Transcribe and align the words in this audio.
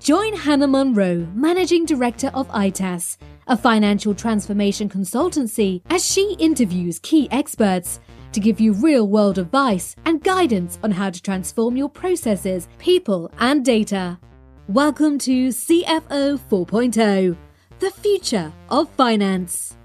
Join 0.00 0.32
Hannah 0.36 0.68
Munro, 0.68 1.26
Managing 1.34 1.84
Director 1.84 2.28
of 2.32 2.48
ITAS, 2.50 3.18
a 3.48 3.56
financial 3.56 4.14
transformation 4.14 4.88
consultancy, 4.88 5.82
as 5.90 6.04
she 6.04 6.36
interviews 6.38 7.00
key 7.00 7.28
experts 7.32 7.98
to 8.30 8.38
give 8.38 8.60
you 8.60 8.74
real 8.74 9.08
world 9.08 9.38
advice 9.38 9.96
and 10.04 10.22
guidance 10.22 10.78
on 10.84 10.92
how 10.92 11.10
to 11.10 11.20
transform 11.20 11.76
your 11.76 11.88
processes, 11.88 12.68
people, 12.78 13.28
and 13.40 13.64
data. 13.64 14.20
Welcome 14.68 15.18
to 15.18 15.48
CFO 15.48 16.38
4.0, 16.38 17.36
the 17.80 17.90
future 17.90 18.52
of 18.70 18.88
finance. 18.90 19.76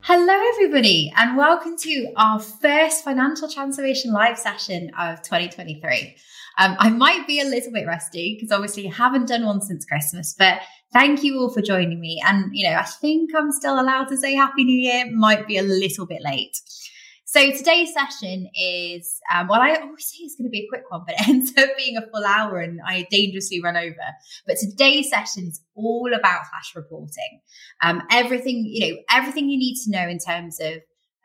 Hello, 0.00 0.42
everybody, 0.54 1.12
and 1.16 1.36
welcome 1.36 1.76
to 1.78 2.12
our 2.16 2.40
first 2.40 3.04
financial 3.04 3.48
transformation 3.48 4.12
live 4.12 4.36
session 4.36 4.90
of 4.98 5.22
2023. 5.22 6.16
Um, 6.58 6.76
I 6.78 6.90
might 6.90 7.26
be 7.26 7.40
a 7.40 7.44
little 7.44 7.72
bit 7.72 7.86
rusty 7.86 8.36
because 8.36 8.52
obviously 8.52 8.88
I 8.88 8.94
haven't 8.94 9.26
done 9.26 9.44
one 9.44 9.60
since 9.60 9.84
Christmas, 9.84 10.34
but 10.38 10.60
thank 10.92 11.22
you 11.22 11.38
all 11.38 11.50
for 11.50 11.60
joining 11.60 12.00
me. 12.00 12.22
And, 12.24 12.50
you 12.52 12.68
know, 12.68 12.76
I 12.76 12.84
think 12.84 13.30
I'm 13.36 13.52
still 13.52 13.80
allowed 13.80 14.06
to 14.06 14.16
say 14.16 14.34
Happy 14.34 14.64
New 14.64 14.78
Year, 14.78 15.10
might 15.12 15.46
be 15.46 15.58
a 15.58 15.62
little 15.62 16.06
bit 16.06 16.22
late. 16.22 16.60
So 17.34 17.50
today's 17.50 17.92
session 17.92 18.48
is, 18.54 19.20
um, 19.34 19.48
well, 19.48 19.60
I 19.60 19.74
always 19.74 20.04
say 20.04 20.18
it's 20.20 20.36
going 20.36 20.46
to 20.46 20.50
be 20.50 20.60
a 20.60 20.68
quick 20.68 20.84
one, 20.88 21.02
but 21.04 21.14
it 21.18 21.28
ends 21.28 21.52
up 21.58 21.70
being 21.76 21.96
a 21.96 22.06
full 22.06 22.24
hour 22.24 22.58
and 22.58 22.80
I 22.86 23.08
dangerously 23.10 23.60
run 23.60 23.76
over. 23.76 23.96
But 24.46 24.58
today's 24.58 25.10
session 25.10 25.48
is 25.48 25.60
all 25.74 26.12
about 26.14 26.46
flash 26.46 26.76
reporting. 26.76 27.40
Um, 27.82 28.02
everything, 28.12 28.64
you 28.64 28.88
know, 28.88 29.02
everything 29.10 29.48
you 29.48 29.58
need 29.58 29.74
to 29.84 29.90
know 29.90 30.08
in 30.08 30.18
terms 30.18 30.60
of, 30.60 30.74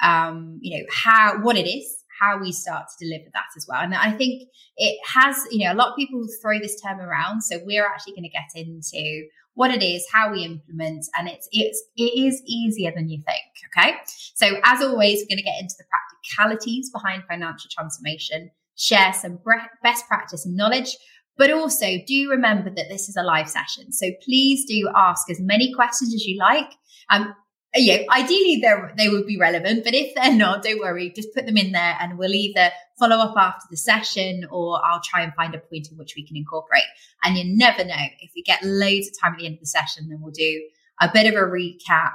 um, 0.01 0.57
you 0.61 0.79
know, 0.79 0.85
how, 0.91 1.41
what 1.43 1.57
it 1.57 1.69
is, 1.69 1.98
how 2.19 2.39
we 2.39 2.51
start 2.51 2.85
to 2.89 3.05
deliver 3.05 3.29
that 3.33 3.45
as 3.55 3.65
well. 3.67 3.81
And 3.81 3.93
I 3.95 4.11
think 4.11 4.49
it 4.77 4.99
has, 5.05 5.37
you 5.51 5.65
know, 5.65 5.73
a 5.73 5.75
lot 5.75 5.89
of 5.89 5.95
people 5.95 6.25
throw 6.41 6.59
this 6.59 6.79
term 6.81 6.99
around. 6.99 7.41
So 7.41 7.59
we're 7.65 7.85
actually 7.85 8.13
going 8.13 8.23
to 8.23 8.29
get 8.29 8.49
into 8.55 9.27
what 9.55 9.71
it 9.71 9.83
is, 9.83 10.05
how 10.13 10.31
we 10.31 10.43
implement, 10.45 11.05
and 11.17 11.27
it's 11.27 11.47
it's 11.51 11.83
it 11.97 12.17
is 12.17 12.41
easier 12.45 12.91
than 12.95 13.09
you 13.09 13.21
think. 13.25 13.41
Okay. 13.77 13.97
So 14.35 14.59
as 14.63 14.81
always, 14.81 15.19
we're 15.19 15.35
going 15.35 15.37
to 15.37 15.43
get 15.43 15.59
into 15.59 15.75
the 15.77 15.85
practicalities 15.89 16.89
behind 16.91 17.23
financial 17.27 17.69
transformation, 17.69 18.51
share 18.75 19.13
some 19.13 19.39
best 19.83 20.07
practice 20.07 20.45
knowledge. 20.47 20.95
But 21.37 21.51
also, 21.51 21.85
do 22.05 22.29
remember 22.29 22.69
that 22.69 22.89
this 22.89 23.07
is 23.07 23.15
a 23.15 23.23
live 23.23 23.49
session. 23.49 23.93
So 23.93 24.11
please 24.23 24.65
do 24.65 24.89
ask 24.93 25.29
as 25.29 25.39
many 25.39 25.73
questions 25.73 26.13
as 26.13 26.25
you 26.25 26.37
like. 26.37 26.71
Um, 27.09 27.33
yeah, 27.75 28.03
ideally 28.09 28.61
they 28.97 29.09
would 29.09 29.27
be 29.27 29.37
relevant, 29.37 29.83
but 29.83 29.93
if 29.93 30.15
they're 30.15 30.35
not, 30.35 30.63
don't 30.63 30.79
worry, 30.79 31.11
just 31.11 31.33
put 31.35 31.45
them 31.45 31.57
in 31.57 31.71
there 31.71 31.97
and 31.99 32.17
we'll 32.17 32.33
either 32.33 32.71
follow 32.97 33.17
up 33.17 33.35
after 33.37 33.65
the 33.69 33.77
session 33.77 34.45
or 34.49 34.81
I'll 34.83 35.01
try 35.01 35.21
and 35.21 35.33
find 35.35 35.53
a 35.53 35.59
point 35.59 35.89
in 35.91 35.97
which 35.97 36.15
we 36.15 36.25
can 36.25 36.35
incorporate. 36.35 36.83
And 37.23 37.37
you 37.37 37.43
never 37.45 37.83
know 37.83 37.95
if 38.21 38.31
we 38.35 38.41
get 38.41 38.63
loads 38.63 39.07
of 39.07 39.13
time 39.21 39.33
at 39.33 39.39
the 39.39 39.45
end 39.45 39.55
of 39.55 39.59
the 39.59 39.67
session, 39.67 40.09
then 40.09 40.19
we'll 40.19 40.31
do 40.31 40.63
a 40.99 41.09
bit 41.13 41.27
of 41.27 41.35
a 41.35 41.45
recap 41.45 42.13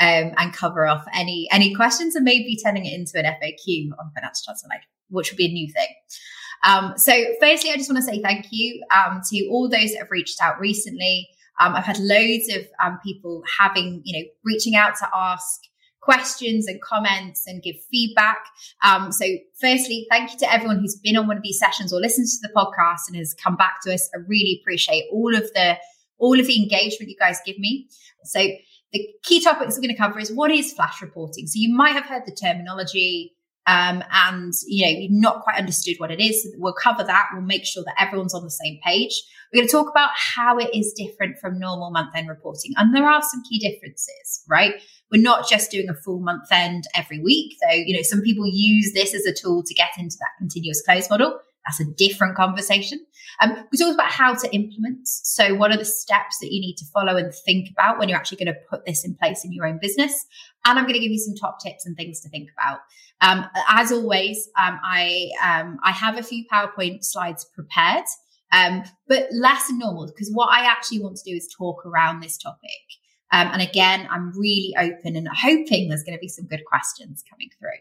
um, 0.00 0.32
and 0.36 0.52
cover 0.52 0.86
off 0.86 1.04
any 1.14 1.48
any 1.52 1.74
questions 1.74 2.16
and 2.16 2.24
maybe 2.24 2.56
turning 2.56 2.86
it 2.86 2.94
into 2.94 3.18
an 3.18 3.24
FAQ 3.24 3.90
on 3.98 4.10
financial 4.14 4.42
transformation, 4.44 4.88
which 5.10 5.30
would 5.30 5.36
be 5.36 5.46
a 5.46 5.52
new 5.52 5.70
thing. 5.72 5.88
Um, 6.64 6.94
so, 6.96 7.12
firstly, 7.40 7.70
I 7.70 7.76
just 7.76 7.90
want 7.90 8.02
to 8.02 8.10
say 8.10 8.22
thank 8.22 8.46
you 8.50 8.82
um, 8.90 9.20
to 9.30 9.48
all 9.50 9.68
those 9.68 9.92
that 9.92 9.98
have 9.98 10.10
reached 10.10 10.40
out 10.40 10.58
recently. 10.58 11.28
Um, 11.60 11.74
I've 11.74 11.84
had 11.84 11.98
loads 11.98 12.48
of 12.54 12.66
um, 12.84 12.98
people 13.04 13.42
having, 13.58 14.02
you 14.04 14.18
know, 14.18 14.28
reaching 14.44 14.74
out 14.74 14.96
to 14.96 15.08
ask 15.14 15.60
questions 16.04 16.66
and 16.66 16.80
comments 16.82 17.44
and 17.46 17.62
give 17.62 17.76
feedback. 17.90 18.38
Um, 18.82 19.10
so, 19.10 19.24
firstly, 19.60 20.06
thank 20.10 20.32
you 20.32 20.38
to 20.38 20.52
everyone 20.52 20.78
who's 20.78 20.96
been 20.96 21.16
on 21.16 21.26
one 21.26 21.38
of 21.38 21.42
these 21.42 21.58
sessions 21.58 21.92
or 21.92 22.00
listened 22.00 22.28
to 22.28 22.48
the 22.48 22.52
podcast 22.54 23.08
and 23.08 23.16
has 23.16 23.34
come 23.34 23.56
back 23.56 23.80
to 23.82 23.94
us. 23.94 24.08
I 24.14 24.18
really 24.28 24.60
appreciate 24.60 25.04
all 25.12 25.34
of 25.34 25.50
the 25.54 25.76
all 26.18 26.38
of 26.38 26.46
the 26.46 26.62
engagement 26.62 27.10
you 27.10 27.16
guys 27.18 27.38
give 27.44 27.58
me. 27.58 27.88
So, 28.24 28.40
the 28.92 29.08
key 29.22 29.40
topics 29.42 29.74
we're 29.74 29.82
going 29.82 29.94
to 29.94 30.00
cover 30.00 30.20
is 30.20 30.32
what 30.32 30.50
is 30.50 30.72
flash 30.72 31.00
reporting. 31.02 31.46
So, 31.46 31.54
you 31.56 31.74
might 31.74 31.92
have 31.92 32.06
heard 32.06 32.22
the 32.26 32.34
terminology 32.34 33.33
um, 33.66 34.02
and 34.12 34.52
you 34.66 34.84
know 34.86 34.98
we've 34.98 35.10
not 35.10 35.42
quite 35.42 35.58
understood 35.58 35.96
what 35.98 36.10
it 36.10 36.20
is. 36.20 36.42
So 36.42 36.50
we'll 36.56 36.74
cover 36.74 37.04
that. 37.04 37.28
We'll 37.32 37.42
make 37.42 37.64
sure 37.64 37.82
that 37.84 37.94
everyone's 37.98 38.34
on 38.34 38.44
the 38.44 38.50
same 38.50 38.78
page. 38.84 39.22
We're 39.52 39.60
going 39.60 39.68
to 39.68 39.72
talk 39.72 39.88
about 39.88 40.10
how 40.14 40.58
it 40.58 40.70
is 40.74 40.92
different 40.96 41.38
from 41.38 41.60
normal 41.60 41.90
month-end 41.90 42.28
reporting, 42.28 42.72
and 42.76 42.94
there 42.94 43.08
are 43.08 43.22
some 43.22 43.42
key 43.48 43.58
differences, 43.58 44.44
right? 44.48 44.74
We're 45.10 45.22
not 45.22 45.48
just 45.48 45.70
doing 45.70 45.88
a 45.88 45.94
full 45.94 46.20
month 46.20 46.50
end 46.50 46.84
every 46.94 47.20
week, 47.20 47.56
though. 47.62 47.76
You 47.76 47.96
know, 47.96 48.02
some 48.02 48.20
people 48.20 48.46
use 48.46 48.92
this 48.94 49.14
as 49.14 49.26
a 49.26 49.32
tool 49.32 49.62
to 49.64 49.74
get 49.74 49.90
into 49.98 50.16
that 50.18 50.30
continuous 50.38 50.82
close 50.82 51.08
model. 51.08 51.38
That's 51.66 51.80
a 51.80 51.84
different 51.84 52.36
conversation. 52.36 53.04
Um, 53.40 53.56
we 53.72 53.78
talked 53.78 53.94
about 53.94 54.10
how 54.10 54.34
to 54.34 54.54
implement. 54.54 55.08
So, 55.08 55.54
what 55.54 55.70
are 55.70 55.76
the 55.76 55.84
steps 55.84 56.38
that 56.40 56.52
you 56.52 56.60
need 56.60 56.76
to 56.76 56.84
follow 56.86 57.16
and 57.16 57.32
think 57.34 57.70
about 57.70 57.98
when 57.98 58.08
you're 58.08 58.18
actually 58.18 58.44
going 58.44 58.54
to 58.54 58.60
put 58.68 58.84
this 58.84 59.04
in 59.04 59.14
place 59.14 59.44
in 59.44 59.52
your 59.52 59.66
own 59.66 59.78
business? 59.80 60.26
And 60.64 60.78
I'm 60.78 60.84
going 60.84 60.94
to 60.94 61.00
give 61.00 61.10
you 61.10 61.18
some 61.18 61.34
top 61.34 61.58
tips 61.60 61.86
and 61.86 61.96
things 61.96 62.20
to 62.20 62.28
think 62.28 62.50
about. 62.56 62.80
Um, 63.20 63.46
as 63.68 63.92
always, 63.92 64.48
um, 64.60 64.78
I 64.84 65.30
um, 65.42 65.78
I 65.82 65.90
have 65.90 66.18
a 66.18 66.22
few 66.22 66.44
PowerPoint 66.52 67.04
slides 67.04 67.44
prepared, 67.54 68.04
um, 68.52 68.82
but 69.08 69.28
less 69.32 69.68
than 69.68 69.78
normal 69.78 70.06
because 70.06 70.30
what 70.32 70.50
I 70.52 70.64
actually 70.66 71.00
want 71.00 71.16
to 71.16 71.30
do 71.30 71.36
is 71.36 71.52
talk 71.56 71.84
around 71.86 72.20
this 72.20 72.36
topic. 72.36 72.70
Um, 73.32 73.48
and 73.52 73.62
again, 73.62 74.06
I'm 74.10 74.32
really 74.38 74.74
open 74.78 75.16
and 75.16 75.28
hoping 75.28 75.88
there's 75.88 76.04
going 76.04 76.16
to 76.16 76.20
be 76.20 76.28
some 76.28 76.46
good 76.46 76.64
questions 76.66 77.24
coming 77.28 77.50
through. 77.58 77.80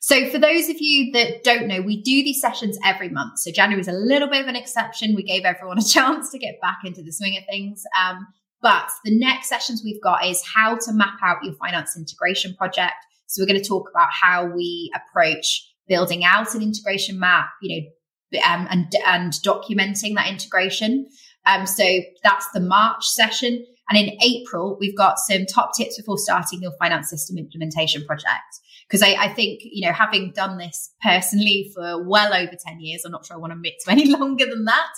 So, 0.00 0.28
for 0.30 0.38
those 0.38 0.68
of 0.68 0.76
you 0.80 1.12
that 1.12 1.42
don't 1.42 1.66
know, 1.66 1.82
we 1.82 2.00
do 2.02 2.22
these 2.22 2.40
sessions 2.40 2.78
every 2.84 3.08
month. 3.08 3.40
So, 3.40 3.50
January 3.50 3.80
is 3.80 3.88
a 3.88 3.92
little 3.92 4.28
bit 4.28 4.42
of 4.42 4.48
an 4.48 4.56
exception. 4.56 5.14
We 5.16 5.24
gave 5.24 5.44
everyone 5.44 5.78
a 5.78 5.84
chance 5.88 6.30
to 6.30 6.38
get 6.38 6.60
back 6.60 6.78
into 6.84 7.02
the 7.02 7.12
swing 7.12 7.36
of 7.36 7.44
things. 7.50 7.82
Um, 8.00 8.26
but 8.60 8.88
the 9.04 9.16
next 9.16 9.48
sessions 9.48 9.82
we've 9.84 10.02
got 10.02 10.24
is 10.24 10.42
how 10.54 10.76
to 10.76 10.92
map 10.92 11.18
out 11.22 11.44
your 11.44 11.54
finance 11.54 11.96
integration 11.96 12.54
project. 12.54 12.94
So, 13.26 13.42
we're 13.42 13.48
going 13.48 13.62
to 13.62 13.68
talk 13.68 13.88
about 13.90 14.08
how 14.10 14.46
we 14.46 14.92
approach 14.94 15.68
building 15.88 16.24
out 16.24 16.54
an 16.54 16.62
integration 16.62 17.18
map, 17.18 17.48
you 17.60 17.80
know, 18.32 18.40
um, 18.46 18.68
and 18.70 18.92
and 19.06 19.32
documenting 19.32 20.14
that 20.14 20.28
integration. 20.28 21.08
Um, 21.46 21.66
so 21.66 21.84
that's 22.22 22.50
the 22.52 22.60
March 22.60 23.06
session. 23.06 23.64
And 23.88 23.98
in 23.98 24.18
April, 24.22 24.76
we've 24.78 24.96
got 24.96 25.18
some 25.18 25.46
top 25.46 25.70
tips 25.74 25.96
before 25.96 26.18
starting 26.18 26.60
your 26.60 26.72
finance 26.78 27.08
system 27.08 27.38
implementation 27.38 28.04
project. 28.04 28.60
Because 28.88 29.02
I, 29.02 29.14
I, 29.18 29.28
think, 29.28 29.60
you 29.62 29.86
know, 29.86 29.92
having 29.92 30.32
done 30.32 30.56
this 30.56 30.94
personally 31.02 31.70
for 31.74 32.02
well 32.08 32.32
over 32.32 32.52
10 32.52 32.80
years, 32.80 33.04
I'm 33.04 33.12
not 33.12 33.26
sure 33.26 33.36
I 33.36 33.38
want 33.38 33.52
to 33.52 33.56
admit 33.56 33.74
to 33.84 33.90
any 33.90 34.06
longer 34.06 34.46
than 34.46 34.64
that. 34.64 34.90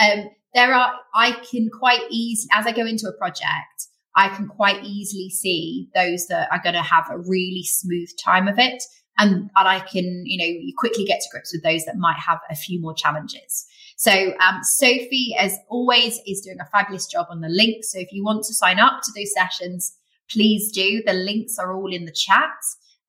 Um, 0.00 0.30
there 0.54 0.72
are, 0.74 0.94
I 1.14 1.32
can 1.50 1.70
quite 1.70 2.02
easily, 2.10 2.50
as 2.52 2.66
I 2.66 2.72
go 2.72 2.86
into 2.86 3.06
a 3.08 3.12
project, 3.12 3.88
I 4.16 4.28
can 4.28 4.48
quite 4.48 4.84
easily 4.84 5.30
see 5.30 5.88
those 5.94 6.26
that 6.26 6.48
are 6.50 6.60
going 6.62 6.74
to 6.74 6.82
have 6.82 7.06
a 7.10 7.18
really 7.18 7.64
smooth 7.64 8.08
time 8.22 8.48
of 8.48 8.58
it. 8.58 8.82
And, 9.16 9.50
and 9.56 9.68
I 9.68 9.80
can, 9.80 10.22
you 10.26 10.38
know, 10.38 10.44
you 10.44 10.72
quickly 10.76 11.04
get 11.04 11.20
to 11.20 11.28
grips 11.30 11.52
with 11.52 11.62
those 11.62 11.84
that 11.86 11.96
might 11.96 12.18
have 12.18 12.38
a 12.50 12.54
few 12.54 12.80
more 12.80 12.94
challenges. 12.94 13.66
So 13.96 14.32
um, 14.40 14.62
Sophie, 14.62 15.34
as 15.38 15.58
always, 15.68 16.20
is 16.26 16.40
doing 16.40 16.58
a 16.60 16.66
fabulous 16.66 17.06
job 17.06 17.26
on 17.30 17.40
the 17.40 17.48
link. 17.48 17.84
So 17.84 17.98
if 17.98 18.12
you 18.12 18.24
want 18.24 18.44
to 18.44 18.54
sign 18.54 18.78
up 18.78 19.00
to 19.02 19.12
those 19.14 19.32
sessions, 19.34 19.96
please 20.30 20.70
do. 20.70 21.02
The 21.04 21.14
links 21.14 21.58
are 21.58 21.74
all 21.74 21.92
in 21.92 22.04
the 22.04 22.12
chat 22.12 22.54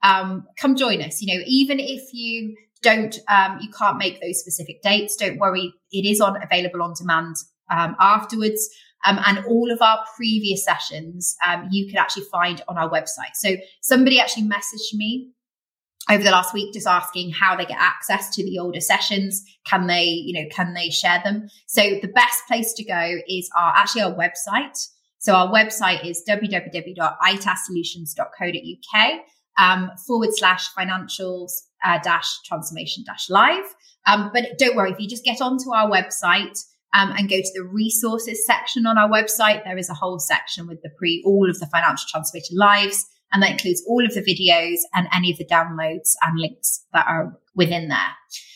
um, 0.03 0.47
come 0.59 0.75
join 0.75 1.01
us. 1.01 1.21
You 1.21 1.35
know, 1.35 1.43
even 1.45 1.79
if 1.79 2.13
you 2.13 2.55
don't, 2.81 3.17
um, 3.27 3.59
you 3.61 3.69
can't 3.77 3.97
make 3.97 4.21
those 4.21 4.39
specific 4.39 4.81
dates, 4.81 5.15
don't 5.15 5.37
worry. 5.37 5.73
It 5.91 6.05
is 6.05 6.21
on 6.21 6.41
available 6.41 6.81
on 6.81 6.93
demand 6.97 7.35
um, 7.69 7.95
afterwards. 7.99 8.69
Um, 9.05 9.17
and 9.25 9.45
all 9.45 9.71
of 9.71 9.81
our 9.81 10.03
previous 10.17 10.65
sessions 10.65 11.37
um, 11.47 11.69
you 11.71 11.87
can 11.87 11.97
actually 11.97 12.25
find 12.29 12.61
on 12.67 12.77
our 12.77 12.89
website. 12.89 13.35
So 13.35 13.55
somebody 13.81 14.19
actually 14.19 14.43
messaged 14.43 14.93
me 14.93 15.31
over 16.09 16.23
the 16.23 16.31
last 16.31 16.53
week 16.53 16.73
just 16.73 16.87
asking 16.87 17.31
how 17.31 17.55
they 17.55 17.65
get 17.65 17.77
access 17.79 18.35
to 18.35 18.43
the 18.43 18.59
older 18.59 18.81
sessions 18.81 19.45
can 19.65 19.87
they 19.87 20.03
you 20.03 20.33
know 20.33 20.43
can 20.49 20.73
they 20.73 20.89
share 20.89 21.21
them 21.23 21.47
so 21.67 21.81
the 22.01 22.07
best 22.07 22.45
place 22.47 22.73
to 22.73 22.83
go 22.83 23.17
is 23.27 23.47
our 23.55 23.71
actually 23.75 24.01
our 24.01 24.15
website 24.15 24.87
so 25.19 25.33
our 25.33 25.49
website 25.49 26.03
is 26.05 26.23
www.itassolutions.co.uk 26.27 29.21
um, 29.59 29.91
forward 30.07 30.29
slash 30.31 30.69
financials 30.73 31.51
uh, 31.85 31.99
dash 32.01 32.39
transformation 32.45 33.03
dash 33.05 33.29
live. 33.29 33.65
Um, 34.07 34.31
but 34.33 34.57
don't 34.57 34.75
worry, 34.75 34.91
if 34.91 34.99
you 34.99 35.07
just 35.07 35.25
get 35.25 35.41
onto 35.41 35.71
our 35.73 35.89
website, 35.89 36.57
um, 36.93 37.11
and 37.17 37.29
go 37.29 37.37
to 37.37 37.51
the 37.53 37.63
resources 37.63 38.45
section 38.45 38.85
on 38.85 38.97
our 38.97 39.09
website. 39.09 39.63
There 39.63 39.77
is 39.77 39.89
a 39.89 39.93
whole 39.93 40.19
section 40.19 40.67
with 40.67 40.81
the 40.81 40.89
pre, 40.97 41.23
all 41.25 41.49
of 41.49 41.59
the 41.59 41.67
financial 41.67 42.07
transformation 42.09 42.57
lives. 42.57 43.05
And 43.31 43.43
that 43.43 43.51
includes 43.51 43.83
all 43.87 44.03
of 44.03 44.13
the 44.15 44.21
videos 44.21 44.79
and 44.95 45.07
any 45.13 45.31
of 45.31 45.37
the 45.37 45.45
downloads 45.45 46.13
and 46.23 46.39
links 46.39 46.83
that 46.93 47.05
are 47.07 47.37
within 47.55 47.89
there. 47.89 48.15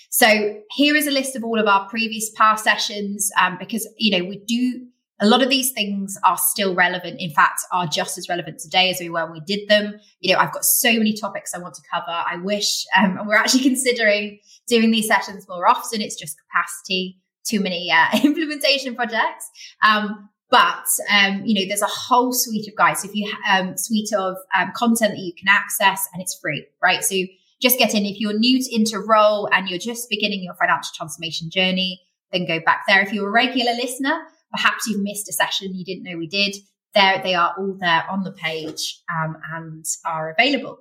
So 0.09 0.61
here 0.71 0.95
is 0.95 1.05
a 1.05 1.11
list 1.11 1.35
of 1.35 1.43
all 1.43 1.59
of 1.59 1.67
our 1.67 1.87
previous 1.89 2.31
past 2.31 2.63
sessions, 2.63 3.31
um, 3.39 3.57
because, 3.59 3.87
you 3.97 4.17
know, 4.17 4.27
we 4.27 4.39
do, 4.47 4.87
a 5.23 5.27
lot 5.27 5.41
of 5.41 5.49
these 5.49 5.71
things 5.71 6.17
are 6.25 6.37
still 6.37 6.75
relevant. 6.75 7.15
In 7.19 7.31
fact, 7.31 7.61
are 7.71 7.87
just 7.87 8.17
as 8.17 8.27
relevant 8.27 8.59
today 8.59 8.89
as 8.89 8.99
we 8.99 9.09
were 9.09 9.23
when 9.23 9.31
we 9.31 9.39
did 9.39 9.69
them. 9.69 9.97
You 10.19 10.33
know, 10.33 10.39
I've 10.39 10.51
got 10.51 10.65
so 10.65 10.91
many 10.91 11.13
topics 11.13 11.53
I 11.55 11.59
want 11.59 11.75
to 11.75 11.81
cover. 11.91 12.11
I 12.11 12.35
wish, 12.43 12.85
um, 12.97 13.19
we're 13.25 13.37
actually 13.37 13.63
considering 13.63 14.39
doing 14.67 14.91
these 14.91 15.07
sessions 15.07 15.47
more 15.47 15.67
often. 15.67 16.01
It's 16.01 16.19
just 16.19 16.35
capacity 16.37 17.19
too 17.45 17.61
many 17.61 17.89
uh, 17.89 18.19
implementation 18.23 18.95
projects. 18.95 19.49
Um, 19.81 20.29
but 20.49 20.85
um, 21.09 21.41
you 21.45 21.55
know, 21.55 21.67
there's 21.67 21.81
a 21.81 21.87
whole 21.87 22.33
suite 22.33 22.67
of 22.67 22.75
guides. 22.75 23.05
If 23.05 23.15
you 23.15 23.33
um, 23.49 23.75
suite 23.77 24.13
of 24.13 24.35
um, 24.55 24.71
content 24.75 25.13
that 25.13 25.19
you 25.19 25.33
can 25.33 25.47
access, 25.47 26.07
and 26.13 26.21
it's 26.21 26.37
free, 26.39 26.67
right? 26.81 27.03
So 27.03 27.15
just 27.61 27.79
get 27.79 27.95
in. 27.95 28.05
If 28.05 28.19
you're 28.19 28.37
new 28.37 28.61
to, 28.61 28.75
into 28.75 28.99
role 28.99 29.49
and 29.51 29.69
you're 29.69 29.79
just 29.79 30.09
beginning 30.09 30.43
your 30.43 30.53
financial 30.53 30.91
transformation 30.93 31.49
journey, 31.49 32.01
then 32.33 32.45
go 32.45 32.59
back 32.59 32.83
there. 32.87 33.01
If 33.01 33.13
you're 33.13 33.29
a 33.29 33.31
regular 33.31 33.71
listener, 33.71 34.19
perhaps 34.53 34.87
you've 34.87 35.01
missed 35.01 35.27
a 35.29 35.33
session 35.33 35.75
you 35.75 35.83
didn't 35.83 36.03
know 36.03 36.17
we 36.17 36.27
did. 36.27 36.55
There, 36.93 37.21
they 37.23 37.33
are 37.33 37.55
all 37.57 37.75
there 37.79 38.05
on 38.09 38.23
the 38.23 38.31
page 38.31 39.01
um, 39.11 39.35
and 39.51 39.83
are 40.05 40.35
available. 40.37 40.77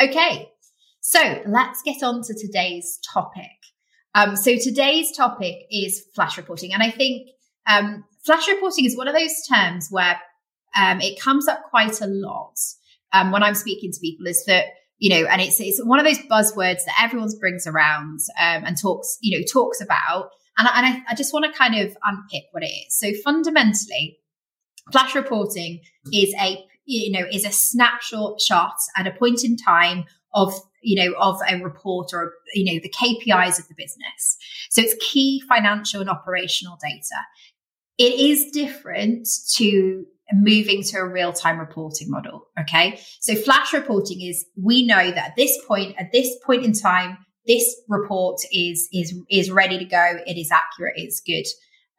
Okay, 0.00 0.48
so 1.00 1.42
let's 1.46 1.82
get 1.82 2.02
on 2.02 2.22
to 2.22 2.34
today's 2.34 2.98
topic. 3.12 3.50
Um, 4.14 4.36
so 4.36 4.56
today's 4.56 5.12
topic 5.12 5.54
is 5.70 6.04
flash 6.14 6.36
reporting. 6.36 6.72
And 6.72 6.82
I 6.82 6.90
think 6.90 7.28
um, 7.66 8.04
flash 8.24 8.48
reporting 8.48 8.84
is 8.84 8.96
one 8.96 9.08
of 9.08 9.14
those 9.14 9.42
terms 9.48 9.88
where 9.90 10.18
um, 10.76 11.00
it 11.00 11.20
comes 11.20 11.48
up 11.48 11.64
quite 11.70 12.00
a 12.00 12.06
lot 12.06 12.54
um, 13.12 13.30
when 13.30 13.42
I'm 13.42 13.54
speaking 13.54 13.92
to 13.92 14.00
people 14.00 14.26
is 14.26 14.44
that, 14.46 14.66
you 14.98 15.10
know, 15.10 15.28
and 15.28 15.40
it's, 15.40 15.60
it's 15.60 15.84
one 15.84 15.98
of 15.98 16.06
those 16.06 16.18
buzzwords 16.18 16.84
that 16.86 17.00
everyone 17.00 17.28
brings 17.38 17.66
around 17.66 18.20
um, 18.40 18.64
and 18.64 18.80
talks, 18.80 19.18
you 19.20 19.38
know, 19.38 19.44
talks 19.52 19.80
about. 19.80 20.30
And, 20.58 20.68
and 20.74 20.86
I, 20.86 21.02
I 21.10 21.14
just 21.14 21.32
want 21.32 21.44
to 21.44 21.52
kind 21.52 21.74
of 21.74 21.96
unpick 22.04 22.44
what 22.52 22.62
it 22.62 22.70
is. 22.70 22.98
So 22.98 23.12
fundamentally, 23.24 24.18
flash 24.92 25.14
reporting 25.14 25.80
is 26.12 26.34
a, 26.40 26.64
you 26.84 27.12
know, 27.12 27.26
is 27.30 27.44
a 27.44 27.52
snapshot 27.52 28.40
shot 28.40 28.76
at 28.96 29.06
a 29.06 29.10
point 29.10 29.44
in 29.44 29.56
time 29.56 30.04
of 30.34 30.52
you 30.86 31.04
know, 31.04 31.18
of 31.18 31.40
a 31.50 31.60
report 31.62 32.12
or, 32.12 32.32
you 32.54 32.64
know, 32.72 32.80
the 32.80 32.88
KPIs 32.88 33.58
of 33.58 33.66
the 33.66 33.74
business. 33.76 34.38
So 34.70 34.80
it's 34.80 34.94
key 35.00 35.42
financial 35.48 36.00
and 36.00 36.08
operational 36.08 36.78
data. 36.80 37.16
It 37.98 38.20
is 38.20 38.52
different 38.52 39.26
to 39.56 40.06
moving 40.32 40.84
to 40.84 40.98
a 40.98 41.06
real 41.06 41.32
time 41.32 41.58
reporting 41.58 42.08
model. 42.08 42.46
Okay. 42.60 43.00
So 43.18 43.34
flash 43.34 43.72
reporting 43.72 44.20
is 44.20 44.44
we 44.56 44.86
know 44.86 45.10
that 45.10 45.30
at 45.30 45.36
this 45.36 45.58
point, 45.66 45.96
at 45.98 46.12
this 46.12 46.36
point 46.44 46.64
in 46.64 46.72
time, 46.72 47.18
this 47.46 47.76
report 47.88 48.40
is, 48.52 48.88
is, 48.92 49.14
is 49.30 49.50
ready 49.50 49.78
to 49.78 49.84
go. 49.84 50.18
It 50.26 50.38
is 50.38 50.50
accurate. 50.50 50.94
It's 50.96 51.20
good. 51.20 51.46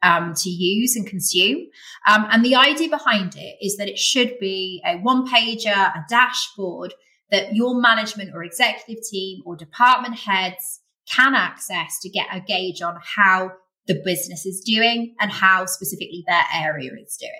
Um, 0.00 0.32
to 0.36 0.48
use 0.48 0.94
and 0.94 1.04
consume. 1.08 1.66
Um, 2.08 2.24
and 2.30 2.44
the 2.44 2.54
idea 2.54 2.88
behind 2.88 3.34
it 3.36 3.56
is 3.60 3.78
that 3.78 3.88
it 3.88 3.98
should 3.98 4.38
be 4.38 4.80
a 4.86 4.96
one 4.98 5.26
pager, 5.26 5.74
a 5.74 6.04
dashboard 6.08 6.94
that 7.32 7.56
your 7.56 7.80
management 7.80 8.30
or 8.32 8.44
executive 8.44 9.02
team 9.10 9.42
or 9.44 9.56
department 9.56 10.16
heads 10.16 10.80
can 11.12 11.34
access 11.34 11.98
to 12.02 12.08
get 12.08 12.26
a 12.32 12.40
gauge 12.40 12.80
on 12.80 12.98
how 13.16 13.50
the 13.86 14.00
business 14.04 14.46
is 14.46 14.60
doing 14.60 15.14
and 15.20 15.32
how 15.32 15.66
specifically 15.66 16.22
their 16.26 16.44
area 16.54 16.92
is 16.92 17.16
doing. 17.16 17.32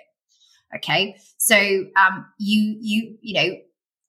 Okay. 0.75 1.15
So, 1.37 1.55
um, 1.95 2.25
you, 2.37 2.77
you, 2.79 3.17
you 3.21 3.33
know, 3.35 3.55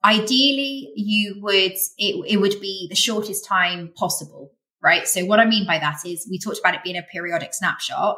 ideally 0.05 0.93
you 0.97 1.37
would, 1.41 1.73
it, 1.73 2.25
it 2.27 2.41
would 2.41 2.61
be 2.61 2.87
the 2.89 2.97
shortest 2.97 3.45
time 3.45 3.93
possible. 3.97 4.53
Right. 4.83 5.07
So 5.07 5.27
what 5.27 5.41
I 5.41 5.45
mean 5.45 5.67
by 5.67 5.79
that 5.79 5.99
is 6.07 6.27
we 6.31 6.39
talked 6.39 6.59
about 6.59 6.75
it 6.75 6.83
being 6.83 6.97
a 6.97 7.03
periodic 7.03 7.53
snapshot. 7.53 8.17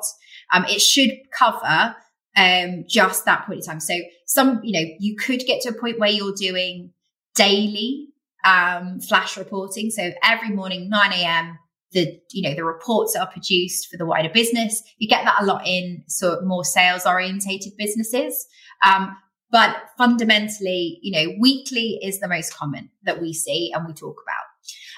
Um, 0.52 0.64
it 0.67 0.81
should 0.81 1.11
cover, 1.37 1.96
um, 2.37 2.84
just 2.88 3.25
that 3.25 3.46
point 3.46 3.61
in 3.61 3.67
time. 3.67 3.81
So 3.81 3.94
some, 4.26 4.61
you 4.62 4.73
know, 4.73 4.88
you 5.00 5.17
could 5.17 5.40
get 5.40 5.62
to 5.62 5.70
a 5.70 5.81
point 5.81 5.99
where 5.99 6.11
you're 6.11 6.34
doing 6.34 6.93
daily 7.34 8.08
um, 8.44 9.00
flash 9.00 9.37
reporting. 9.37 9.90
So 9.90 10.12
every 10.23 10.50
morning, 10.50 10.88
9 10.88 11.12
a.m., 11.12 11.58
the 11.93 12.19
you 12.31 12.49
know 12.49 12.55
the 12.55 12.64
reports 12.64 13.14
are 13.14 13.26
produced 13.26 13.88
for 13.90 13.96
the 13.96 14.06
wider 14.06 14.31
business. 14.31 14.82
You 14.99 15.08
get 15.08 15.25
that 15.25 15.43
a 15.43 15.44
lot 15.44 15.67
in 15.67 16.05
sort 16.08 16.38
of 16.38 16.44
more 16.46 16.64
sales 16.64 17.06
orientated 17.06 17.75
businesses. 17.76 18.46
Um, 18.85 19.14
but 19.52 19.76
fundamentally, 19.99 20.99
you 21.02 21.12
know, 21.12 21.34
weekly 21.38 22.00
is 22.02 22.19
the 22.19 22.26
most 22.26 22.54
common 22.54 22.90
that 23.04 23.20
we 23.20 23.32
see 23.34 23.70
and 23.72 23.87
we 23.87 23.93
talk 23.93 24.16
about. 24.22 24.46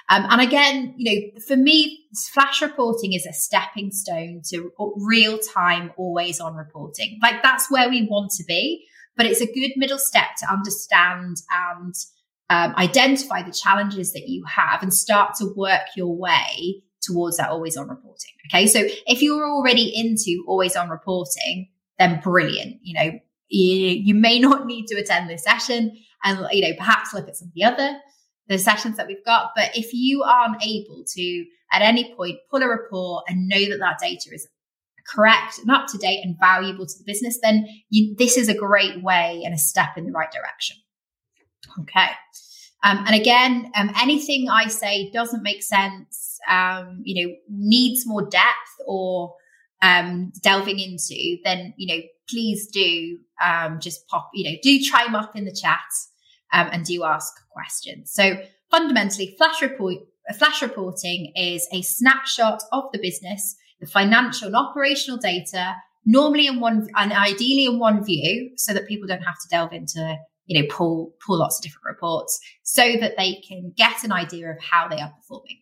Um, 0.08 0.30
and 0.30 0.40
again, 0.40 0.94
you 0.96 1.10
know, 1.10 1.40
for 1.46 1.56
me, 1.56 2.04
flash 2.32 2.62
reporting 2.62 3.14
is 3.14 3.26
a 3.26 3.32
stepping 3.32 3.90
stone 3.90 4.42
to 4.50 4.70
real 4.96 5.38
time, 5.38 5.92
always 5.96 6.40
on 6.40 6.54
reporting. 6.54 7.18
Like 7.20 7.42
that's 7.42 7.70
where 7.70 7.88
we 7.88 8.06
want 8.08 8.30
to 8.32 8.44
be, 8.44 8.86
but 9.16 9.26
it's 9.26 9.40
a 9.40 9.52
good 9.52 9.72
middle 9.76 9.98
step 9.98 10.36
to 10.40 10.52
understand 10.52 11.38
and 11.50 11.94
um, 12.50 12.74
identify 12.76 13.42
the 13.42 13.52
challenges 13.52 14.12
that 14.12 14.28
you 14.28 14.44
have 14.44 14.82
and 14.82 14.94
start 14.94 15.34
to 15.36 15.52
work 15.56 15.82
your 15.96 16.14
way 16.14 16.82
towards 17.02 17.38
that 17.38 17.50
always 17.50 17.76
on 17.76 17.88
reporting. 17.88 18.32
Okay. 18.48 18.66
So 18.66 18.80
if 19.06 19.20
you're 19.20 19.50
already 19.50 19.92
into 19.94 20.44
always 20.46 20.76
on 20.76 20.90
reporting, 20.90 21.70
then 21.98 22.20
brilliant. 22.20 22.76
You 22.82 22.94
know, 22.94 23.18
you, 23.48 24.14
may 24.14 24.38
not 24.38 24.66
need 24.66 24.86
to 24.86 24.96
attend 24.96 25.28
this 25.28 25.44
session 25.44 25.96
and, 26.22 26.46
you 26.50 26.62
know, 26.62 26.76
perhaps 26.76 27.12
look 27.14 27.28
at 27.28 27.36
some 27.36 27.48
of 27.48 27.54
the 27.54 27.64
other 27.64 27.98
the 28.48 28.58
sessions 28.58 28.96
that 28.96 29.06
we've 29.06 29.24
got. 29.24 29.52
But 29.56 29.70
if 29.74 29.92
you 29.92 30.22
aren't 30.22 30.62
able 30.62 31.04
to 31.14 31.44
at 31.72 31.82
any 31.82 32.14
point 32.14 32.38
pull 32.50 32.62
a 32.62 32.68
report 32.68 33.24
and 33.28 33.48
know 33.48 33.70
that 33.70 33.78
that 33.80 33.98
data 33.98 34.30
is 34.32 34.46
correct 35.06 35.58
and 35.58 35.70
up 35.70 35.86
to 35.88 35.98
date 35.98 36.20
and 36.24 36.36
valuable 36.38 36.86
to 36.86 36.98
the 36.98 37.04
business, 37.04 37.38
then 37.42 37.66
you, 37.90 38.14
this 38.18 38.36
is 38.36 38.48
a 38.48 38.54
great 38.54 39.02
way 39.02 39.42
and 39.44 39.54
a 39.54 39.58
step 39.58 39.96
in 39.96 40.04
the 40.04 40.12
right 40.12 40.30
direction. 40.30 40.76
Okay. 41.80 42.10
Um, 42.82 43.04
and 43.06 43.14
again, 43.14 43.72
um, 43.76 43.90
anything 44.00 44.48
I 44.50 44.68
say 44.68 45.10
doesn't 45.10 45.42
make 45.42 45.62
sense, 45.62 46.38
um, 46.48 47.00
you 47.02 47.26
know, 47.26 47.34
needs 47.48 48.06
more 48.06 48.28
depth 48.28 48.70
or 48.86 49.34
um, 49.80 50.32
delving 50.42 50.78
into, 50.78 51.38
then, 51.44 51.72
you 51.78 51.94
know, 51.94 52.02
please 52.28 52.68
do 52.68 53.18
um, 53.44 53.80
just 53.80 54.06
pop, 54.08 54.30
you 54.34 54.50
know, 54.50 54.56
do 54.62 54.82
try 54.82 55.04
chime 55.04 55.14
up 55.14 55.36
in 55.36 55.44
the 55.44 55.52
chat 55.52 55.80
um, 56.52 56.68
and 56.72 56.84
do 56.84 57.04
ask 57.04 57.32
questions. 57.50 58.12
So 58.12 58.36
fundamentally, 58.70 59.34
flash 59.38 59.60
report, 59.62 59.96
flash 60.38 60.62
reporting 60.62 61.32
is 61.36 61.68
a 61.72 61.82
snapshot 61.82 62.62
of 62.72 62.84
the 62.92 62.98
business, 62.98 63.56
the 63.80 63.86
financial 63.86 64.46
and 64.46 64.56
operational 64.56 65.18
data, 65.18 65.74
normally 66.04 66.46
in 66.46 66.60
one 66.60 66.88
and 66.96 67.12
ideally 67.12 67.66
in 67.66 67.78
one 67.78 68.04
view, 68.04 68.52
so 68.56 68.72
that 68.72 68.86
people 68.86 69.06
don't 69.06 69.22
have 69.22 69.38
to 69.40 69.48
delve 69.50 69.72
into 69.72 70.18
you 70.46 70.60
know, 70.60 70.68
pull, 70.70 71.14
pull 71.24 71.38
lots 71.38 71.58
of 71.58 71.62
different 71.62 71.86
reports 71.86 72.38
so 72.62 72.96
that 73.00 73.16
they 73.16 73.42
can 73.48 73.72
get 73.76 74.04
an 74.04 74.12
idea 74.12 74.50
of 74.50 74.58
how 74.60 74.88
they 74.88 75.00
are 75.00 75.12
performing. 75.16 75.58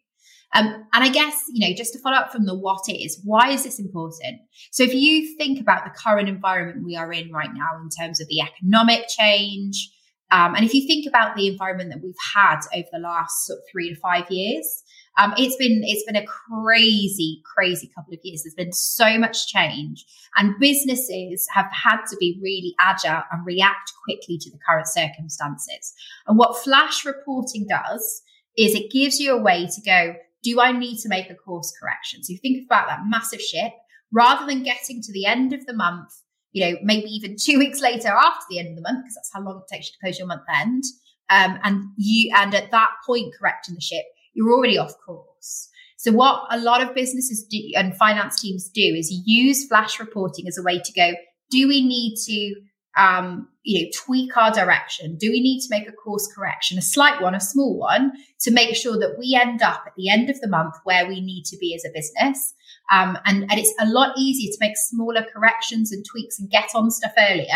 Um, 0.55 0.67
and 0.93 1.05
I 1.05 1.09
guess, 1.09 1.45
you 1.49 1.67
know, 1.67 1.75
just 1.75 1.93
to 1.95 1.99
follow 2.01 2.17
up 2.17 2.31
from 2.31 2.45
the 2.45 2.59
what 2.59 2.83
is, 2.89 3.21
why 3.25 3.51
is 3.51 3.65
this 3.65 3.79
important? 3.79 4.41
So 4.71 4.83
if 4.83 4.95
you 4.95 5.37
think 5.39 5.61
about 5.61 5.85
the 5.85 5.91
current 5.91 6.29
environment 6.29 6.85
we 6.85 6.97
are 6.97 7.13
in 7.13 7.33
right 7.33 7.53
now 7.53 7.81
in 7.83 7.89
terms 7.89 8.21
of 8.21 8.29
the 8.29 8.41
economic 8.41 9.09
change, 9.09 9.91
um, 10.31 10.55
and 10.55 10.65
if 10.65 10.73
you 10.73 10.87
think 10.87 11.07
about 11.07 11.37
the 11.37 11.47
environment 11.47 11.91
that 11.91 12.03
we've 12.03 12.15
had 12.35 12.61
over 12.75 12.89
the 12.91 12.99
last 12.99 13.47
sort 13.47 13.59
of 13.59 13.65
three 13.71 13.91
to 13.91 14.01
five 14.01 14.31
years, 14.31 14.83
um, 15.19 15.35
it's 15.37 15.57
been 15.57 15.83
it's 15.85 16.05
been 16.05 16.17
a 16.17 16.25
crazy, 16.25 17.43
crazy 17.55 17.91
couple 17.95 18.15
of 18.15 18.21
years. 18.23 18.43
There's 18.43 18.55
been 18.55 18.73
so 18.73 19.19
much 19.19 19.47
change, 19.47 20.07
and 20.37 20.59
businesses 20.59 21.47
have 21.53 21.71
had 21.71 21.99
to 22.11 22.17
be 22.17 22.41
really 22.43 22.75
agile 22.81 23.23
and 23.31 23.45
react 23.45 23.93
quickly 24.05 24.39
to 24.39 24.51
the 24.51 24.59
current 24.67 24.89
circumstances. 24.89 25.93
And 26.27 26.39
what 26.39 26.57
flash 26.57 27.05
reporting 27.05 27.67
does 27.69 28.23
is 28.57 28.75
it 28.75 28.91
gives 28.91 29.21
you 29.21 29.37
a 29.37 29.43
way 29.43 29.67
to 29.67 29.81
go. 29.83 30.15
Do 30.43 30.61
I 30.61 30.73
need 30.73 30.99
to 31.01 31.09
make 31.09 31.31
a 31.31 31.35
course 31.35 31.73
correction? 31.81 32.23
So 32.23 32.33
you 32.33 32.39
think 32.39 32.65
about 32.67 32.89
that 32.89 33.01
massive 33.07 33.41
ship 33.41 33.73
rather 34.13 34.47
than 34.47 34.63
getting 34.63 35.01
to 35.03 35.13
the 35.13 35.27
end 35.27 35.53
of 35.53 35.65
the 35.67 35.75
month, 35.75 36.11
you 36.53 36.65
know, 36.65 36.79
maybe 36.83 37.09
even 37.09 37.37
two 37.41 37.59
weeks 37.59 37.81
later 37.81 38.09
after 38.09 38.45
the 38.51 38.59
end 38.59 38.71
of 38.71 38.77
the 38.77 38.83
month, 38.83 39.05
because 39.05 39.15
that's 39.15 39.31
how 39.33 39.41
long 39.41 39.63
it 39.63 39.75
takes 39.75 39.89
you 39.89 39.93
to 39.93 39.99
close 40.05 40.19
your 40.19 40.29
month 40.29 40.43
end. 40.55 40.85
Um, 41.31 41.59
and 41.63 41.85
you, 41.97 42.33
and 42.37 42.55
at 42.55 42.71
that 42.73 42.91
point, 43.07 43.35
correcting 43.39 43.75
the 43.75 43.81
ship, 43.81 44.05
you're 44.35 44.53
already 44.53 44.77
off 44.79 44.95
course. 45.05 45.69
So 45.97 46.11
what 46.11 46.47
a 46.51 46.59
lot 46.59 46.83
of 46.83 46.95
businesses 46.95 47.47
do 47.49 47.61
and 47.77 47.97
finance 47.97 48.41
teams 48.41 48.69
do 48.69 48.83
is 48.83 49.23
use 49.25 49.69
flash 49.69 50.01
reporting 50.01 50.49
as 50.49 50.59
a 50.59 50.63
way 50.63 50.81
to 50.81 50.93
go, 50.93 51.13
do 51.51 51.69
we 51.69 51.87
need 51.87 52.17
to 52.27 52.61
um, 52.97 53.49
you 53.63 53.83
know, 53.83 53.91
tweak 53.95 54.37
our 54.37 54.51
direction? 54.51 55.17
Do 55.17 55.31
we 55.31 55.41
need 55.41 55.61
to 55.61 55.69
make 55.71 55.89
a 55.89 55.93
course 55.93 56.29
correction, 56.35 56.79
a 56.79 56.83
slight 56.83 57.23
one, 57.23 57.35
a 57.35 57.41
small 57.41 57.79
one, 57.79 58.13
to 58.41 58.51
make 58.51 58.75
sure 58.75 58.99
that 58.99 59.17
we 59.19 59.39
end 59.41 59.63
up 59.63 59.85
at 59.87 59.95
the 59.97 60.11
end 60.11 60.31
of 60.31 60.41
the 60.41 60.49
month 60.49 60.75
where 60.85 61.07
we 61.07 61.21
need 61.21 61.45
to 61.47 61.57
be 61.59 61.75
as 61.75 61.85
a 61.85 61.93
business? 61.95 62.55
Um, 62.91 63.19
and, 63.25 63.43
and 63.51 63.59
it's 63.59 63.73
a 63.81 63.87
lot 63.87 64.15
easier 64.19 64.51
to 64.51 64.59
make 64.61 64.77
smaller 64.77 65.25
corrections 65.33 65.93
and 65.93 66.05
tweaks 66.05 66.39
and 66.39 66.51
get 66.51 66.71
on 66.75 66.91
stuff 66.91 67.13
earlier 67.19 67.47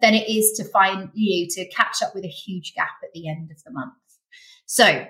than 0.00 0.14
it 0.14 0.28
is 0.28 0.52
to 0.58 0.64
find 0.64 1.10
you 1.14 1.44
know, 1.44 1.48
to 1.50 1.68
catch 1.70 2.02
up 2.02 2.14
with 2.14 2.24
a 2.24 2.28
huge 2.28 2.74
gap 2.74 2.90
at 3.02 3.12
the 3.14 3.28
end 3.28 3.50
of 3.50 3.62
the 3.64 3.70
month. 3.70 3.94
So, 4.66 5.06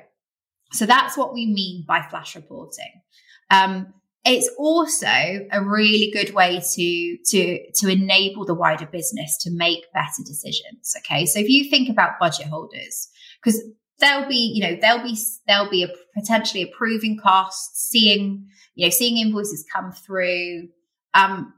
so 0.73 0.87
that's 0.87 1.16
what 1.16 1.35
we 1.35 1.47
mean 1.47 1.85
by 1.87 2.02
flash 2.02 2.37
reporting. 2.37 3.02
Um, 3.50 3.95
it's 4.26 4.50
also 4.59 5.06
a 5.52 5.62
really 5.62 6.11
good 6.11 6.35
way 6.35 6.61
to 6.75 7.16
to 7.25 7.73
to 7.75 7.88
enable 7.88 8.45
the 8.45 8.54
wider 8.54 8.87
business 8.87 9.38
to 9.38 9.50
make 9.52 9.90
better 9.95 10.23
decisions 10.25 10.95
okay? 10.99 11.25
So 11.26 11.38
if 11.38 11.49
you 11.49 11.71
think 11.71 11.88
about 11.88 12.18
budget 12.18 12.49
holders 12.49 13.09
because 13.42 13.62
they'll 14.00 14.28
be 14.28 14.52
you 14.54 14.62
know 14.62 14.76
they'll 14.80 15.02
be 15.02 15.16
they'll 15.47 15.71
be 15.71 15.87
potentially 16.14 16.62
approving 16.62 17.18
costs 17.23 17.88
seeing 17.88 18.47
you 18.75 18.87
know 18.87 18.90
seeing 18.90 19.16
invoices 19.18 19.64
come 19.73 19.92
through 19.92 20.68
um 21.14 21.52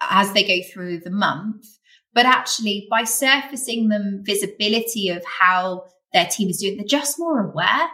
as 0.00 0.32
they 0.32 0.44
go 0.44 0.66
through 0.72 1.00
the 1.00 1.10
month. 1.10 1.64
But 2.12 2.26
actually 2.26 2.88
by 2.90 3.04
surfacing 3.04 3.88
them 3.88 4.22
visibility 4.24 5.10
of 5.10 5.24
how 5.24 5.84
their 6.12 6.26
team 6.26 6.48
is 6.48 6.58
doing 6.58 6.76
they're 6.76 6.86
just 6.86 7.20
more 7.20 7.50
aware 7.50 7.88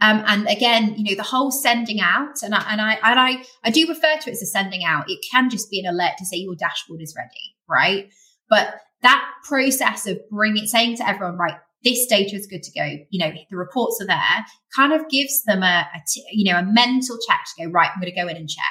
um, 0.00 0.22
and 0.26 0.48
again, 0.48 0.94
you 0.96 1.04
know, 1.04 1.16
the 1.16 1.28
whole 1.28 1.50
sending 1.50 2.00
out, 2.00 2.42
and 2.42 2.54
I, 2.54 2.64
and 2.70 2.80
I 2.80 2.94
and 3.02 3.20
I 3.20 3.44
I 3.62 3.70
do 3.70 3.86
refer 3.86 4.16
to 4.20 4.30
it 4.30 4.32
as 4.32 4.42
a 4.42 4.46
sending 4.46 4.84
out. 4.84 5.10
It 5.10 5.24
can 5.30 5.50
just 5.50 5.70
be 5.70 5.80
an 5.80 5.86
alert 5.86 6.12
to 6.18 6.26
say 6.26 6.36
your 6.38 6.54
dashboard 6.54 7.02
is 7.02 7.14
ready, 7.16 7.54
right? 7.68 8.08
But 8.48 8.74
that 9.02 9.24
process 9.46 10.06
of 10.06 10.18
bringing 10.30 10.66
saying 10.66 10.96
to 10.96 11.08
everyone, 11.08 11.36
right, 11.36 11.56
this 11.84 12.06
data 12.06 12.34
is 12.34 12.46
good 12.46 12.62
to 12.62 12.72
go. 12.72 13.04
You 13.10 13.26
know, 13.26 13.32
the 13.50 13.56
reports 13.56 14.00
are 14.00 14.06
there. 14.06 14.44
Kind 14.74 14.92
of 14.92 15.08
gives 15.10 15.42
them 15.44 15.62
a, 15.62 15.86
a 15.94 16.00
t- 16.08 16.24
you 16.32 16.50
know 16.50 16.58
a 16.58 16.64
mental 16.64 17.18
check 17.28 17.40
to 17.44 17.64
go 17.64 17.70
right. 17.70 17.90
I'm 17.94 18.00
going 18.00 18.12
to 18.12 18.20
go 18.20 18.28
in 18.28 18.36
and 18.36 18.48
check. 18.48 18.64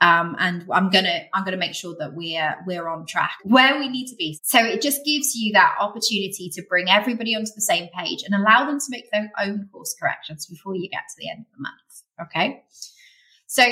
Um, 0.00 0.36
and 0.38 0.66
I'm 0.70 0.90
gonna 0.90 1.20
I'm 1.32 1.44
gonna 1.44 1.56
make 1.56 1.74
sure 1.74 1.94
that 1.98 2.14
we're 2.14 2.56
we're 2.66 2.88
on 2.88 3.06
track 3.06 3.36
where 3.44 3.78
we 3.78 3.88
need 3.88 4.08
to 4.08 4.16
be. 4.16 4.38
So 4.42 4.58
it 4.58 4.82
just 4.82 5.04
gives 5.04 5.34
you 5.34 5.52
that 5.52 5.76
opportunity 5.80 6.50
to 6.52 6.62
bring 6.68 6.90
everybody 6.90 7.34
onto 7.34 7.52
the 7.54 7.62
same 7.62 7.88
page 7.96 8.22
and 8.24 8.34
allow 8.34 8.66
them 8.66 8.78
to 8.78 8.86
make 8.90 9.10
their 9.10 9.30
own 9.40 9.68
course 9.72 9.94
corrections 9.98 10.46
before 10.46 10.74
you 10.74 10.88
get 10.90 11.02
to 11.08 11.14
the 11.18 11.30
end 11.30 11.40
of 11.40 11.46
the 11.56 11.62
month. 11.62 12.28
Okay. 12.28 12.64
So 13.46 13.64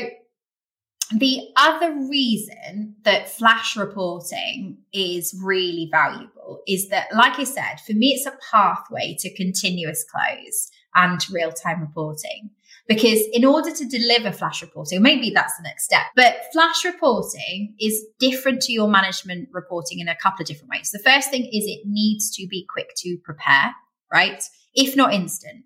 the 1.18 1.48
other 1.56 1.92
reason 2.08 2.96
that 3.02 3.28
flash 3.28 3.76
reporting 3.76 4.78
is 4.92 5.38
really 5.42 5.88
valuable 5.90 6.62
is 6.66 6.88
that, 6.88 7.14
like 7.14 7.38
I 7.38 7.44
said, 7.44 7.80
for 7.86 7.92
me, 7.92 8.14
it's 8.14 8.26
a 8.26 8.38
pathway 8.50 9.16
to 9.20 9.34
continuous 9.34 10.04
close 10.04 10.70
and 10.94 11.20
real 11.30 11.52
time 11.52 11.80
reporting. 11.80 12.50
Because 12.88 13.20
in 13.32 13.44
order 13.44 13.70
to 13.70 13.84
deliver 13.86 14.32
flash 14.32 14.60
reporting, 14.60 15.02
maybe 15.02 15.30
that's 15.30 15.56
the 15.56 15.62
next 15.62 15.84
step, 15.84 16.02
but 16.16 16.40
flash 16.52 16.84
reporting 16.84 17.74
is 17.80 18.04
different 18.18 18.60
to 18.62 18.72
your 18.72 18.88
management 18.88 19.48
reporting 19.52 20.00
in 20.00 20.08
a 20.08 20.16
couple 20.16 20.42
of 20.42 20.46
different 20.46 20.70
ways. 20.70 20.90
The 20.90 20.98
first 20.98 21.30
thing 21.30 21.44
is 21.44 21.64
it 21.64 21.86
needs 21.86 22.34
to 22.36 22.46
be 22.48 22.66
quick 22.68 22.90
to 22.98 23.16
prepare, 23.24 23.74
right? 24.12 24.42
If 24.74 24.96
not 24.96 25.14
instant. 25.14 25.64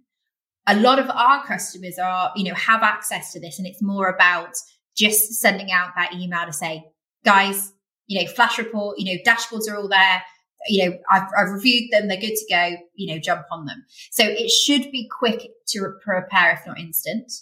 A 0.66 0.76
lot 0.76 0.98
of 0.98 1.08
our 1.08 1.44
customers 1.46 1.98
are, 1.98 2.32
you 2.36 2.44
know, 2.44 2.54
have 2.54 2.82
access 2.82 3.32
to 3.32 3.40
this 3.40 3.58
and 3.58 3.66
it's 3.66 3.82
more 3.82 4.08
about 4.08 4.56
just 4.96 5.34
sending 5.34 5.70
out 5.70 5.92
that 5.96 6.12
email 6.12 6.44
to 6.44 6.52
say, 6.52 6.84
guys, 7.24 7.72
you 8.08 8.20
know, 8.20 8.30
flash 8.30 8.58
report, 8.58 8.98
you 8.98 9.14
know, 9.16 9.22
dashboards 9.24 9.70
are 9.70 9.76
all 9.76 9.88
there 9.88 10.22
you 10.68 10.84
know, 10.84 10.98
I've, 11.10 11.28
I've 11.38 11.50
reviewed 11.50 11.90
them. 11.90 12.08
They're 12.08 12.20
good 12.20 12.36
to 12.36 12.46
go, 12.50 12.76
you 12.94 13.12
know, 13.12 13.18
jump 13.18 13.46
on 13.50 13.66
them. 13.66 13.84
So 14.10 14.24
it 14.24 14.50
should 14.50 14.90
be 14.90 15.08
quick 15.08 15.50
to 15.68 15.94
prepare, 16.02 16.52
if 16.52 16.66
not 16.66 16.78
instant. 16.78 17.32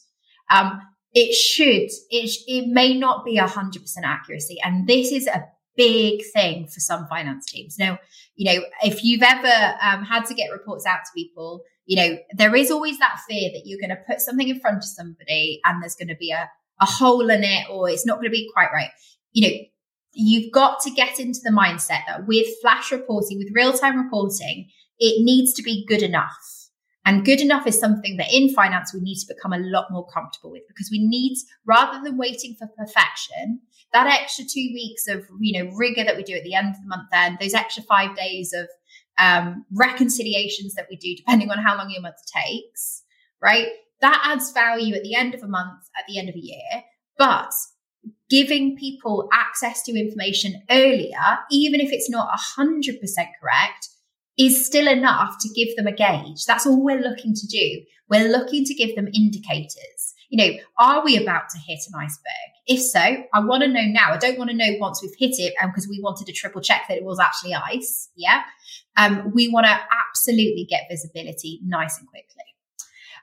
Um, 0.51 0.81
it 1.13 1.35
should, 1.35 1.91
it, 2.11 2.31
it 2.47 2.69
may 2.69 2.99
not 2.99 3.25
be 3.25 3.39
a 3.39 3.47
hundred 3.47 3.83
percent 3.83 4.07
accuracy. 4.07 4.59
And 4.65 4.87
this 4.87 5.13
is 5.13 5.27
a 5.27 5.45
big 5.77 6.23
thing 6.33 6.67
for 6.67 6.81
some 6.81 7.07
finance 7.07 7.47
teams. 7.47 7.79
Now, 7.79 7.99
you 8.37 8.53
know, 8.53 8.65
if 8.83 9.05
you've 9.05 9.23
ever 9.23 9.77
um, 9.83 10.05
had 10.05 10.27
to 10.27 10.35
get 10.35 10.51
reports 10.51 10.87
out 10.87 11.01
to 11.05 11.11
people, 11.15 11.63
you 11.87 11.97
know, 11.97 12.19
there 12.37 12.55
is 12.55 12.71
always 12.71 12.99
that 12.99 13.21
fear 13.29 13.51
that 13.53 13.63
you're 13.65 13.81
going 13.81 13.91
to 13.91 14.03
put 14.09 14.21
something 14.21 14.49
in 14.49 14.61
front 14.61 14.79
of 14.79 14.85
somebody 14.85 15.61
and 15.65 15.83
there's 15.83 15.95
going 15.95 16.09
to 16.09 16.17
be 16.17 16.31
a, 16.31 16.51
a 16.81 16.87
hole 16.87 17.29
in 17.31 17.45
it 17.45 17.67
or 17.71 17.89
it's 17.89 18.07
not 18.07 18.17
going 18.17 18.27
to 18.27 18.31
be 18.31 18.51
quite 18.53 18.71
right. 18.73 18.91
You 19.33 19.49
know, 19.49 19.57
you've 20.15 20.53
got 20.53 20.81
to 20.81 20.91
get 20.91 21.19
into 21.19 21.41
the 21.43 21.51
mindset 21.51 22.03
that 22.07 22.27
with 22.27 22.47
flash 22.63 22.93
reporting, 22.93 23.39
with 23.39 23.55
real 23.55 23.73
time 23.73 24.03
reporting, 24.03 24.71
it 24.99 25.25
needs 25.25 25.53
to 25.55 25.63
be 25.63 25.85
good 25.87 26.03
enough. 26.03 26.71
And 27.07 27.25
good 27.25 27.41
enough 27.41 27.67
is 27.67 27.79
something 27.79 28.17
that 28.17 28.33
in 28.33 28.55
finance 28.55 28.95
we 28.95 29.01
need 29.01 29.17
to 29.17 29.35
become 29.35 29.53
a 29.53 29.59
lot 29.59 29.89
more 29.91 30.07
comfortable 30.07 30.51
with 30.51 30.63
because 30.69 30.89
we 30.91 31.07
need, 31.07 31.37
rather 31.67 32.03
than 32.03 32.17
waiting 32.17 32.57
for 32.59 32.67
perfection, 32.79 33.61
that 33.93 34.07
extra 34.07 34.45
two 34.45 34.71
weeks 34.73 35.07
of, 35.07 35.27
you 35.39 35.63
know, 35.63 35.71
rigor 35.77 36.03
that 36.05 36.17
we 36.17 36.23
do 36.23 36.35
at 36.35 36.45
the 36.45 36.55
end 36.55 36.69
of 36.69 36.81
the 36.81 36.89
month 36.89 37.09
end, 37.13 37.39
those 37.41 37.53
extra 37.53 37.83
five 37.83 38.17
days 38.17 38.55
of 38.55 38.69
um, 39.19 39.67
reconciliations 39.73 40.75
that 40.75 40.87
we 40.89 40.97
do, 40.97 41.15
depending 41.15 41.51
on 41.51 41.59
how 41.59 41.77
long 41.77 41.91
your 41.91 42.01
month 42.01 42.17
takes, 42.45 43.03
right? 43.43 43.69
That 44.01 44.23
adds 44.25 44.51
value 44.53 44.95
at 44.95 45.03
the 45.03 45.15
end 45.15 45.35
of 45.35 45.43
a 45.43 45.49
month, 45.49 45.83
at 45.97 46.05
the 46.09 46.19
end 46.19 46.29
of 46.29 46.35
a 46.35 46.41
year. 46.41 46.85
But 47.19 47.53
giving 48.35 48.77
people 48.77 49.29
access 49.33 49.81
to 49.85 49.97
information 49.97 50.61
earlier, 50.69 51.39
even 51.53 51.81
if 51.81 51.93
it's 51.93 52.11
not 52.11 52.29
100% 52.59 52.99
correct, 53.41 53.89
is 54.37 54.67
still 54.67 54.89
enough 54.89 55.37
to 55.41 55.49
give 55.51 55.77
them 55.77 55.87
a 55.87 55.93
gauge. 55.93 56.45
That's 56.45 56.67
all 56.67 56.85
we're 56.85 57.01
looking 57.01 57.35
to 57.35 57.47
do. 57.47 57.83
We're 58.11 58.29
looking 58.29 58.65
to 58.65 58.75
give 58.75 58.97
them 58.97 59.07
indicators. 59.15 60.15
You 60.31 60.39
know, 60.39 60.59
are 60.81 61.05
we 61.05 61.17
about 61.17 61.49
to 61.51 61.59
hit 61.59 61.79
an 61.87 62.01
iceberg? 62.01 62.51
If 62.67 62.81
so, 62.81 62.99
I 63.33 63.39
want 63.39 63.63
to 63.63 63.69
know 63.69 63.85
now. 63.85 64.11
I 64.11 64.17
don't 64.17 64.37
want 64.37 64.51
to 64.51 64.57
know 64.57 64.79
once 64.81 65.01
we've 65.01 65.15
hit 65.17 65.37
it 65.39 65.55
because 65.65 65.87
we 65.89 66.01
wanted 66.03 66.27
to 66.27 66.33
triple 66.33 66.61
check 66.61 66.87
that 66.89 66.97
it 66.97 67.05
was 67.05 67.21
actually 67.21 67.55
ice. 67.55 68.11
Yeah. 68.17 68.43
Um, 68.97 69.31
we 69.33 69.47
want 69.49 69.67
to 69.67 69.79
absolutely 70.09 70.67
get 70.69 70.89
visibility 70.91 71.61
nice 71.63 72.01
and 72.01 72.09
quickly. 72.09 72.54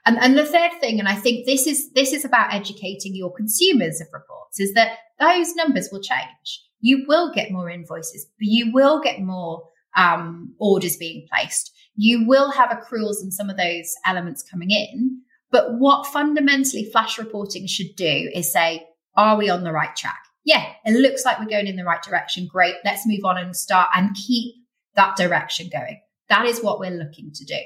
And, 0.04 0.18
and 0.18 0.36
the 0.36 0.44
third 0.44 0.72
thing, 0.80 0.98
and 0.98 1.08
I 1.08 1.14
think 1.14 1.46
this 1.46 1.66
is 1.66 1.92
this 1.92 2.12
is 2.12 2.24
about 2.24 2.52
educating 2.52 3.14
your 3.14 3.32
consumers 3.32 4.00
of 4.00 4.08
reports, 4.12 4.58
is 4.58 4.74
that 4.74 4.98
those 5.20 5.54
numbers 5.54 5.88
will 5.92 6.02
change. 6.02 6.62
You 6.80 7.04
will 7.06 7.32
get 7.32 7.52
more 7.52 7.70
invoices, 7.70 8.26
but 8.38 8.46
you 8.46 8.72
will 8.72 9.00
get 9.00 9.20
more 9.20 9.62
um, 9.96 10.54
orders 10.58 10.96
being 10.96 11.26
placed. 11.32 11.72
You 11.94 12.26
will 12.26 12.50
have 12.50 12.70
accruals 12.70 13.22
and 13.22 13.32
some 13.32 13.48
of 13.48 13.56
those 13.56 13.94
elements 14.04 14.42
coming 14.42 14.70
in. 14.70 15.20
But 15.52 15.74
what 15.78 16.06
fundamentally 16.06 16.88
flash 16.90 17.18
reporting 17.18 17.66
should 17.66 17.94
do 17.96 18.30
is 18.34 18.52
say, 18.52 18.86
are 19.16 19.36
we 19.36 19.50
on 19.50 19.64
the 19.64 19.72
right 19.72 19.94
track? 19.94 20.18
Yeah, 20.44 20.64
it 20.84 20.98
looks 20.98 21.24
like 21.24 21.38
we're 21.38 21.46
going 21.46 21.66
in 21.66 21.76
the 21.76 21.84
right 21.84 22.02
direction. 22.02 22.48
Great. 22.50 22.76
Let's 22.84 23.06
move 23.06 23.24
on 23.24 23.38
and 23.38 23.54
start 23.54 23.90
and 23.94 24.16
keep 24.16 24.54
that 24.96 25.16
direction 25.16 25.68
going. 25.70 26.00
That 26.28 26.46
is 26.46 26.60
what 26.60 26.80
we're 26.80 26.90
looking 26.90 27.30
to 27.34 27.44
do. 27.44 27.58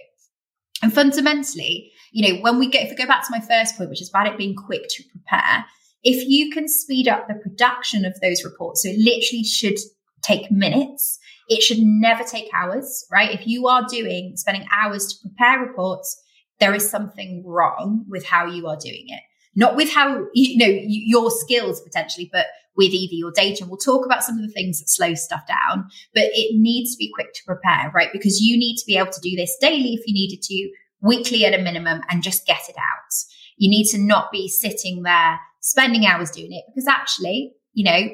And 0.83 0.93
fundamentally, 0.93 1.93
you 2.13 2.27
know, 2.29 2.41
when 2.41 2.59
we 2.59 2.69
get, 2.69 2.85
if 2.85 2.91
we 2.91 2.97
go 2.97 3.07
back 3.07 3.25
to 3.27 3.31
my 3.31 3.41
first 3.41 3.77
point, 3.77 3.91
which 3.91 4.03
is 4.03 4.09
about 4.09 4.27
it 4.27 4.39
being 4.39 4.55
quick 4.55 4.89
to 4.89 5.03
prepare, 5.11 5.65
if 6.03 6.29
you 6.29 6.51
can 6.51 6.69
speed 6.69 7.09
up 7.09 7.27
the 7.27 7.35
production 7.35 8.05
of 8.05 8.19
those 8.21 8.45
reports, 8.45 8.83
so 8.83 8.89
it 8.89 8.99
literally 8.99 9.45
should 9.45 9.79
take 10.23 10.51
minutes, 10.51 11.19
it 11.49 11.63
should 11.63 11.79
never 11.81 12.25
take 12.25 12.49
hours, 12.55 13.07
right? 13.11 13.33
If 13.33 13.47
you 13.47 13.67
are 13.69 13.87
doing, 13.89 14.33
spending 14.37 14.67
hours 14.73 15.07
to 15.07 15.29
prepare 15.29 15.61
reports, 15.61 16.21
there 16.59 16.75
is 16.75 16.89
something 16.89 17.43
wrong 17.47 18.05
with 18.09 18.25
how 18.25 18.47
you 18.47 18.67
are 18.67 18.77
doing 18.77 19.07
it. 19.09 19.21
Not 19.55 19.77
with 19.77 19.91
how, 19.91 20.27
you 20.35 20.59
know, 20.59 20.81
your 20.87 21.31
skills 21.31 21.81
potentially, 21.81 22.29
but 22.33 22.47
with 22.77 22.93
either 22.93 23.15
your 23.15 23.33
data. 23.33 23.63
And 23.63 23.71
we'll 23.71 23.79
talk 23.79 24.05
about 24.05 24.23
some 24.23 24.37
of 24.37 24.43
the 24.43 24.53
things 24.53 24.81
that 24.81 24.89
slow 24.89 25.15
stuff 25.15 25.47
down, 25.47 25.89
but 26.15 26.25
it 26.33 26.59
needs 26.59 26.93
to 26.93 26.99
be 26.99 27.11
quick 27.15 27.33
to 27.35 27.45
prepare, 27.47 27.91
right? 27.95 28.11
Because 28.13 28.41
you 28.41 28.59
need 28.59 28.77
to 28.77 28.87
be 28.87 28.97
able 28.97 29.13
to 29.13 29.21
do 29.21 29.37
this 29.37 29.57
daily 29.61 29.95
if 29.95 30.07
you 30.07 30.15
needed 30.15 30.43
to, 30.43 30.71
weekly 31.01 31.45
at 31.45 31.59
a 31.59 31.63
minimum, 31.63 32.01
and 32.11 32.23
just 32.23 32.47
get 32.47 32.69
it 32.69 32.77
out. 32.77 33.15
You 33.57 33.71
need 33.71 33.87
to 33.91 33.99
not 33.99 34.31
be 34.31 34.49
sitting 34.49 35.03
there 35.03 35.41
spending 35.61 36.07
hours 36.07 36.31
doing 36.31 36.53
it 36.53 36.65
because 36.69 36.87
actually, 36.87 37.53
you 37.73 37.85
know, 37.85 38.09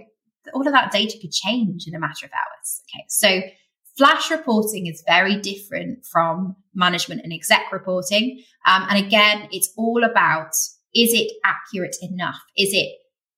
all 0.55 0.67
of 0.67 0.73
that 0.73 0.93
data 0.93 1.19
could 1.21 1.33
change 1.33 1.87
in 1.87 1.95
a 1.95 2.01
matter 2.01 2.27
of 2.27 2.33
hours. 2.33 2.83
Okay. 2.89 3.05
So 3.09 3.41
flash 3.97 4.31
reporting 4.31 4.87
is 4.87 5.03
very 5.07 5.41
different 5.41 6.05
from 6.07 6.57
management 6.75 7.21
and 7.23 7.33
exec 7.33 7.71
reporting. 7.73 8.43
Um, 8.67 8.87
and 8.89 9.05
again, 9.05 9.49
it's 9.53 9.73
all 9.77 10.05
about 10.05 10.53
is 10.95 11.13
it 11.15 11.33
accurate 11.45 11.97
enough? 12.03 12.41
Is 12.57 12.73
it 12.73 12.89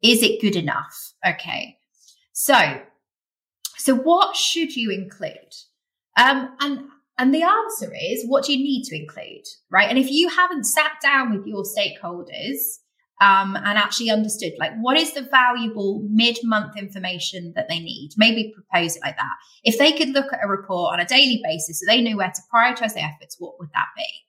is 0.05 0.23
it 0.23 0.41
good 0.41 0.55
enough? 0.55 1.15
Okay. 1.27 1.79
So, 2.33 2.83
so 3.77 3.97
what 3.97 4.37
should 4.37 4.77
you 4.77 4.91
include? 4.91 5.55
Um, 6.17 6.55
and 6.61 6.85
and 7.17 7.33
the 7.33 7.43
answer 7.43 7.93
is, 7.95 8.25
what 8.27 8.45
do 8.45 8.53
you 8.53 8.59
need 8.59 8.85
to 8.85 8.97
include, 8.97 9.45
right? 9.71 9.89
And 9.89 9.99
if 9.99 10.11
you 10.11 10.29
haven't 10.29 10.65
sat 10.65 10.95
down 11.01 11.33
with 11.33 11.47
your 11.47 11.63
stakeholders 11.63 12.59
um, 13.21 13.57
and 13.57 13.79
actually 13.79 14.11
understood 14.11 14.53
like 14.59 14.73
what 14.81 14.97
is 14.97 15.13
the 15.13 15.23
valuable 15.23 16.05
mid-month 16.11 16.77
information 16.77 17.53
that 17.55 17.69
they 17.69 17.79
need 17.79 18.11
maybe 18.17 18.53
propose 18.55 18.97
it 18.97 19.03
like 19.03 19.17
that 19.17 19.37
if 19.63 19.79
they 19.79 19.93
could 19.93 20.09
look 20.09 20.33
at 20.33 20.41
a 20.43 20.49
report 20.49 20.93
on 20.93 21.01
a 21.01 21.07
daily 21.07 21.41
basis 21.45 21.81
so 21.81 21.87
they 21.87 22.01
know 22.01 22.17
where 22.17 22.33
to 22.35 22.43
prioritize 22.53 22.95
their 22.95 23.05
efforts 23.05 23.37
what 23.39 23.59
would 23.61 23.71
that 23.73 23.87
be 23.97 24.24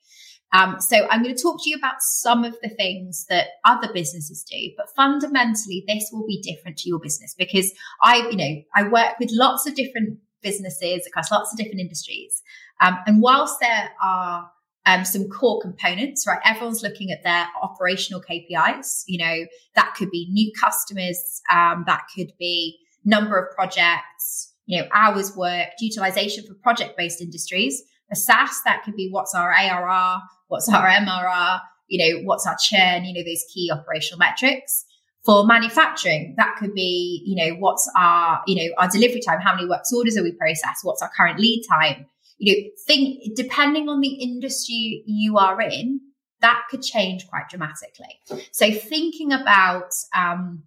um, 0.55 0.79
so 0.79 1.07
i'm 1.09 1.23
going 1.23 1.35
to 1.35 1.41
talk 1.41 1.61
to 1.63 1.69
you 1.69 1.75
about 1.75 1.95
some 1.99 2.43
of 2.43 2.55
the 2.61 2.69
things 2.69 3.25
that 3.29 3.47
other 3.63 3.91
businesses 3.93 4.43
do 4.43 4.69
but 4.77 4.87
fundamentally 4.95 5.83
this 5.87 6.09
will 6.11 6.25
be 6.25 6.41
different 6.41 6.77
to 6.77 6.89
your 6.89 6.99
business 6.99 7.35
because 7.37 7.71
i 8.01 8.27
you 8.29 8.37
know 8.37 8.61
i 8.75 8.83
work 8.87 9.19
with 9.19 9.29
lots 9.31 9.67
of 9.67 9.75
different 9.75 10.17
businesses 10.41 11.05
across 11.07 11.31
lots 11.31 11.51
of 11.51 11.57
different 11.57 11.79
industries 11.79 12.41
um, 12.81 12.97
and 13.07 13.21
whilst 13.21 13.59
there 13.59 13.89
are 14.03 14.51
um, 14.85 15.03
some 15.03 15.29
core 15.29 15.59
components, 15.61 16.25
right? 16.27 16.39
Everyone's 16.45 16.83
looking 16.83 17.11
at 17.11 17.23
their 17.23 17.47
operational 17.61 18.21
KPIs. 18.21 19.03
You 19.07 19.25
know, 19.25 19.45
that 19.75 19.95
could 19.95 20.11
be 20.11 20.27
new 20.31 20.51
customers, 20.59 21.41
um, 21.51 21.83
that 21.87 22.03
could 22.15 22.33
be 22.37 22.77
number 23.03 23.37
of 23.37 23.55
projects, 23.55 24.53
you 24.65 24.79
know, 24.79 24.87
hours 24.93 25.35
worked, 25.35 25.81
utilization 25.81 26.45
for 26.45 26.53
project 26.55 26.97
based 26.97 27.21
industries. 27.21 27.83
A 28.11 28.15
SaaS, 28.15 28.61
that 28.65 28.83
could 28.83 28.95
be 28.95 29.09
what's 29.09 29.33
our 29.33 29.51
ARR, 29.51 30.21
what's 30.47 30.69
our 30.69 30.87
MRR, 30.87 31.59
you 31.87 31.99
know, 31.99 32.21
what's 32.23 32.47
our 32.47 32.57
churn, 32.59 33.05
you 33.05 33.13
know, 33.13 33.27
those 33.27 33.43
key 33.53 33.71
operational 33.71 34.19
metrics. 34.19 34.85
For 35.25 35.43
manufacturing, 35.43 36.35
that 36.37 36.55
could 36.59 36.75
be, 36.75 37.23
you 37.25 37.35
know, 37.35 37.55
what's 37.55 37.89
our, 37.97 38.41
you 38.45 38.55
know, 38.55 38.75
our 38.77 38.87
delivery 38.87 39.21
time, 39.21 39.39
how 39.39 39.55
many 39.55 39.67
works 39.67 39.91
orders 39.91 40.15
are 40.17 40.23
we 40.23 40.31
processed, 40.31 40.81
what's 40.83 41.01
our 41.01 41.09
current 41.17 41.39
lead 41.39 41.63
time, 41.67 42.05
you 42.37 42.53
know, 42.53 42.69
think 42.85 43.35
depending 43.35 43.89
on 43.89 44.01
the 44.01 44.13
industry 44.21 45.03
you 45.07 45.37
are 45.37 45.59
in, 45.61 45.99
that 46.41 46.63
could 46.69 46.83
change 46.83 47.27
quite 47.27 47.49
dramatically. 47.49 48.19
So 48.51 48.71
thinking 48.71 49.33
about 49.33 49.91
um, 50.15 50.63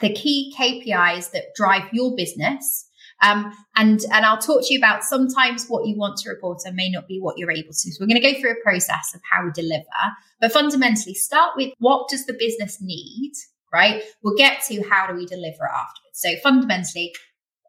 the 0.00 0.12
key 0.12 0.54
KPIs 0.58 1.32
that 1.32 1.54
drive 1.54 1.92
your 1.92 2.14
business. 2.16 2.88
Um, 3.22 3.52
and 3.76 4.00
and 4.12 4.26
I'll 4.26 4.38
talk 4.38 4.66
to 4.66 4.74
you 4.74 4.78
about 4.78 5.04
sometimes 5.04 5.66
what 5.68 5.86
you 5.86 5.96
want 5.96 6.16
to 6.18 6.30
report 6.30 6.62
and 6.66 6.76
may 6.76 6.90
not 6.90 7.06
be 7.06 7.20
what 7.20 7.38
you're 7.38 7.50
able 7.50 7.72
to. 7.72 7.92
So 7.92 7.98
we're 8.00 8.08
going 8.08 8.20
to 8.20 8.32
go 8.32 8.38
through 8.40 8.52
a 8.52 8.62
process 8.62 9.14
of 9.14 9.20
how 9.30 9.44
we 9.44 9.52
deliver, 9.52 9.84
but 10.40 10.52
fundamentally 10.52 11.14
start 11.14 11.52
with 11.56 11.72
what 11.78 12.08
does 12.08 12.26
the 12.26 12.34
business 12.34 12.78
need, 12.80 13.32
right? 13.72 14.02
We'll 14.22 14.36
get 14.36 14.62
to 14.68 14.82
how 14.88 15.06
do 15.06 15.14
we 15.14 15.26
deliver 15.26 15.64
afterwards. 15.64 16.14
So 16.14 16.34
fundamentally, 16.42 17.14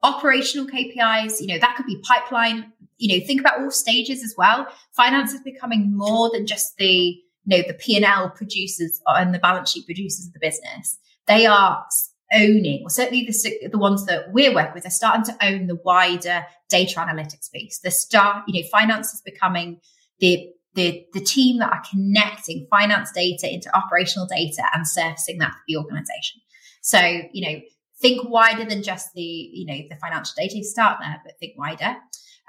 operational 0.02 0.68
KPIs, 0.68 1.40
you 1.40 1.48
know, 1.48 1.60
that 1.60 1.76
could 1.78 1.86
be 1.86 2.02
pipeline, 2.04 2.74
you 2.98 3.18
know, 3.18 3.26
think 3.26 3.40
about 3.40 3.62
all 3.62 3.72
stages 3.72 4.24
as 4.24 4.34
well. 4.38 4.68
Finance 4.92 5.34
is 5.34 5.42
becoming 5.42 5.96
more 5.96 6.30
than 6.32 6.46
just 6.46 6.78
the, 6.78 6.86
you 6.88 7.22
know, 7.46 7.64
the 7.66 7.74
P&L 7.74 8.30
producers 8.32 9.02
and 9.08 9.34
the 9.34 9.40
balance 9.40 9.72
sheet 9.72 9.86
producers 9.86 10.28
of 10.28 10.34
the 10.34 10.40
business. 10.40 10.98
They 11.26 11.46
are 11.46 11.86
owning, 12.34 12.84
or 12.84 12.90
certainly 12.90 13.26
the, 13.26 13.70
the 13.72 13.78
ones 13.78 14.06
that 14.06 14.32
we're 14.32 14.54
working 14.54 14.74
with, 14.74 14.86
are 14.86 14.92
starting 14.92 15.24
to 15.26 15.46
own 15.46 15.68
the 15.68 15.80
wider 15.84 16.46
data 16.70 17.00
analytics 17.00 17.52
piece. 17.52 17.80
The 17.80 17.92
start, 17.92 18.44
you 18.48 18.62
know, 18.62 18.68
finance 18.72 19.14
is 19.14 19.22
becoming 19.22 19.80
the 20.20 20.50
the, 20.76 21.06
the 21.14 21.20
team 21.20 21.60
that 21.60 21.72
are 21.72 21.84
connecting 21.92 22.66
finance 22.70 23.12
data 23.12 23.52
into 23.54 23.70
operational 23.78 24.28
data 24.28 24.64
and 24.74 24.88
surfacing 24.88 25.38
that 25.38 25.52
for 25.52 25.62
the 25.68 25.78
organization. 25.78 26.42
So, 26.82 27.00
you 27.32 27.48
know, 27.48 27.62
think 28.02 28.28
wider 28.28 28.66
than 28.66 28.82
just 28.82 29.14
the, 29.14 29.22
you 29.22 29.66
know, 29.68 29.88
the 29.90 29.96
financial 29.98 30.34
data. 30.36 30.58
You 30.58 30.64
Start 30.64 30.98
there, 31.00 31.22
but 31.24 31.38
think 31.40 31.54
wider. 31.58 31.96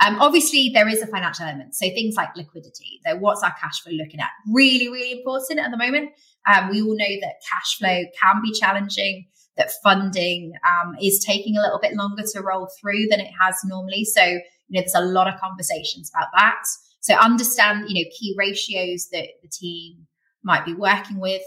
Um, 0.05 0.21
obviously, 0.21 0.71
there 0.75 0.89
is 0.89 1.03
a 1.03 1.07
financial 1.07 1.45
element. 1.45 1.75
So 1.75 1.87
things 1.91 2.17
like 2.17 2.35
liquidity. 2.37 3.01
So 3.07 3.17
what's 3.17 3.43
our 3.43 3.55
cash 3.61 3.83
flow 3.83 3.93
looking 3.93 4.21
at? 4.21 4.31
Really, 4.53 4.89
really 4.89 5.13
important 5.13 5.61
at 5.61 5.71
the 5.71 5.77
moment. 5.77 6.11
Um, 6.53 6.71
we 6.71 6.83
all 6.83 6.97
know 6.97 7.21
that 7.21 7.35
cash 7.49 7.79
flow 7.79 8.05
can 8.21 8.43
be 8.43 8.53
challenging, 8.53 9.27
that 9.57 9.71
funding 9.83 10.53
um, 10.67 10.97
is 11.01 11.25
taking 11.25 11.57
a 11.57 11.61
little 11.61 11.79
bit 11.81 11.95
longer 11.95 12.23
to 12.33 12.41
roll 12.41 12.69
through 12.81 13.07
than 13.11 13.21
it 13.21 13.31
has 13.41 13.57
normally. 13.65 14.05
So, 14.05 14.23
you 14.23 14.41
know, 14.71 14.81
there's 14.81 14.95
a 14.95 15.01
lot 15.01 15.29
of 15.29 15.41
conversations 15.41 16.11
about 16.15 16.29
that. 16.37 16.63
So 17.01 17.15
understand, 17.15 17.85
you 17.89 18.03
know, 18.03 18.11
key 18.19 18.35
ratios 18.37 19.09
that 19.13 19.29
the 19.43 19.49
team 19.49 20.07
might 20.43 20.65
be 20.65 20.75
working 20.75 21.21
with. 21.21 21.43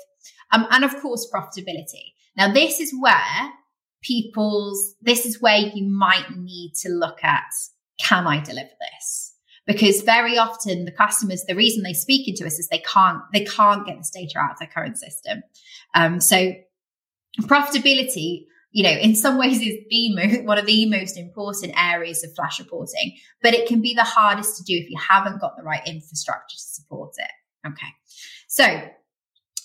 Um, 0.51 0.67
and 0.71 0.85
of 0.85 0.95
course, 1.01 1.29
profitability. 1.33 2.13
Now, 2.35 2.53
this 2.53 2.79
is 2.79 2.93
where 2.97 3.51
people's, 4.01 4.95
this 5.01 5.25
is 5.25 5.41
where 5.41 5.57
you 5.57 5.83
might 5.83 6.37
need 6.37 6.73
to 6.81 6.89
look 6.89 7.23
at, 7.23 7.51
can 7.99 8.27
I 8.27 8.39
deliver 8.39 8.69
this? 8.93 9.33
Because 9.65 10.01
very 10.01 10.37
often 10.37 10.85
the 10.85 10.91
customers, 10.91 11.43
the 11.45 11.55
reason 11.55 11.83
they 11.83 11.93
speak 11.93 12.27
into 12.27 12.45
us 12.45 12.57
is 12.57 12.69
they 12.69 12.83
can't, 12.93 13.19
they 13.33 13.43
can't 13.43 13.85
get 13.85 13.97
this 13.97 14.11
data 14.11 14.39
out 14.39 14.51
of 14.51 14.59
their 14.59 14.69
current 14.69 14.97
system. 14.97 15.41
Um, 15.93 16.21
so 16.21 16.53
profitability, 17.41 18.45
you 18.71 18.83
know, 18.83 18.91
in 18.91 19.15
some 19.15 19.37
ways 19.37 19.61
is 19.61 19.77
the 19.89 20.15
most, 20.15 20.43
one 20.43 20.57
of 20.57 20.65
the 20.65 20.85
most 20.87 21.17
important 21.17 21.73
areas 21.77 22.23
of 22.23 22.33
flash 22.35 22.59
reporting, 22.59 23.15
but 23.41 23.53
it 23.53 23.67
can 23.67 23.81
be 23.81 23.93
the 23.93 24.03
hardest 24.03 24.57
to 24.57 24.63
do 24.63 24.73
if 24.73 24.89
you 24.89 24.97
haven't 24.97 25.39
got 25.39 25.55
the 25.57 25.63
right 25.63 25.85
infrastructure 25.87 26.55
to 26.55 26.61
support 26.61 27.13
it. 27.17 27.67
Okay. 27.67 27.87
So 28.47 28.89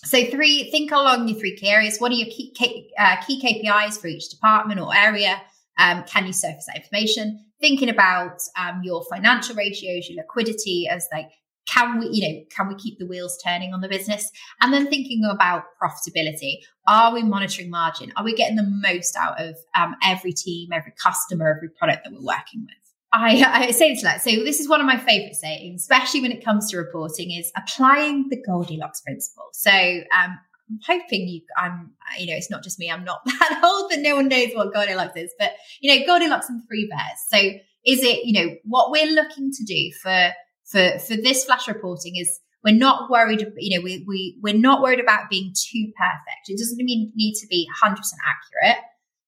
so 0.05 0.25
three, 0.25 0.69
think 0.69 0.91
along 0.91 1.29
your 1.29 1.39
three 1.39 1.55
key 1.55 1.69
areas. 1.69 1.97
What 1.97 2.11
are 2.11 2.15
your 2.15 2.27
key, 2.27 2.91
uh, 2.99 3.15
key 3.25 3.41
KPIs 3.41 3.99
for 3.99 4.07
each 4.07 4.29
department 4.29 4.81
or 4.81 4.93
area? 4.93 5.41
Um, 5.77 6.03
can 6.03 6.27
you 6.27 6.33
surface 6.33 6.65
that 6.67 6.75
information? 6.75 7.45
Thinking 7.61 7.89
about 7.89 8.41
um, 8.59 8.81
your 8.83 9.05
financial 9.09 9.55
ratios, 9.55 10.09
your 10.09 10.21
liquidity 10.21 10.89
as 10.89 11.07
like, 11.11 11.29
can 11.67 11.99
we, 11.99 12.09
you 12.11 12.27
know, 12.27 12.43
can 12.49 12.67
we 12.67 12.75
keep 12.75 12.99
the 12.99 13.05
wheels 13.05 13.37
turning 13.43 13.73
on 13.73 13.81
the 13.81 13.87
business? 13.87 14.29
And 14.61 14.73
then 14.73 14.89
thinking 14.89 15.23
about 15.29 15.63
profitability. 15.81 16.57
Are 16.87 17.13
we 17.13 17.23
monitoring 17.23 17.69
margin? 17.69 18.11
Are 18.17 18.23
we 18.23 18.35
getting 18.35 18.57
the 18.57 18.69
most 18.69 19.15
out 19.15 19.39
of 19.41 19.55
um, 19.75 19.95
every 20.03 20.33
team, 20.33 20.69
every 20.73 20.93
customer, 21.01 21.53
every 21.55 21.69
product 21.69 22.03
that 22.03 22.11
we're 22.11 22.25
working 22.25 22.61
with? 22.61 22.83
I, 23.13 23.67
I 23.67 23.71
say 23.71 23.93
this 23.93 24.03
like 24.03 24.21
so. 24.21 24.31
This 24.31 24.59
is 24.59 24.67
one 24.67 24.81
of 24.81 24.87
my 24.87 24.97
favorite 24.97 25.35
sayings, 25.35 25.81
especially 25.81 26.21
when 26.21 26.31
it 26.31 26.43
comes 26.43 26.71
to 26.71 26.77
reporting, 26.77 27.31
is 27.31 27.51
applying 27.55 28.27
the 28.29 28.41
Goldilocks 28.41 29.01
principle. 29.01 29.49
So 29.53 29.69
um, 29.71 30.39
I'm 30.69 30.79
hoping 30.85 31.27
you, 31.27 31.41
I'm, 31.55 31.91
you 32.17 32.27
know, 32.27 32.35
it's 32.35 32.49
not 32.49 32.63
just 32.63 32.79
me. 32.79 32.89
I'm 32.89 33.03
not 33.03 33.19
that 33.25 33.61
old 33.63 33.91
that 33.91 33.99
no 33.99 34.15
one 34.15 34.29
knows 34.29 34.49
what 34.53 34.73
Goldilocks 34.73 35.15
is, 35.15 35.31
but 35.37 35.51
you 35.79 35.93
know, 35.93 36.05
Goldilocks 36.05 36.49
and 36.49 36.63
three 36.67 36.87
bears. 36.89 37.19
So 37.29 37.59
is 37.85 38.03
it, 38.03 38.25
you 38.25 38.33
know, 38.33 38.55
what 38.63 38.89
we're 38.91 39.11
looking 39.11 39.51
to 39.51 39.63
do 39.63 39.91
for 40.01 40.31
for 40.73 40.99
for 40.99 41.15
this 41.15 41.45
flash 41.45 41.67
reporting 41.67 42.15
is 42.17 42.39
we're 42.63 42.75
not 42.75 43.09
worried, 43.09 43.45
you 43.57 43.77
know, 43.77 43.83
we 43.83 44.03
we 44.07 44.39
we're 44.41 44.53
not 44.53 44.81
worried 44.81 44.99
about 44.99 45.29
being 45.29 45.53
too 45.53 45.91
perfect. 45.97 46.49
It 46.49 46.57
doesn't 46.57 46.77
mean 46.77 47.11
need 47.15 47.35
to 47.35 47.47
be 47.47 47.67
100% 47.83 47.95
accurate 48.25 48.83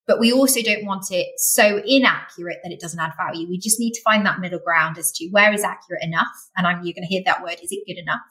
but 0.08 0.19
we 0.19 0.31
also 0.31 0.62
don't 0.62 0.86
want 0.86 1.05
it 1.10 1.27
so 1.38 1.81
inaccurate 1.86 2.60
that 2.63 2.71
it 2.71 2.79
doesn't 2.79 2.99
add 2.99 3.13
value. 3.17 3.47
We 3.49 3.58
just 3.58 3.79
need 3.79 3.93
to 3.93 4.01
find 4.03 4.25
that 4.25 4.39
middle 4.39 4.60
ground 4.60 4.97
as 4.97 5.12
to 5.13 5.27
where 5.29 5.51
is 5.51 5.63
accurate 5.63 6.03
enough. 6.03 6.27
And 6.55 6.67
I'm, 6.67 6.84
you're 6.84 6.93
going 6.93 7.08
to 7.08 7.08
hear 7.08 7.23
that 7.25 7.41
word. 7.41 7.58
Is 7.63 7.71
it 7.71 7.86
good 7.88 7.99
enough? 7.99 8.21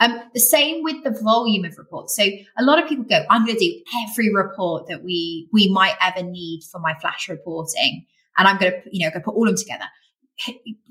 Um, 0.00 0.30
the 0.32 0.40
same 0.40 0.82
with 0.82 1.04
the 1.04 1.16
volume 1.22 1.64
of 1.64 1.76
reports. 1.78 2.16
So 2.16 2.24
a 2.58 2.64
lot 2.64 2.82
of 2.82 2.88
people 2.88 3.04
go, 3.04 3.22
I'm 3.30 3.44
going 3.44 3.58
to 3.58 3.64
do 3.64 3.82
every 4.08 4.34
report 4.34 4.88
that 4.88 5.04
we, 5.04 5.48
we 5.52 5.68
might 5.68 5.94
ever 6.00 6.22
need 6.22 6.62
for 6.72 6.80
my 6.80 6.94
flash 7.00 7.28
reporting. 7.28 8.06
And 8.38 8.48
I'm 8.48 8.58
going 8.58 8.72
to, 8.72 8.80
you 8.90 9.04
know, 9.04 9.12
go 9.12 9.20
put 9.20 9.34
all 9.34 9.46
of 9.46 9.54
them 9.54 9.58
together. 9.58 9.84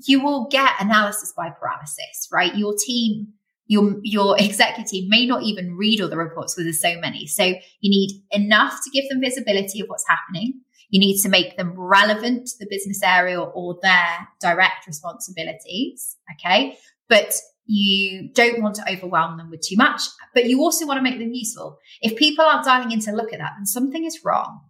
You 0.06 0.22
will 0.22 0.48
get 0.50 0.72
analysis 0.80 1.32
by 1.36 1.50
paralysis, 1.50 2.28
right? 2.32 2.54
Your 2.54 2.74
team 2.76 3.34
your 3.66 3.96
your 4.02 4.36
executive 4.40 5.08
may 5.08 5.26
not 5.26 5.42
even 5.42 5.76
read 5.76 6.00
all 6.00 6.08
the 6.08 6.16
reports 6.16 6.54
because 6.54 6.66
there's 6.66 6.80
so 6.80 7.00
many. 7.00 7.26
So 7.26 7.44
you 7.44 7.90
need 7.90 8.22
enough 8.30 8.78
to 8.84 8.90
give 8.90 9.08
them 9.08 9.20
visibility 9.20 9.80
of 9.80 9.88
what's 9.88 10.04
happening. 10.08 10.60
You 10.90 11.00
need 11.00 11.20
to 11.22 11.28
make 11.28 11.56
them 11.56 11.74
relevant 11.76 12.46
to 12.46 12.54
the 12.60 12.66
business 12.70 13.02
area 13.02 13.40
or 13.40 13.78
their 13.82 14.28
direct 14.40 14.86
responsibilities. 14.86 16.16
Okay. 16.34 16.78
But 17.08 17.34
you 17.66 18.30
don't 18.34 18.62
want 18.62 18.76
to 18.76 18.92
overwhelm 18.92 19.38
them 19.38 19.50
with 19.50 19.62
too 19.62 19.76
much, 19.76 20.02
but 20.34 20.44
you 20.44 20.60
also 20.60 20.86
want 20.86 20.98
to 20.98 21.02
make 21.02 21.18
them 21.18 21.32
useful. 21.32 21.78
If 22.02 22.16
people 22.16 22.44
aren't 22.44 22.66
dialing 22.66 22.92
in 22.92 23.00
to 23.00 23.12
look 23.12 23.32
at 23.32 23.38
that, 23.38 23.52
then 23.56 23.66
something 23.66 24.04
is 24.04 24.20
wrong. 24.24 24.60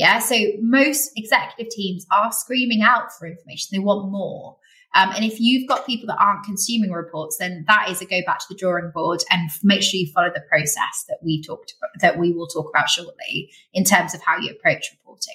Yeah. 0.00 0.18
So 0.18 0.34
most 0.62 1.12
executive 1.14 1.70
teams 1.70 2.06
are 2.10 2.32
screaming 2.32 2.80
out 2.80 3.12
for 3.12 3.26
information. 3.26 3.68
They 3.70 3.80
want 3.80 4.10
more. 4.10 4.56
Um, 4.94 5.10
and 5.14 5.26
if 5.26 5.38
you've 5.38 5.68
got 5.68 5.84
people 5.84 6.06
that 6.06 6.16
aren't 6.18 6.42
consuming 6.42 6.90
reports, 6.90 7.36
then 7.36 7.66
that 7.68 7.90
is 7.90 8.00
a 8.00 8.06
go 8.06 8.20
back 8.24 8.38
to 8.38 8.46
the 8.48 8.54
drawing 8.54 8.92
board 8.94 9.20
and 9.30 9.50
make 9.62 9.82
sure 9.82 10.00
you 10.00 10.10
follow 10.10 10.30
the 10.34 10.40
process 10.48 11.04
that 11.10 11.18
we 11.22 11.42
talked 11.42 11.74
that 12.00 12.18
we 12.18 12.32
will 12.32 12.46
talk 12.46 12.70
about 12.70 12.88
shortly 12.88 13.50
in 13.74 13.84
terms 13.84 14.14
of 14.14 14.22
how 14.22 14.38
you 14.38 14.50
approach 14.50 14.90
reporting. 14.90 15.34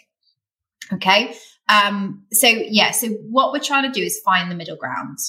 Okay. 0.93 1.35
Um, 1.69 2.25
so 2.31 2.47
yeah, 2.47 2.89
so 2.89 3.09
what 3.09 3.53
we're 3.53 3.59
trying 3.59 3.83
to 3.83 3.97
do 3.99 4.03
is 4.03 4.19
find 4.25 4.49
the 4.49 4.55
middle 4.55 4.77
ground 4.77 5.19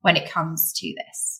when 0.00 0.16
it 0.16 0.30
comes 0.30 0.72
to 0.72 0.94
this. 1.06 1.35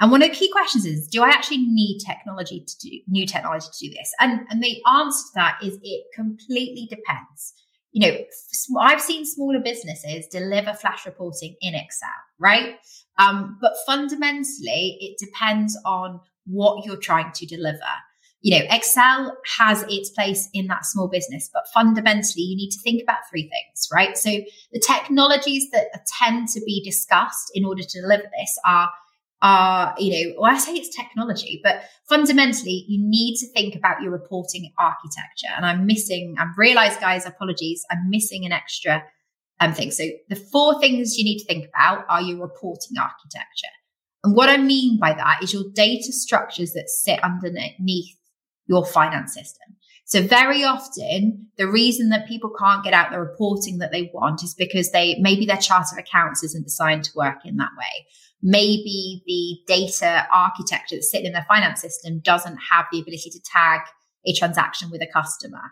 And 0.00 0.10
one 0.10 0.22
of 0.22 0.28
the 0.28 0.34
key 0.34 0.50
questions 0.50 0.84
is, 0.84 1.08
do 1.08 1.22
I 1.22 1.28
actually 1.28 1.58
need 1.58 1.98
technology 2.06 2.64
to 2.64 2.78
do 2.78 3.00
new 3.08 3.26
technology 3.26 3.66
to 3.72 3.88
do 3.88 3.94
this? 3.94 4.12
And, 4.20 4.46
and 4.48 4.62
the 4.62 4.80
answer 4.86 5.24
to 5.26 5.32
that 5.34 5.58
is 5.62 5.78
it 5.82 6.04
completely 6.14 6.86
depends 6.88 7.54
you 7.92 8.06
know, 8.06 8.18
I've 8.80 9.00
seen 9.00 9.24
smaller 9.24 9.60
businesses 9.60 10.26
deliver 10.26 10.74
flash 10.74 11.06
reporting 11.06 11.56
in 11.60 11.74
Excel, 11.74 12.08
right? 12.38 12.76
Um, 13.18 13.58
but 13.60 13.74
fundamentally, 13.86 14.98
it 15.00 15.18
depends 15.18 15.78
on 15.84 16.20
what 16.46 16.84
you're 16.84 16.96
trying 16.96 17.32
to 17.32 17.46
deliver. 17.46 17.78
you 18.40 18.56
know, 18.56 18.64
Excel 18.70 19.36
has 19.58 19.84
its 19.88 20.10
place 20.10 20.48
in 20.54 20.68
that 20.68 20.86
small 20.86 21.08
business, 21.08 21.50
but 21.52 21.66
fundamentally, 21.74 22.42
you 22.42 22.56
need 22.56 22.70
to 22.70 22.80
think 22.80 23.02
about 23.02 23.18
three 23.28 23.50
things, 23.50 23.88
right? 23.92 24.16
So 24.16 24.30
the 24.72 24.80
technologies 24.86 25.68
that 25.72 25.88
tend 26.20 26.46
to 26.50 26.60
be 26.64 26.80
discussed 26.84 27.50
in 27.52 27.64
order 27.64 27.82
to 27.82 28.00
deliver 28.00 28.22
this 28.38 28.58
are 28.64 28.90
are, 29.40 29.94
you 29.98 30.10
know, 30.10 30.34
well, 30.40 30.52
I 30.52 30.58
say 30.58 30.74
it's 30.74 30.94
technology, 30.94 31.60
but 31.62 31.82
fundamentally, 32.08 32.84
you 32.88 32.98
need 33.00 33.36
to 33.36 33.46
think 33.52 33.76
about 33.76 34.02
your 34.02 34.10
reporting 34.10 34.72
architecture. 34.78 35.52
And 35.56 35.64
I'm 35.64 35.86
missing, 35.86 36.34
I 36.38 36.46
realize, 36.56 36.96
guys, 36.96 37.24
apologies, 37.26 37.84
I'm 37.90 38.10
missing 38.10 38.44
an 38.44 38.52
extra 38.52 39.04
um, 39.60 39.72
thing. 39.72 39.90
So 39.90 40.04
the 40.28 40.36
four 40.36 40.80
things 40.80 41.16
you 41.16 41.24
need 41.24 41.38
to 41.38 41.46
think 41.46 41.68
about 41.68 42.04
are 42.08 42.20
your 42.20 42.40
reporting 42.40 42.96
architecture. 43.00 43.68
And 44.24 44.34
what 44.34 44.48
I 44.48 44.56
mean 44.56 44.98
by 44.98 45.12
that 45.12 45.40
is 45.42 45.52
your 45.52 45.64
data 45.72 46.12
structures 46.12 46.72
that 46.72 46.88
sit 46.88 47.22
underneath 47.22 48.16
your 48.66 48.84
finance 48.84 49.34
system. 49.34 49.76
So 50.04 50.22
very 50.22 50.64
often 50.64 51.48
the 51.58 51.68
reason 51.68 52.08
that 52.08 52.26
people 52.26 52.50
can't 52.58 52.82
get 52.82 52.94
out 52.94 53.10
the 53.10 53.20
reporting 53.20 53.78
that 53.78 53.92
they 53.92 54.10
want 54.14 54.42
is 54.42 54.54
because 54.54 54.90
they 54.90 55.16
maybe 55.20 55.44
their 55.44 55.58
chart 55.58 55.86
of 55.92 55.98
accounts 55.98 56.42
isn't 56.42 56.64
designed 56.64 57.04
to 57.04 57.10
work 57.14 57.44
in 57.44 57.56
that 57.56 57.70
way. 57.78 58.06
Maybe 58.42 59.22
the 59.26 59.74
data 59.74 60.26
architecture 60.32 60.96
that's 60.96 61.10
sitting 61.10 61.26
in 61.26 61.32
their 61.32 61.46
finance 61.48 61.80
system 61.80 62.20
doesn't 62.20 62.58
have 62.70 62.86
the 62.92 63.00
ability 63.00 63.30
to 63.30 63.40
tag 63.40 63.80
a 64.26 64.32
transaction 64.32 64.90
with 64.90 65.02
a 65.02 65.06
customer. 65.12 65.62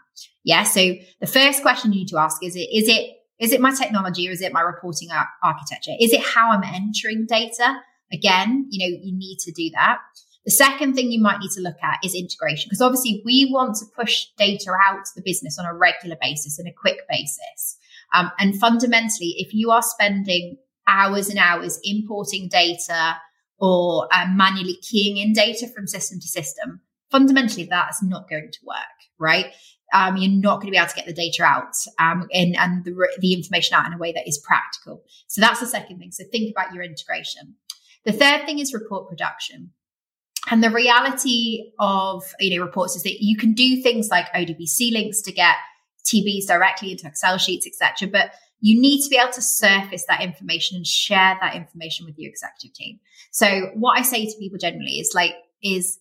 Yeah. 0.44 0.64
So 0.64 0.94
the 1.20 1.26
first 1.26 1.62
question 1.62 1.92
you 1.92 2.00
need 2.00 2.09
to 2.09 2.18
ask 2.18 2.42
is 2.42 2.57
it, 2.57 2.68
is 2.72 2.88
it, 2.88 3.11
is 3.38 3.52
it 3.52 3.61
my 3.61 3.72
technology 3.72 4.29
or 4.29 4.33
is 4.33 4.40
it 4.40 4.52
my 4.52 4.62
reporting 4.62 5.11
ar- 5.11 5.29
architecture? 5.42 5.92
Is 6.00 6.12
it 6.12 6.22
how 6.22 6.50
I'm 6.50 6.62
entering 6.62 7.26
data? 7.29 7.76
Again, 8.12 8.66
you 8.70 8.79
know, 8.79 8.98
you 9.02 9.16
need 9.16 9.38
to 9.40 9.52
do 9.52 9.70
that. 9.74 9.98
The 10.44 10.52
second 10.52 10.94
thing 10.94 11.11
you 11.11 11.20
might 11.20 11.40
need 11.40 11.50
to 11.52 11.61
look 11.61 11.76
at 11.83 11.98
is 12.05 12.14
integration, 12.14 12.68
because 12.68 12.81
obviously 12.81 13.20
we 13.24 13.50
want 13.52 13.74
to 13.76 13.85
push 13.96 14.26
data 14.38 14.70
out 14.88 15.05
to 15.05 15.11
the 15.16 15.22
business 15.24 15.59
on 15.59 15.66
a 15.66 15.74
regular 15.74 16.16
basis 16.20 16.59
and 16.59 16.68
a 16.68 16.72
quick 16.72 16.98
basis. 17.09 17.76
Um, 18.14 18.31
and 18.38 18.59
fundamentally, 18.59 19.35
if 19.38 19.52
you 19.52 19.72
are 19.72 19.83
spending 19.83 20.59
hours 20.87 21.29
and 21.29 21.38
hours 21.38 21.81
importing 21.85 22.49
data 22.49 23.16
or 23.59 24.09
um, 24.14 24.37
manually 24.37 24.77
keying 24.83 25.16
in 25.16 25.33
data 25.33 25.66
from 25.68 25.87
system 25.87 26.20
to 26.20 26.29
system, 26.29 26.81
fundamentally 27.11 27.64
that's 27.64 28.03
not 28.03 28.29
going 28.29 28.51
to 28.53 28.59
work, 28.64 28.77
right? 29.18 29.46
Um, 29.92 30.16
you're 30.16 30.31
not 30.33 30.57
going 30.57 30.66
to 30.66 30.72
be 30.72 30.77
able 30.77 30.88
to 30.88 30.96
get 30.96 31.07
the 31.07 31.12
data 31.12 31.44
out 31.44 31.75
um, 31.99 32.27
and, 32.33 32.57
and 32.57 32.85
the, 32.85 33.09
the 33.20 33.33
information 33.33 33.77
out 33.77 33.87
in 33.87 33.92
a 33.92 33.99
way 33.99 34.12
that 34.12 34.29
is 34.29 34.38
practical. 34.38 35.05
So 35.29 35.40
that's 35.40 35.61
the 35.61 35.66
second 35.66 35.99
thing. 35.99 36.11
So 36.11 36.25
think 36.31 36.51
about 36.51 36.75
your 36.75 36.83
integration. 36.83 37.55
The 38.05 38.12
third 38.12 38.46
thing 38.46 38.59
is 38.59 38.75
report 38.75 39.09
production. 39.09 39.70
And 40.49 40.62
the 40.62 40.70
reality 40.70 41.72
of 41.79 42.22
you 42.38 42.57
know 42.57 42.64
reports 42.64 42.94
is 42.94 43.03
that 43.03 43.22
you 43.22 43.37
can 43.37 43.53
do 43.53 43.83
things 43.83 44.09
like 44.11 44.33
ODBC 44.33 44.92
links 44.92 45.20
to 45.22 45.33
get 45.33 45.57
TBs 46.05 46.46
directly 46.46 46.92
into 46.92 47.09
Excel 47.09 47.37
sheets, 47.37 47.66
etc. 47.66 48.09
But 48.09 48.31
you 48.61 48.81
need 48.81 49.03
to 49.03 49.09
be 49.09 49.16
able 49.16 49.33
to 49.33 49.42
surface 49.42 50.05
that 50.09 50.23
information 50.23 50.77
and 50.77 50.87
share 50.87 51.37
that 51.40 51.55
information 51.55 52.07
with 52.07 52.16
your 52.19 52.31
executive 52.31 52.75
team. 52.75 53.01
So 53.31 53.71
what 53.75 53.99
I 53.99 54.03
say 54.03 54.25
to 54.25 54.38
people 54.38 54.59
generally 54.59 54.99
is 54.99 55.12
like, 55.14 55.35
is 55.62 55.99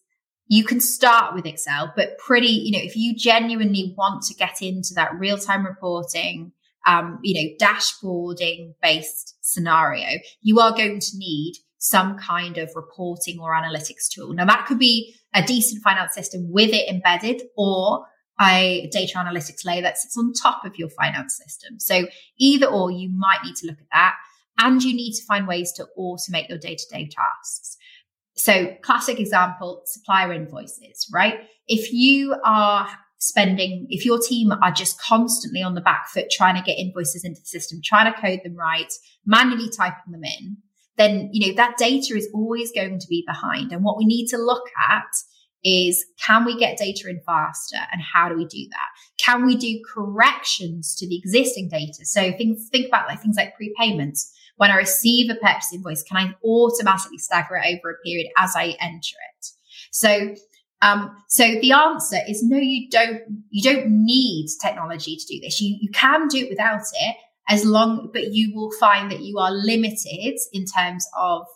you 0.47 0.63
can 0.63 0.79
start 0.79 1.33
with 1.33 1.45
Excel, 1.45 1.91
but 1.95 2.17
pretty, 2.17 2.47
you 2.47 2.71
know, 2.71 2.83
if 2.83 2.95
you 2.95 3.15
genuinely 3.15 3.93
want 3.97 4.23
to 4.23 4.33
get 4.35 4.61
into 4.61 4.93
that 4.95 5.17
real 5.17 5.37
time 5.37 5.65
reporting, 5.65 6.51
um, 6.85 7.19
you 7.23 7.33
know, 7.33 7.67
dashboarding 7.67 8.75
based 8.81 9.35
scenario, 9.41 10.19
you 10.41 10.59
are 10.59 10.71
going 10.71 10.99
to 10.99 11.17
need 11.17 11.55
some 11.77 12.17
kind 12.17 12.57
of 12.57 12.71
reporting 12.75 13.39
or 13.39 13.53
analytics 13.53 14.07
tool. 14.11 14.33
Now 14.33 14.45
that 14.45 14.65
could 14.67 14.79
be 14.79 15.15
a 15.33 15.43
decent 15.43 15.83
finance 15.83 16.13
system 16.13 16.51
with 16.51 16.71
it 16.73 16.89
embedded 16.89 17.43
or 17.57 18.05
a 18.39 18.89
data 18.91 19.17
analytics 19.17 19.65
layer 19.65 19.81
that 19.81 19.97
sits 19.97 20.17
on 20.17 20.33
top 20.33 20.65
of 20.65 20.77
your 20.77 20.89
finance 20.89 21.37
system. 21.37 21.79
So 21.79 22.07
either 22.37 22.67
or 22.67 22.91
you 22.91 23.09
might 23.09 23.43
need 23.43 23.55
to 23.57 23.67
look 23.67 23.77
at 23.79 23.87
that 23.91 24.15
and 24.59 24.81
you 24.83 24.93
need 24.93 25.13
to 25.13 25.25
find 25.25 25.47
ways 25.47 25.71
to 25.73 25.87
automate 25.97 26.49
your 26.49 26.57
day 26.57 26.75
to 26.75 26.85
day 26.91 27.09
tasks. 27.09 27.77
So 28.35 28.75
classic 28.81 29.19
example, 29.19 29.81
supplier 29.85 30.33
invoices, 30.33 31.09
right? 31.13 31.39
If 31.67 31.93
you 31.93 32.35
are 32.43 32.87
spending, 33.17 33.87
if 33.89 34.05
your 34.05 34.19
team 34.19 34.51
are 34.51 34.71
just 34.71 35.01
constantly 35.01 35.63
on 35.63 35.73
the 35.73 35.81
back 35.81 36.09
foot 36.09 36.25
trying 36.29 36.55
to 36.55 36.61
get 36.61 36.77
invoices 36.77 37.23
into 37.23 37.39
the 37.39 37.47
system, 37.47 37.79
trying 37.83 38.13
to 38.13 38.19
code 38.19 38.41
them 38.43 38.55
right, 38.55 38.91
manually 39.25 39.69
typing 39.69 40.11
them 40.11 40.23
in, 40.23 40.57
then, 40.97 41.29
you 41.31 41.47
know, 41.47 41.55
that 41.55 41.77
data 41.77 42.15
is 42.15 42.29
always 42.33 42.71
going 42.71 42.99
to 42.99 43.07
be 43.07 43.23
behind. 43.25 43.71
And 43.71 43.83
what 43.83 43.97
we 43.97 44.05
need 44.05 44.27
to 44.27 44.37
look 44.37 44.67
at 44.89 45.03
is 45.65 46.05
can 46.23 46.45
we 46.45 46.57
get 46.57 46.77
data 46.77 47.09
in 47.09 47.19
faster 47.25 47.77
and 47.91 48.01
how 48.01 48.29
do 48.29 48.37
we 48.37 48.45
do 48.45 48.67
that? 48.69 48.87
Can 49.17 49.45
we 49.45 49.57
do 49.57 49.81
corrections 49.93 50.95
to 50.97 51.07
the 51.07 51.17
existing 51.17 51.69
data? 51.69 52.05
So 52.05 52.31
things, 52.33 52.69
think 52.71 52.87
about 52.87 53.07
like 53.07 53.21
things 53.21 53.35
like 53.35 53.55
prepayments. 53.59 54.31
When 54.57 54.71
I 54.71 54.75
receive 54.75 55.29
a 55.29 55.35
purchase 55.35 55.73
invoice, 55.73 56.03
can 56.03 56.17
I 56.17 56.47
automatically 56.47 57.17
stagger 57.17 57.57
it 57.57 57.77
over 57.77 57.91
a 57.91 58.03
period 58.05 58.27
as 58.37 58.53
I 58.55 58.75
enter 58.79 59.17
it? 59.33 59.47
So 59.91 60.35
um, 60.81 61.15
so 61.29 61.43
the 61.61 61.71
answer 61.71 62.17
is 62.27 62.43
no, 62.43 62.57
you 62.57 62.87
don't, 62.89 63.21
you 63.49 63.63
don't 63.63 63.87
need 64.05 64.49
technology 64.61 65.15
to 65.15 65.25
do 65.25 65.39
this. 65.41 65.59
You, 65.59 65.77
you 65.79 65.89
can 65.89 66.27
do 66.27 66.37
it 66.37 66.49
without 66.49 66.81
it 66.81 67.15
as 67.49 67.65
long, 67.65 68.11
but 68.13 68.33
you 68.33 68.53
will 68.53 68.71
find 68.79 69.09
that 69.09 69.21
you 69.21 69.39
are 69.39 69.51
limited 69.51 70.37
in 70.53 70.65
terms 70.65 71.07
of 71.17 71.47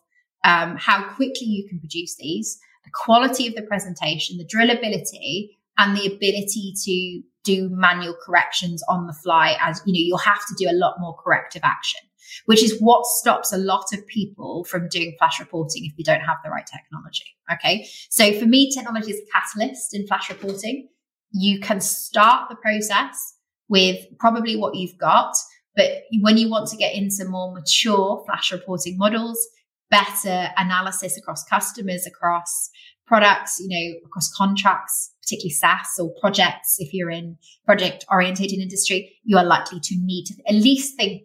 um, 0.43 0.78
how 0.78 1.04
quickly 1.10 1.45
you 1.45 1.67
can 1.67 1.80
produce 1.80 2.15
these 2.15 2.60
the 2.84 2.92
quality 2.94 3.48
of 3.48 3.56
the 3.56 3.62
presentation, 3.62 4.38
the 4.38 4.46
drillability, 4.46 5.50
and 5.78 5.96
the 5.96 6.08
ability 6.08 6.74
to 6.84 7.22
do 7.44 7.70
manual 7.72 8.15
corrections 8.26 8.84
on 8.89 9.08
the 9.08 9.13
fly 9.13 9.58
as 9.62 9.82
you 9.86 9.94
know 9.94 10.06
you'll 10.06 10.18
have 10.18 10.46
to 10.46 10.56
do 10.58 10.70
a 10.70 10.76
lot 10.76 10.96
more 11.00 11.15
corrective 11.24 11.62
action 11.63 12.02
which 12.46 12.62
is 12.62 12.78
what 12.80 13.06
stops 13.06 13.54
a 13.54 13.58
lot 13.58 13.86
of 13.94 14.06
people 14.08 14.65
from 14.65 14.88
doing 14.89 15.15
flash 15.18 15.39
reporting 15.39 15.86
if 15.86 15.94
you 15.98 16.04
don't 16.04 16.20
have 16.20 16.38
the 16.44 16.50
right 16.50 16.68
technology 16.68 17.26
okay? 17.52 17.88
So 18.10 18.38
for 18.39 18.46
me 18.46 18.72
technology 18.72 19.12
is 19.12 19.20
a 19.20 19.32
catalyst 19.32 19.96
in 19.96 20.08
flash 20.08 20.30
reporting. 20.30 20.88
You 21.32 21.60
can 21.60 21.80
start 21.80 22.50
the 22.50 22.56
process 22.56 23.36
with 23.68 24.06
probably 24.20 24.56
what 24.56 24.76
you've 24.76 24.98
got 24.98 25.36
but 25.76 26.04
when 26.22 26.38
you 26.38 26.50
want 26.50 26.68
to 26.70 26.78
get 26.78 26.94
into 26.94 27.26
more 27.26 27.54
mature 27.54 28.24
flash 28.26 28.52
reporting 28.52 28.98
models 28.98 29.39
better 29.89 30.49
analysis 30.58 31.17
across 31.17 31.43
customers, 31.43 32.06
across 32.06 32.69
products, 33.08 33.60
you 33.60 33.67
know, 33.69 33.99
across 34.06 34.32
contracts, 34.34 35.12
particularly 35.21 35.49
SaaS 35.49 35.99
or 35.99 36.13
projects. 36.21 36.75
If 36.78 36.93
you're 36.93 37.10
in 37.10 37.38
project 37.65 38.06
orientated 38.10 38.60
industry, 38.60 39.17
you 39.23 39.38
are 39.38 39.45
likely 39.45 39.80
to 39.80 39.95
need 39.97 40.25
to 40.25 40.36
at 40.47 40.56
least 40.56 40.95
think 40.95 41.23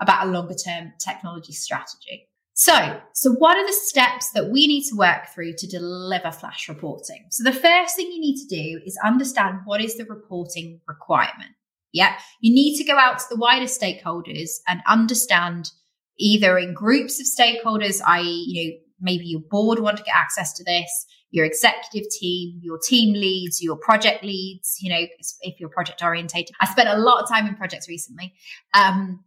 about 0.00 0.26
a 0.26 0.30
longer 0.30 0.54
term 0.54 0.92
technology 1.04 1.52
strategy. 1.52 2.28
So, 2.56 3.00
so 3.14 3.32
what 3.32 3.56
are 3.56 3.66
the 3.66 3.72
steps 3.72 4.30
that 4.30 4.50
we 4.50 4.68
need 4.68 4.84
to 4.84 4.96
work 4.96 5.26
through 5.34 5.54
to 5.58 5.66
deliver 5.66 6.30
flash 6.30 6.68
reporting? 6.68 7.26
So 7.30 7.42
the 7.42 7.52
first 7.52 7.96
thing 7.96 8.12
you 8.12 8.20
need 8.20 8.40
to 8.42 8.46
do 8.46 8.80
is 8.86 8.96
understand 9.04 9.58
what 9.64 9.80
is 9.80 9.96
the 9.96 10.04
reporting 10.04 10.80
requirement. 10.86 11.50
Yeah. 11.92 12.16
You 12.40 12.54
need 12.54 12.76
to 12.78 12.84
go 12.84 12.96
out 12.96 13.18
to 13.18 13.24
the 13.28 13.36
wider 13.36 13.66
stakeholders 13.66 14.50
and 14.68 14.80
understand 14.86 15.70
either 16.18 16.58
in 16.58 16.74
groups 16.74 17.20
of 17.20 17.26
stakeholders, 17.26 18.00
i.e., 18.06 18.44
you 18.46 18.70
know, 18.70 18.76
maybe 19.00 19.24
your 19.26 19.40
board 19.50 19.80
want 19.80 19.96
to 19.96 20.02
get 20.02 20.14
access 20.14 20.52
to 20.54 20.64
this, 20.64 21.06
your 21.30 21.44
executive 21.44 22.08
team, 22.10 22.60
your 22.62 22.78
team 22.78 23.12
leads, 23.12 23.62
your 23.62 23.76
project 23.76 24.24
leads, 24.24 24.76
you 24.80 24.90
know, 24.90 25.06
if 25.40 25.58
you're 25.58 25.68
project 25.68 26.02
orientated. 26.02 26.54
I 26.60 26.66
spent 26.66 26.88
a 26.88 26.96
lot 26.96 27.22
of 27.22 27.28
time 27.28 27.46
in 27.46 27.56
projects 27.56 27.88
recently. 27.88 28.34
Um, 28.72 29.24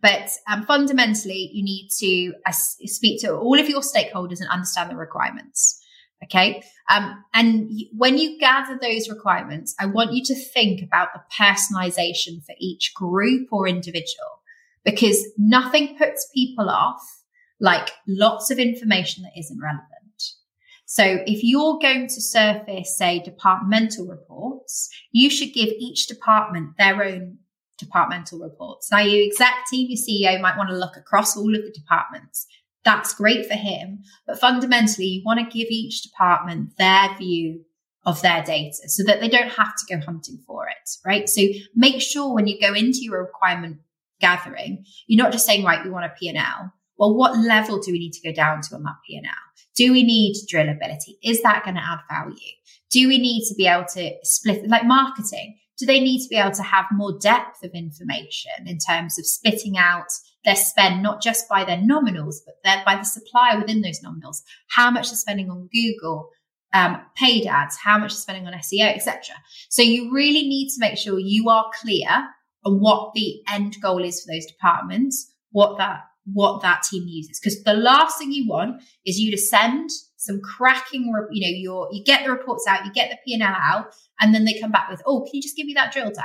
but 0.00 0.30
um, 0.50 0.64
fundamentally, 0.64 1.50
you 1.52 1.62
need 1.62 1.88
to 1.98 2.34
uh, 2.46 2.52
speak 2.52 3.20
to 3.22 3.34
all 3.34 3.58
of 3.58 3.68
your 3.68 3.80
stakeholders 3.80 4.40
and 4.40 4.48
understand 4.50 4.90
the 4.90 4.96
requirements. 4.96 5.80
Okay. 6.24 6.62
Um, 6.88 7.24
and 7.34 7.70
when 7.92 8.16
you 8.18 8.38
gather 8.38 8.78
those 8.80 9.08
requirements, 9.08 9.74
I 9.78 9.86
want 9.86 10.12
you 10.12 10.24
to 10.24 10.34
think 10.34 10.82
about 10.82 11.08
the 11.12 11.20
personalization 11.38 12.44
for 12.44 12.54
each 12.58 12.92
group 12.94 13.48
or 13.52 13.68
individual 13.68 14.40
because 14.86 15.26
nothing 15.36 15.98
puts 15.98 16.30
people 16.32 16.70
off 16.70 17.02
like 17.60 17.90
lots 18.08 18.50
of 18.50 18.58
information 18.58 19.24
that 19.24 19.38
isn't 19.38 19.60
relevant. 19.60 19.92
So 20.86 21.18
if 21.26 21.42
you're 21.42 21.78
going 21.80 22.06
to 22.06 22.20
surface, 22.20 22.96
say, 22.96 23.18
departmental 23.18 24.06
reports, 24.06 24.88
you 25.10 25.28
should 25.28 25.52
give 25.52 25.68
each 25.78 26.06
department 26.06 26.76
their 26.78 27.02
own 27.02 27.38
departmental 27.76 28.38
reports. 28.38 28.90
Now, 28.90 29.00
your 29.00 29.26
exec 29.26 29.52
team, 29.68 29.88
your 29.90 29.98
CEO 29.98 30.40
might 30.40 30.56
want 30.56 30.70
to 30.70 30.76
look 30.76 30.96
across 30.96 31.36
all 31.36 31.54
of 31.54 31.62
the 31.62 31.72
departments. 31.72 32.46
That's 32.84 33.14
great 33.14 33.46
for 33.46 33.54
him. 33.54 34.04
But 34.28 34.38
fundamentally, 34.38 35.06
you 35.06 35.22
want 35.24 35.40
to 35.40 35.58
give 35.58 35.68
each 35.70 36.02
department 36.02 36.76
their 36.78 37.16
view 37.18 37.64
of 38.04 38.22
their 38.22 38.44
data 38.44 38.88
so 38.88 39.02
that 39.02 39.20
they 39.20 39.28
don't 39.28 39.50
have 39.50 39.74
to 39.74 39.96
go 39.96 40.00
hunting 40.00 40.38
for 40.46 40.68
it, 40.68 40.88
right? 41.04 41.28
So 41.28 41.42
make 41.74 42.00
sure 42.00 42.32
when 42.32 42.46
you 42.46 42.60
go 42.60 42.72
into 42.72 43.00
your 43.00 43.20
requirement 43.20 43.78
gathering, 44.20 44.84
you're 45.06 45.22
not 45.22 45.32
just 45.32 45.46
saying, 45.46 45.64
right, 45.64 45.84
we 45.84 45.90
want 45.90 46.06
a 46.06 46.14
P&L. 46.18 46.72
Well, 46.98 47.14
what 47.14 47.38
level 47.38 47.80
do 47.80 47.92
we 47.92 47.98
need 47.98 48.12
to 48.12 48.28
go 48.28 48.34
down 48.34 48.62
to 48.62 48.74
on 48.74 48.82
that 48.84 48.96
P&L? 49.06 49.22
Do 49.76 49.92
we 49.92 50.02
need 50.02 50.36
drillability? 50.50 51.16
Is 51.22 51.42
that 51.42 51.64
going 51.64 51.76
to 51.76 51.82
add 51.82 51.98
value? 52.10 52.36
Do 52.90 53.08
we 53.08 53.18
need 53.18 53.46
to 53.48 53.54
be 53.54 53.66
able 53.66 53.84
to 53.92 54.12
split, 54.22 54.66
like 54.68 54.84
marketing? 54.84 55.58
Do 55.78 55.84
they 55.84 56.00
need 56.00 56.22
to 56.22 56.28
be 56.28 56.36
able 56.36 56.52
to 56.52 56.62
have 56.62 56.86
more 56.90 57.18
depth 57.18 57.62
of 57.62 57.72
information 57.72 58.66
in 58.66 58.78
terms 58.78 59.18
of 59.18 59.26
splitting 59.26 59.76
out 59.76 60.06
their 60.44 60.56
spend, 60.56 61.02
not 61.02 61.20
just 61.20 61.48
by 61.48 61.64
their 61.64 61.76
nominals, 61.76 62.36
but 62.46 62.84
by 62.86 62.96
the 62.96 63.04
supplier 63.04 63.58
within 63.58 63.82
those 63.82 64.00
nominals? 64.00 64.38
How 64.68 64.90
much 64.90 65.10
they're 65.10 65.16
spending 65.16 65.50
on 65.50 65.68
Google, 65.70 66.30
um, 66.72 67.02
paid 67.16 67.46
ads, 67.46 67.76
how 67.76 67.98
much 67.98 68.12
they're 68.12 68.20
spending 68.20 68.46
on 68.46 68.54
SEO, 68.54 68.94
etc. 68.94 69.34
So 69.68 69.82
you 69.82 70.12
really 70.14 70.48
need 70.48 70.68
to 70.70 70.80
make 70.80 70.96
sure 70.96 71.18
you 71.18 71.50
are 71.50 71.70
clear 71.78 72.08
what 72.72 73.12
the 73.14 73.40
end 73.50 73.76
goal 73.80 74.02
is 74.04 74.22
for 74.22 74.32
those 74.32 74.46
departments, 74.46 75.32
what 75.50 75.78
that 75.78 76.00
what 76.32 76.60
that 76.62 76.82
team 76.82 77.04
uses. 77.06 77.38
Because 77.38 77.62
the 77.62 77.74
last 77.74 78.18
thing 78.18 78.32
you 78.32 78.48
want 78.48 78.82
is 79.04 79.18
you 79.18 79.30
to 79.30 79.38
send 79.38 79.90
some 80.16 80.40
cracking, 80.40 81.04
you 81.30 81.46
know, 81.46 81.56
your 81.56 81.88
you 81.92 82.02
get 82.02 82.24
the 82.24 82.32
reports 82.32 82.66
out, 82.68 82.84
you 82.84 82.92
get 82.92 83.10
the 83.10 83.18
P 83.24 83.34
and 83.34 83.42
L 83.42 83.54
out, 83.54 83.94
and 84.20 84.34
then 84.34 84.44
they 84.44 84.58
come 84.58 84.72
back 84.72 84.90
with, 84.90 85.02
oh, 85.06 85.20
can 85.20 85.30
you 85.34 85.42
just 85.42 85.56
give 85.56 85.66
me 85.66 85.74
that 85.74 85.92
drill 85.92 86.10
down? 86.10 86.24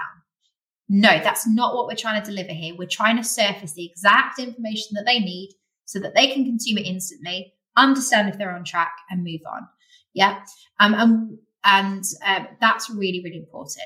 No, 0.89 1.19
that's 1.23 1.47
not 1.47 1.75
what 1.75 1.87
we're 1.87 1.95
trying 1.95 2.21
to 2.21 2.29
deliver 2.29 2.51
here. 2.51 2.75
We're 2.77 2.87
trying 2.87 3.17
to 3.17 3.23
surface 3.23 3.73
the 3.73 3.85
exact 3.85 4.39
information 4.39 4.95
that 4.95 5.05
they 5.05 5.19
need 5.19 5.51
so 5.85 5.99
that 5.99 6.15
they 6.15 6.27
can 6.27 6.43
consume 6.43 6.79
it 6.79 6.85
instantly, 6.85 7.53
understand 7.77 8.27
if 8.27 8.37
they're 8.37 8.51
on 8.53 8.65
track, 8.65 8.91
and 9.09 9.23
move 9.23 9.41
on. 9.49 9.67
Yeah, 10.13 10.43
um, 10.79 10.93
and 10.95 11.37
and 11.63 12.03
uh, 12.25 12.45
that's 12.59 12.89
really 12.89 13.21
really 13.23 13.37
important. 13.37 13.85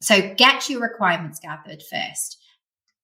So 0.00 0.34
get 0.36 0.68
your 0.68 0.80
requirements 0.80 1.40
gathered 1.40 1.82
first. 1.82 2.38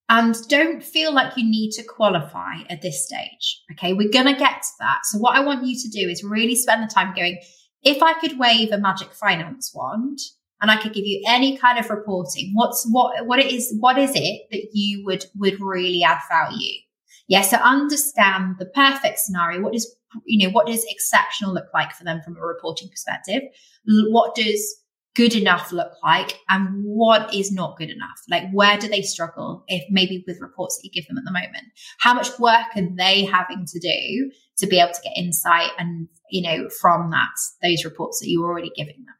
And 0.08 0.36
don't 0.48 0.84
feel 0.84 1.14
like 1.14 1.36
you 1.36 1.44
need 1.44 1.70
to 1.72 1.82
qualify 1.82 2.56
at 2.68 2.82
this 2.82 3.06
stage. 3.06 3.62
Okay, 3.72 3.94
we're 3.94 4.10
going 4.10 4.26
to 4.26 4.38
get 4.38 4.62
to 4.62 4.68
that. 4.80 5.00
So, 5.04 5.18
what 5.18 5.34
I 5.34 5.40
want 5.40 5.64
you 5.64 5.78
to 5.80 5.88
do 5.88 6.10
is 6.10 6.22
really 6.22 6.54
spend 6.54 6.82
the 6.82 6.92
time 6.92 7.14
going, 7.16 7.40
if 7.82 8.02
I 8.02 8.12
could 8.14 8.38
wave 8.38 8.70
a 8.70 8.78
magic 8.78 9.14
finance 9.14 9.72
wand 9.74 10.18
and 10.60 10.70
I 10.70 10.76
could 10.76 10.92
give 10.92 11.06
you 11.06 11.22
any 11.26 11.56
kind 11.56 11.78
of 11.78 11.88
reporting, 11.88 12.52
what's 12.52 12.86
what 12.90 13.26
what 13.26 13.38
it 13.38 13.50
is, 13.50 13.74
what 13.80 13.96
is 13.96 14.12
it 14.14 14.42
that 14.50 14.68
you 14.74 15.04
would 15.06 15.24
would 15.36 15.58
really 15.58 16.02
add 16.02 16.20
value? 16.28 16.80
Yes, 17.26 17.50
yeah, 17.50 17.58
so 17.58 17.64
understand 17.64 18.56
the 18.58 18.66
perfect 18.66 19.20
scenario. 19.20 19.62
What 19.62 19.72
does 19.72 19.90
you 20.26 20.46
know, 20.46 20.52
what 20.52 20.66
does 20.66 20.84
exceptional 20.88 21.54
look 21.54 21.68
like 21.72 21.92
for 21.92 22.04
them 22.04 22.20
from 22.22 22.36
a 22.36 22.40
reporting 22.40 22.88
perspective? 22.88 23.42
What 23.86 24.34
does 24.34 24.83
good 25.14 25.34
enough 25.34 25.70
look 25.70 25.92
like 26.02 26.40
and 26.48 26.82
what 26.84 27.32
is 27.32 27.52
not 27.52 27.76
good 27.78 27.90
enough? 27.90 28.20
Like, 28.28 28.50
where 28.52 28.76
do 28.78 28.88
they 28.88 29.02
struggle 29.02 29.64
if 29.68 29.84
maybe 29.90 30.24
with 30.26 30.40
reports 30.40 30.76
that 30.76 30.84
you 30.84 30.90
give 30.90 31.06
them 31.06 31.18
at 31.18 31.24
the 31.24 31.30
moment? 31.30 31.72
How 31.98 32.14
much 32.14 32.38
work 32.38 32.66
are 32.74 32.88
they 32.96 33.24
having 33.24 33.64
to 33.66 33.78
do 33.78 34.30
to 34.58 34.66
be 34.66 34.80
able 34.80 34.92
to 34.92 35.02
get 35.02 35.16
insight 35.16 35.70
and, 35.78 36.08
you 36.30 36.42
know, 36.42 36.68
from 36.68 37.10
that, 37.10 37.30
those 37.62 37.84
reports 37.84 38.20
that 38.20 38.28
you're 38.28 38.44
already 38.44 38.72
giving 38.74 39.04
them? 39.04 39.14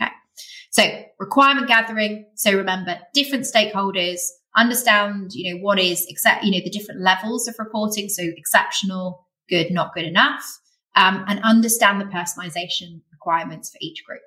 Okay. 0.00 0.12
So 0.70 1.04
requirement 1.18 1.66
gathering. 1.66 2.26
So 2.36 2.52
remember 2.52 2.98
different 3.12 3.44
stakeholders, 3.44 4.20
understand, 4.56 5.32
you 5.32 5.52
know, 5.52 5.60
what 5.60 5.80
is 5.80 6.06
except, 6.08 6.44
you 6.44 6.52
know, 6.52 6.64
the 6.64 6.70
different 6.70 7.00
levels 7.00 7.48
of 7.48 7.56
reporting. 7.58 8.08
So 8.08 8.22
exceptional, 8.22 9.26
good, 9.48 9.72
not 9.72 9.94
good 9.94 10.04
enough, 10.04 10.44
um, 10.94 11.24
and 11.26 11.40
understand 11.42 12.00
the 12.00 12.04
personalization 12.04 13.00
requirements 13.12 13.70
for 13.70 13.78
each 13.80 14.04
group. 14.04 14.22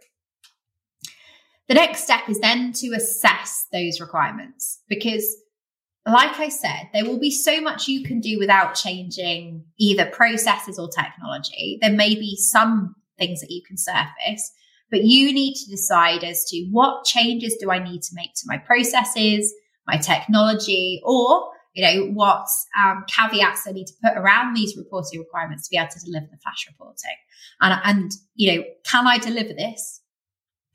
The 1.67 1.75
next 1.75 2.03
step 2.03 2.27
is 2.27 2.39
then 2.39 2.73
to 2.73 2.93
assess 2.93 3.67
those 3.71 4.01
requirements 4.01 4.81
because 4.89 5.25
like 6.05 6.37
I 6.37 6.49
said, 6.49 6.89
there 6.93 7.05
will 7.05 7.19
be 7.19 7.31
so 7.31 7.61
much 7.61 7.87
you 7.87 8.03
can 8.03 8.19
do 8.19 8.37
without 8.37 8.75
changing 8.75 9.63
either 9.79 10.05
processes 10.07 10.77
or 10.77 10.89
technology. 10.89 11.77
There 11.81 11.93
may 11.93 12.15
be 12.15 12.35
some 12.35 12.95
things 13.17 13.39
that 13.39 13.51
you 13.51 13.61
can 13.65 13.77
surface, 13.77 14.51
but 14.91 15.03
you 15.03 15.31
need 15.31 15.55
to 15.55 15.71
decide 15.71 16.23
as 16.25 16.43
to 16.49 16.67
what 16.71 17.05
changes 17.05 17.55
do 17.59 17.71
I 17.71 17.79
need 17.79 18.01
to 18.01 18.15
make 18.15 18.33
to 18.35 18.43
my 18.47 18.57
processes, 18.57 19.53
my 19.87 19.95
technology, 19.95 21.01
or 21.05 21.49
you 21.73 21.83
know 21.83 22.07
what 22.11 22.47
um, 22.83 23.05
caveats 23.07 23.65
I 23.65 23.71
need 23.71 23.87
to 23.87 23.93
put 24.03 24.17
around 24.17 24.53
these 24.55 24.77
reporting 24.77 25.19
requirements 25.19 25.67
to 25.67 25.71
be 25.71 25.77
able 25.77 25.89
to 25.89 26.05
deliver 26.05 26.27
the 26.29 26.37
flash 26.37 26.67
reporting. 26.67 27.15
And, 27.61 27.79
and 27.83 28.11
you 28.35 28.55
know, 28.55 28.63
can 28.83 29.07
I 29.07 29.17
deliver 29.17 29.53
this 29.53 30.01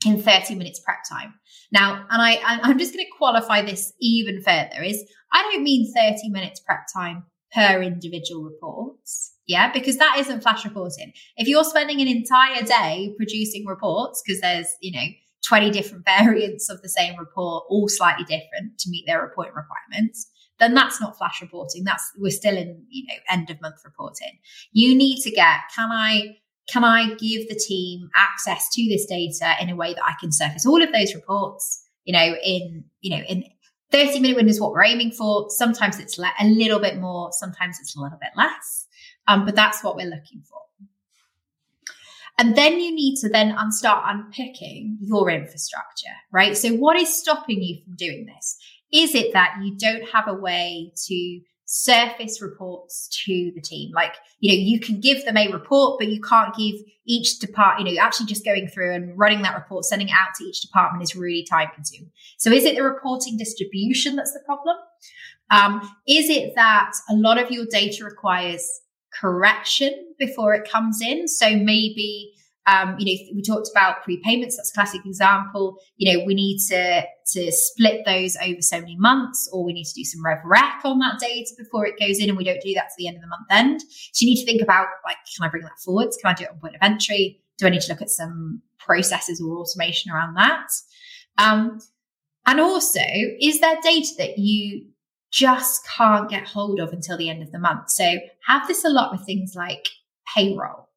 in 0.05 0.21
30 0.21 0.55
minutes 0.55 0.79
prep 0.79 0.99
time. 1.09 1.33
Now, 1.71 2.05
and 2.09 2.21
I, 2.21 2.39
I'm 2.43 2.79
just 2.79 2.93
going 2.93 3.05
to 3.05 3.11
qualify 3.17 3.61
this 3.61 3.93
even 3.99 4.41
further 4.41 4.81
is 4.83 5.03
I 5.31 5.43
don't 5.43 5.63
mean 5.63 5.91
30 5.93 6.29
minutes 6.29 6.59
prep 6.59 6.87
time 6.93 7.25
per 7.53 7.81
individual 7.81 8.43
reports. 8.43 9.33
Yeah, 9.47 9.71
because 9.71 9.97
that 9.97 10.17
isn't 10.19 10.41
flash 10.41 10.63
reporting. 10.63 11.11
If 11.35 11.47
you're 11.47 11.63
spending 11.63 12.01
an 12.01 12.07
entire 12.07 12.63
day 12.63 13.13
producing 13.17 13.65
reports, 13.65 14.21
because 14.23 14.41
there's, 14.41 14.67
you 14.79 14.91
know, 14.91 15.07
20 15.47 15.71
different 15.71 16.05
variants 16.19 16.69
of 16.69 16.81
the 16.81 16.89
same 16.89 17.17
report, 17.17 17.65
all 17.69 17.87
slightly 17.87 18.25
different 18.25 18.77
to 18.79 18.89
meet 18.89 19.05
their 19.07 19.21
reporting 19.21 19.53
requirements, 19.55 20.29
then 20.59 20.73
that's 20.73 21.01
not 21.01 21.17
flash 21.17 21.41
reporting. 21.41 21.83
That's, 21.83 22.11
we're 22.17 22.31
still 22.31 22.55
in, 22.55 22.85
you 22.89 23.07
know, 23.07 23.15
end 23.29 23.49
of 23.49 23.61
month 23.61 23.77
reporting. 23.83 24.39
You 24.71 24.93
need 24.95 25.21
to 25.21 25.31
get, 25.31 25.57
can 25.75 25.89
I 25.91 26.35
can 26.71 26.83
I 26.83 27.15
give 27.15 27.47
the 27.49 27.55
team 27.55 28.09
access 28.15 28.69
to 28.73 28.87
this 28.87 29.05
data 29.05 29.53
in 29.61 29.69
a 29.69 29.75
way 29.75 29.93
that 29.93 30.03
I 30.03 30.13
can 30.19 30.31
surface 30.31 30.65
all 30.65 30.81
of 30.81 30.91
those 30.91 31.15
reports, 31.15 31.83
you 32.05 32.13
know, 32.13 32.35
in, 32.43 32.85
you 33.01 33.17
know, 33.17 33.23
in 33.23 33.43
30 33.91 34.19
minute 34.19 34.37
windows, 34.37 34.59
what 34.59 34.71
we're 34.71 34.83
aiming 34.83 35.11
for. 35.11 35.47
Sometimes 35.49 35.99
it's 35.99 36.17
le- 36.17 36.31
a 36.39 36.45
little 36.45 36.79
bit 36.79 36.97
more, 36.97 37.31
sometimes 37.31 37.77
it's 37.81 37.95
a 37.95 37.99
little 37.99 38.19
bit 38.19 38.31
less. 38.35 38.87
Um, 39.27 39.45
but 39.45 39.55
that's 39.55 39.83
what 39.83 39.95
we're 39.95 40.09
looking 40.09 40.41
for. 40.49 40.59
And 42.37 42.55
then 42.55 42.79
you 42.79 42.95
need 42.95 43.17
to 43.17 43.29
then 43.29 43.53
start 43.71 44.05
unpicking 44.07 44.97
your 45.01 45.29
infrastructure, 45.29 46.07
right? 46.31 46.55
So 46.55 46.69
what 46.73 46.95
is 46.95 47.13
stopping 47.13 47.61
you 47.61 47.83
from 47.83 47.95
doing 47.95 48.25
this? 48.25 48.57
Is 48.93 49.13
it 49.13 49.33
that 49.33 49.57
you 49.61 49.75
don't 49.77 50.07
have 50.09 50.27
a 50.27 50.33
way 50.33 50.93
to 51.07 51.41
surface 51.71 52.41
reports 52.41 53.07
to 53.25 53.51
the 53.53 53.61
team. 53.61 53.91
Like, 53.93 54.15
you 54.39 54.51
know, 54.51 54.59
you 54.59 54.79
can 54.79 54.99
give 54.99 55.23
them 55.23 55.37
a 55.37 55.51
report, 55.51 55.99
but 55.99 56.07
you 56.07 56.19
can't 56.19 56.55
give 56.55 56.75
each 57.05 57.37
department, 57.37 57.87
you 57.87 57.95
know, 57.95 58.01
actually 58.01 58.25
just 58.25 58.43
going 58.43 58.67
through 58.67 58.91
and 58.91 59.15
running 59.15 59.43
that 59.43 59.53
report, 59.53 59.85
sending 59.85 60.09
it 60.09 60.15
out 60.19 60.29
to 60.39 60.45
each 60.45 60.61
department 60.61 61.03
is 61.03 61.15
really 61.15 61.45
time 61.47 61.67
consuming. 61.75 62.09
So 62.39 62.51
is 62.51 62.65
it 62.65 62.75
the 62.75 62.81
reporting 62.81 63.37
distribution 63.37 64.15
that's 64.15 64.33
the 64.33 64.39
problem? 64.47 64.77
Um, 65.51 65.81
is 66.07 66.27
it 66.27 66.55
that 66.55 66.91
a 67.07 67.13
lot 67.13 67.37
of 67.39 67.51
your 67.51 67.67
data 67.69 68.03
requires 68.03 68.67
correction 69.13 70.15
before 70.17 70.55
it 70.55 70.67
comes 70.67 71.03
in? 71.03 71.27
So 71.27 71.51
maybe 71.55 72.33
um, 72.67 72.95
you 72.99 73.05
know, 73.05 73.35
we 73.35 73.41
talked 73.41 73.69
about 73.71 74.03
prepayments. 74.03 74.55
That's 74.57 74.71
a 74.71 74.73
classic 74.73 75.05
example. 75.05 75.77
You 75.97 76.13
know, 76.13 76.25
we 76.25 76.35
need 76.35 76.59
to 76.69 77.03
to 77.33 77.51
split 77.51 78.05
those 78.05 78.35
over 78.43 78.61
so 78.61 78.79
many 78.79 78.97
months, 78.97 79.49
or 79.51 79.63
we 79.63 79.73
need 79.73 79.85
to 79.85 79.93
do 79.93 80.03
some 80.03 80.23
rev 80.23 80.39
rec 80.43 80.81
on 80.83 80.99
that 80.99 81.19
data 81.19 81.51
before 81.57 81.85
it 81.85 81.99
goes 81.99 82.19
in, 82.19 82.29
and 82.29 82.37
we 82.37 82.43
don't 82.43 82.61
do 82.61 82.73
that 82.73 82.89
to 82.89 82.95
the 82.97 83.07
end 83.07 83.17
of 83.17 83.21
the 83.21 83.27
month 83.27 83.47
end. 83.49 83.81
So 83.81 84.25
you 84.25 84.31
need 84.31 84.39
to 84.41 84.45
think 84.45 84.61
about 84.61 84.87
like, 85.05 85.17
can 85.35 85.45
I 85.45 85.49
bring 85.49 85.63
that 85.63 85.79
forwards? 85.83 86.17
Can 86.17 86.31
I 86.31 86.33
do 86.33 86.43
it 86.43 86.51
on 86.51 86.59
point 86.59 86.75
of 86.75 86.81
entry? 86.81 87.41
Do 87.57 87.65
I 87.65 87.69
need 87.69 87.81
to 87.81 87.91
look 87.91 88.01
at 88.01 88.09
some 88.09 88.61
processes 88.77 89.41
or 89.41 89.57
automation 89.57 90.11
around 90.11 90.35
that? 90.35 90.67
Um, 91.37 91.79
and 92.45 92.59
also, 92.59 93.01
is 93.39 93.59
there 93.59 93.77
data 93.83 94.09
that 94.17 94.37
you 94.37 94.85
just 95.31 95.87
can't 95.87 96.29
get 96.29 96.47
hold 96.47 96.79
of 96.79 96.91
until 96.91 97.17
the 97.17 97.29
end 97.29 97.43
of 97.43 97.51
the 97.51 97.59
month? 97.59 97.89
So 97.91 98.19
have 98.47 98.67
this 98.67 98.83
a 98.83 98.89
lot 98.89 99.11
with 99.11 99.25
things 99.25 99.53
like 99.55 99.87
payroll 100.35 100.88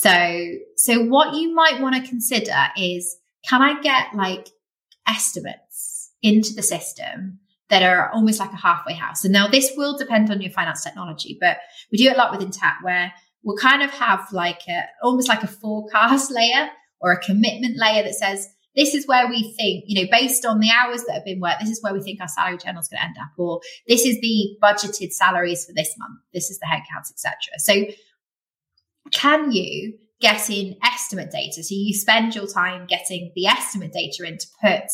so, 0.00 0.52
so 0.76 1.02
what 1.06 1.34
you 1.34 1.52
might 1.52 1.80
want 1.80 1.96
to 1.96 2.08
consider 2.08 2.54
is, 2.76 3.16
can 3.44 3.62
I 3.62 3.80
get 3.80 4.14
like 4.14 4.48
estimates 5.08 6.12
into 6.22 6.54
the 6.54 6.62
system 6.62 7.40
that 7.68 7.82
are 7.82 8.08
almost 8.12 8.38
like 8.38 8.52
a 8.52 8.56
halfway 8.56 8.92
house? 8.92 9.24
And 9.24 9.32
now 9.32 9.48
this 9.48 9.72
will 9.76 9.98
depend 9.98 10.30
on 10.30 10.40
your 10.40 10.52
finance 10.52 10.84
technology, 10.84 11.36
but 11.40 11.56
we 11.90 11.98
do 11.98 12.10
it 12.10 12.14
a 12.14 12.16
lot 12.16 12.30
with 12.30 12.48
Intacct 12.48 12.84
where 12.84 13.12
we'll 13.42 13.56
kind 13.56 13.82
of 13.82 13.90
have 13.90 14.24
like 14.30 14.60
a, 14.68 14.84
almost 15.02 15.28
like 15.28 15.42
a 15.42 15.48
forecast 15.48 16.30
layer 16.30 16.68
or 17.00 17.10
a 17.10 17.18
commitment 17.18 17.76
layer 17.76 18.04
that 18.04 18.14
says, 18.14 18.46
this 18.76 18.94
is 18.94 19.04
where 19.08 19.26
we 19.28 19.52
think, 19.58 19.82
you 19.88 20.00
know, 20.00 20.08
based 20.12 20.46
on 20.46 20.60
the 20.60 20.70
hours 20.70 21.02
that 21.08 21.14
have 21.14 21.24
been 21.24 21.40
worked, 21.40 21.58
this 21.58 21.70
is 21.70 21.82
where 21.82 21.92
we 21.92 22.00
think 22.00 22.20
our 22.20 22.28
salary 22.28 22.58
channel 22.58 22.80
is 22.80 22.86
going 22.86 23.00
to 23.00 23.04
end 23.04 23.16
up, 23.20 23.36
or 23.36 23.60
this 23.88 24.04
is 24.04 24.20
the 24.20 24.56
budgeted 24.62 25.10
salaries 25.10 25.66
for 25.66 25.72
this 25.72 25.92
month, 25.98 26.20
this 26.32 26.50
is 26.50 26.60
the 26.60 26.66
headcounts, 26.66 27.10
etc. 27.10 27.34
So 27.58 27.92
can 29.12 29.52
you 29.52 29.98
get 30.20 30.50
in 30.50 30.76
estimate 30.82 31.30
data? 31.30 31.62
So 31.62 31.74
you 31.74 31.94
spend 31.94 32.34
your 32.34 32.46
time 32.46 32.86
getting 32.86 33.32
the 33.34 33.46
estimate 33.46 33.92
data 33.92 34.24
in 34.26 34.38
to 34.38 34.46
put 34.62 34.90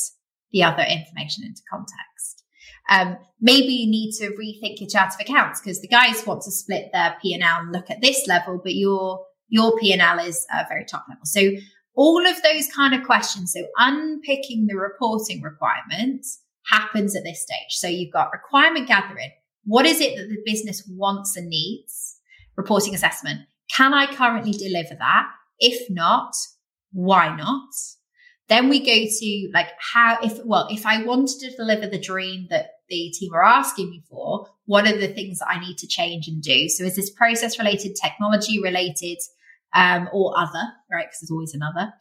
the 0.52 0.62
other 0.62 0.82
information 0.82 1.44
into 1.44 1.62
context. 1.70 2.44
Um, 2.90 3.16
maybe 3.40 3.72
you 3.72 3.90
need 3.90 4.12
to 4.18 4.30
rethink 4.32 4.80
your 4.80 4.88
chart 4.88 5.14
of 5.14 5.20
accounts 5.20 5.60
because 5.60 5.80
the 5.80 5.88
guys 5.88 6.26
want 6.26 6.42
to 6.42 6.50
split 6.50 6.90
their 6.92 7.16
P 7.22 7.32
and 7.32 7.42
L 7.42 7.60
and 7.60 7.72
look 7.72 7.90
at 7.90 8.02
this 8.02 8.26
level, 8.26 8.60
but 8.62 8.74
your 8.74 9.24
your 9.48 9.78
P 9.78 9.92
and 9.92 10.02
L 10.02 10.18
is 10.18 10.46
a 10.52 10.66
very 10.68 10.84
top 10.84 11.04
level. 11.08 11.24
So 11.24 11.52
all 11.94 12.26
of 12.26 12.42
those 12.42 12.68
kind 12.74 12.94
of 12.94 13.06
questions. 13.06 13.52
So 13.52 13.66
unpicking 13.78 14.66
the 14.66 14.76
reporting 14.76 15.40
requirements 15.42 16.40
happens 16.66 17.14
at 17.16 17.24
this 17.24 17.42
stage. 17.42 17.70
So 17.70 17.88
you've 17.88 18.12
got 18.12 18.32
requirement 18.32 18.88
gathering. 18.88 19.30
What 19.64 19.86
is 19.86 20.00
it 20.00 20.16
that 20.16 20.28
the 20.28 20.42
business 20.44 20.86
wants 20.90 21.36
and 21.36 21.48
needs? 21.48 22.16
Reporting 22.56 22.94
assessment 22.94 23.40
Can 23.70 23.94
I 23.94 24.12
currently 24.14 24.52
deliver 24.52 24.94
that? 24.98 25.26
If 25.58 25.90
not, 25.90 26.34
why 26.92 27.34
not? 27.36 27.68
Then 28.48 28.68
we 28.68 28.80
go 28.80 29.08
to 29.08 29.50
like 29.54 29.70
how, 29.78 30.18
if, 30.22 30.44
well, 30.44 30.68
if 30.70 30.84
I 30.84 31.02
wanted 31.02 31.40
to 31.40 31.56
deliver 31.56 31.86
the 31.86 31.98
dream 31.98 32.46
that 32.50 32.66
the 32.88 33.10
team 33.10 33.32
are 33.32 33.44
asking 33.44 33.90
me 33.90 34.02
for, 34.08 34.46
what 34.66 34.86
are 34.86 34.96
the 34.96 35.08
things 35.08 35.38
that 35.38 35.48
I 35.48 35.60
need 35.60 35.78
to 35.78 35.86
change 35.86 36.28
and 36.28 36.42
do? 36.42 36.68
So 36.68 36.84
is 36.84 36.96
this 36.96 37.10
process 37.10 37.58
related, 37.58 37.96
technology 37.96 38.60
related, 38.60 39.18
um, 39.74 40.08
or 40.12 40.38
other, 40.38 40.62
right? 40.90 41.06
Because 41.06 41.20
there's 41.20 41.30
always 41.30 41.54
another. 41.54 41.92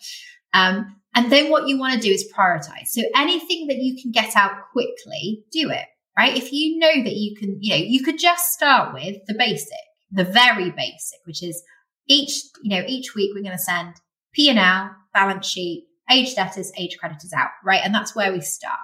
Um, 0.54 0.97
and 1.15 1.32
then 1.32 1.49
what 1.49 1.67
you 1.67 1.80
want 1.80 1.93
to 1.93 1.99
do 1.99 2.12
is 2.12 2.32
prioritize. 2.36 2.88
So 2.88 3.04
anything 3.15 3.67
that 3.67 3.78
you 3.78 4.02
can 4.02 4.12
get 4.12 4.36
out 4.36 4.52
quickly, 4.71 5.43
do 5.52 5.69
it, 5.69 5.86
right? 6.17 6.36
If 6.36 6.52
you 6.52 6.78
know 6.78 7.04
that 7.04 7.15
you 7.15 7.36
can, 7.36 7.58
you 7.60 7.71
know, 7.71 7.84
you 7.84 8.04
could 8.04 8.19
just 8.19 8.52
start 8.52 8.93
with 8.93 9.17
the 9.28 9.34
basic, 9.34 9.69
the 10.13 10.23
very 10.23 10.69
basic, 10.71 11.19
which 11.26 11.43
is 11.43 11.62
each, 12.08 12.43
you 12.62 12.76
know, 12.76 12.84
each 12.88 13.15
week 13.15 13.32
we're 13.34 13.43
going 13.43 13.58
to 13.58 13.63
send 13.63 13.95
P&L, 14.34 14.91
balance 15.13 15.47
sheet, 15.47 15.88
age 16.10 16.36
debtors, 16.36 16.71
age 16.78 16.97
creditors 16.99 17.34
out, 17.34 17.49
right? 17.65 17.82
And 17.84 17.93
that's 17.93 18.15
where 18.15 18.32
we 18.32 18.41
start. 18.41 18.80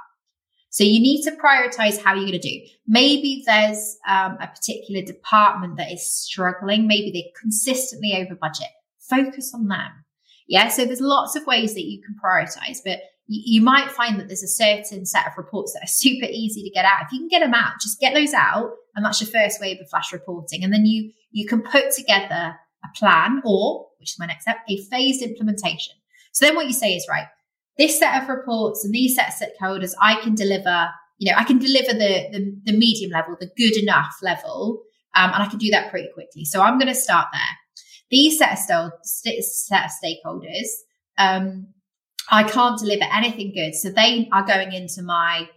So 0.72 0.84
you 0.84 1.00
need 1.00 1.24
to 1.24 1.32
prioritize 1.32 2.02
how 2.02 2.13
you're 2.13 2.30
going 2.30 2.39
to 2.39 2.50
do. 2.50 2.62
Maybe 2.88 3.44
there's 3.46 3.98
um, 4.08 4.38
a 4.39 4.48
particular 4.48 5.02
department 5.02 5.78
that 5.78 5.92
is 5.92 6.10
struggling. 6.10 6.88
Maybe 6.88 7.12
they're 7.12 7.42
consistently 7.42 8.13
over 8.15 8.36
budget. 8.36 8.68
Focus 9.00 9.52
on 9.54 9.68
them. 9.68 10.06
Yeah. 10.48 10.70
So 10.70 10.86
there's 10.86 11.02
lots 11.02 11.36
of 11.36 11.46
ways 11.46 11.74
that 11.74 11.86
you 11.86 12.02
can 12.02 12.15
prioritize, 12.24 12.80
but 12.84 13.00
you, 13.26 13.60
you 13.60 13.62
might 13.62 13.92
find 13.92 14.20
that 14.20 14.28
there's 14.28 14.44
a 14.44 14.48
certain 14.48 15.06
set 15.06 15.26
of 15.26 15.34
reports 15.38 15.74
that 15.74 15.84
are 15.84 15.88
super 15.88 16.28
easy 16.30 16.63
to 16.63 16.70
get 16.70 16.86
out. 16.86 17.04
If 17.04 17.12
you 17.13 17.20
can 17.20 17.30
get 17.30 17.39
them 17.39 17.54
out, 17.56 17.74
just 17.82 18.00
get 18.00 18.13
those 18.13 18.34
out. 18.34 18.72
And 18.96 19.04
that's 19.04 19.22
your 19.22 19.30
first 19.30 19.60
wave 19.60 19.80
of 19.82 19.89
flash 19.89 20.13
reporting. 20.13 20.63
And 20.63 20.72
then 20.72 20.86
you, 20.86 21.12
you 21.32 21.48
can 21.48 21.62
put 21.62 21.92
together 21.92 22.56
a 22.84 22.98
plan 22.98 23.42
or, 23.46 23.88
which 24.00 24.12
is 24.12 24.20
my 24.20 24.26
next 24.26 24.44
step, 24.44 24.58
a 24.70 24.78
phased 24.89 25.22
implementation. 25.22 25.96
So 26.32 26.46
then 26.46 26.56
what 26.56 26.68
you 26.68 26.74
say 26.74 26.94
is, 26.94 27.06
right, 27.10 27.28
this 27.78 27.98
set 28.00 28.22
of 28.22 28.30
reports 28.30 28.84
and 28.84 28.94
these 28.94 29.15
set 29.15 29.30
of 29.30 29.34
stakeholders, 29.34 29.94
I 30.02 30.20
can 30.22 30.36
deliver, 30.36 30.89
you 31.18 31.32
know, 31.32 31.38
I 31.38 31.44
can 31.44 31.60
deliver 31.60 31.94
the, 31.94 32.30
the, 32.32 32.56
the 32.65 32.78
medium 32.78 33.12
level, 33.12 33.36
the 33.39 33.52
good 33.58 33.78
enough 33.78 34.15
level, 34.22 34.82
um, 35.15 35.32
and 35.34 35.44
I 35.44 35.48
can 35.48 35.60
do 35.60 35.72
that 35.72 35.89
pretty 35.89 36.10
quickly. 36.13 36.46
So 36.46 36.62
I'm 36.62 36.78
going 36.78 36.88
to 36.88 36.96
start 36.96 37.28
there. 37.32 37.42
These 38.12 38.39
set 38.39 38.60
of, 38.72 38.92
st- 39.04 39.44
set 39.44 39.86
of 39.86 39.92
stakeholders, 40.04 40.68
um, 41.18 41.68
I 42.32 42.44
can't 42.44 42.80
deliver 42.80 43.06
anything 43.12 43.54
good. 43.54 43.76
So 43.76 43.89
they 43.89 44.30
are 44.32 44.46
going 44.46 44.74
into 44.74 45.02
my 45.02 45.50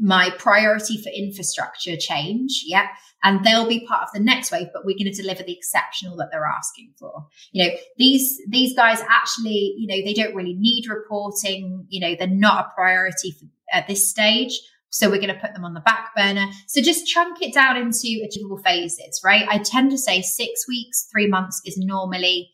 my 0.00 0.30
priority 0.38 0.96
for 0.96 1.10
infrastructure 1.10 1.96
change. 1.96 2.64
Yeah. 2.66 2.88
And 3.22 3.44
they'll 3.44 3.68
be 3.68 3.86
part 3.86 4.02
of 4.02 4.08
the 4.14 4.20
next 4.20 4.50
wave, 4.50 4.68
but 4.72 4.86
we're 4.86 4.96
going 4.96 5.12
to 5.12 5.22
deliver 5.22 5.42
the 5.42 5.52
exceptional 5.52 6.16
that 6.16 6.30
they're 6.32 6.46
asking 6.46 6.94
for. 6.98 7.26
You 7.52 7.64
know, 7.64 7.74
these, 7.98 8.40
these 8.48 8.74
guys 8.74 9.02
actually, 9.08 9.74
you 9.76 9.86
know, 9.86 10.02
they 10.02 10.14
don't 10.14 10.34
really 10.34 10.54
need 10.54 10.88
reporting. 10.88 11.86
You 11.90 12.00
know, 12.00 12.14
they're 12.18 12.28
not 12.28 12.66
a 12.66 12.74
priority 12.74 13.32
for, 13.32 13.44
at 13.72 13.86
this 13.88 14.08
stage. 14.08 14.58
So 14.88 15.10
we're 15.10 15.20
going 15.20 15.34
to 15.34 15.40
put 15.40 15.52
them 15.52 15.66
on 15.66 15.74
the 15.74 15.80
back 15.80 16.14
burner. 16.16 16.46
So 16.66 16.80
just 16.80 17.06
chunk 17.06 17.42
it 17.42 17.52
down 17.52 17.76
into 17.76 18.24
achievable 18.24 18.58
phases, 18.58 19.20
right? 19.22 19.46
I 19.48 19.58
tend 19.58 19.90
to 19.90 19.98
say 19.98 20.22
six 20.22 20.66
weeks, 20.66 21.06
three 21.12 21.26
months 21.26 21.60
is 21.66 21.76
normally 21.76 22.50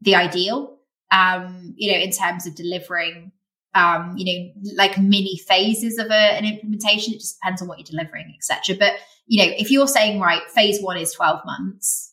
the 0.00 0.16
ideal. 0.16 0.76
Um, 1.12 1.74
you 1.76 1.90
know, 1.90 1.98
in 1.98 2.10
terms 2.10 2.46
of 2.46 2.54
delivering 2.54 3.32
um, 3.74 4.14
you 4.16 4.24
know, 4.24 4.72
like 4.76 4.98
mini 4.98 5.38
phases 5.46 5.98
of 5.98 6.08
a, 6.08 6.14
an 6.14 6.44
implementation. 6.44 7.14
It 7.14 7.20
just 7.20 7.38
depends 7.40 7.62
on 7.62 7.68
what 7.68 7.78
you're 7.78 7.86
delivering, 7.90 8.34
etc. 8.36 8.76
But 8.78 8.94
you 9.26 9.44
know, 9.44 9.52
if 9.56 9.70
you're 9.70 9.86
saying 9.86 10.20
right, 10.20 10.42
phase 10.50 10.80
one 10.80 10.96
is 10.96 11.12
12 11.12 11.40
months, 11.44 12.12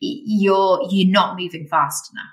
you're 0.00 0.80
you're 0.90 1.10
not 1.10 1.38
moving 1.38 1.66
fast 1.68 2.10
enough. 2.12 2.24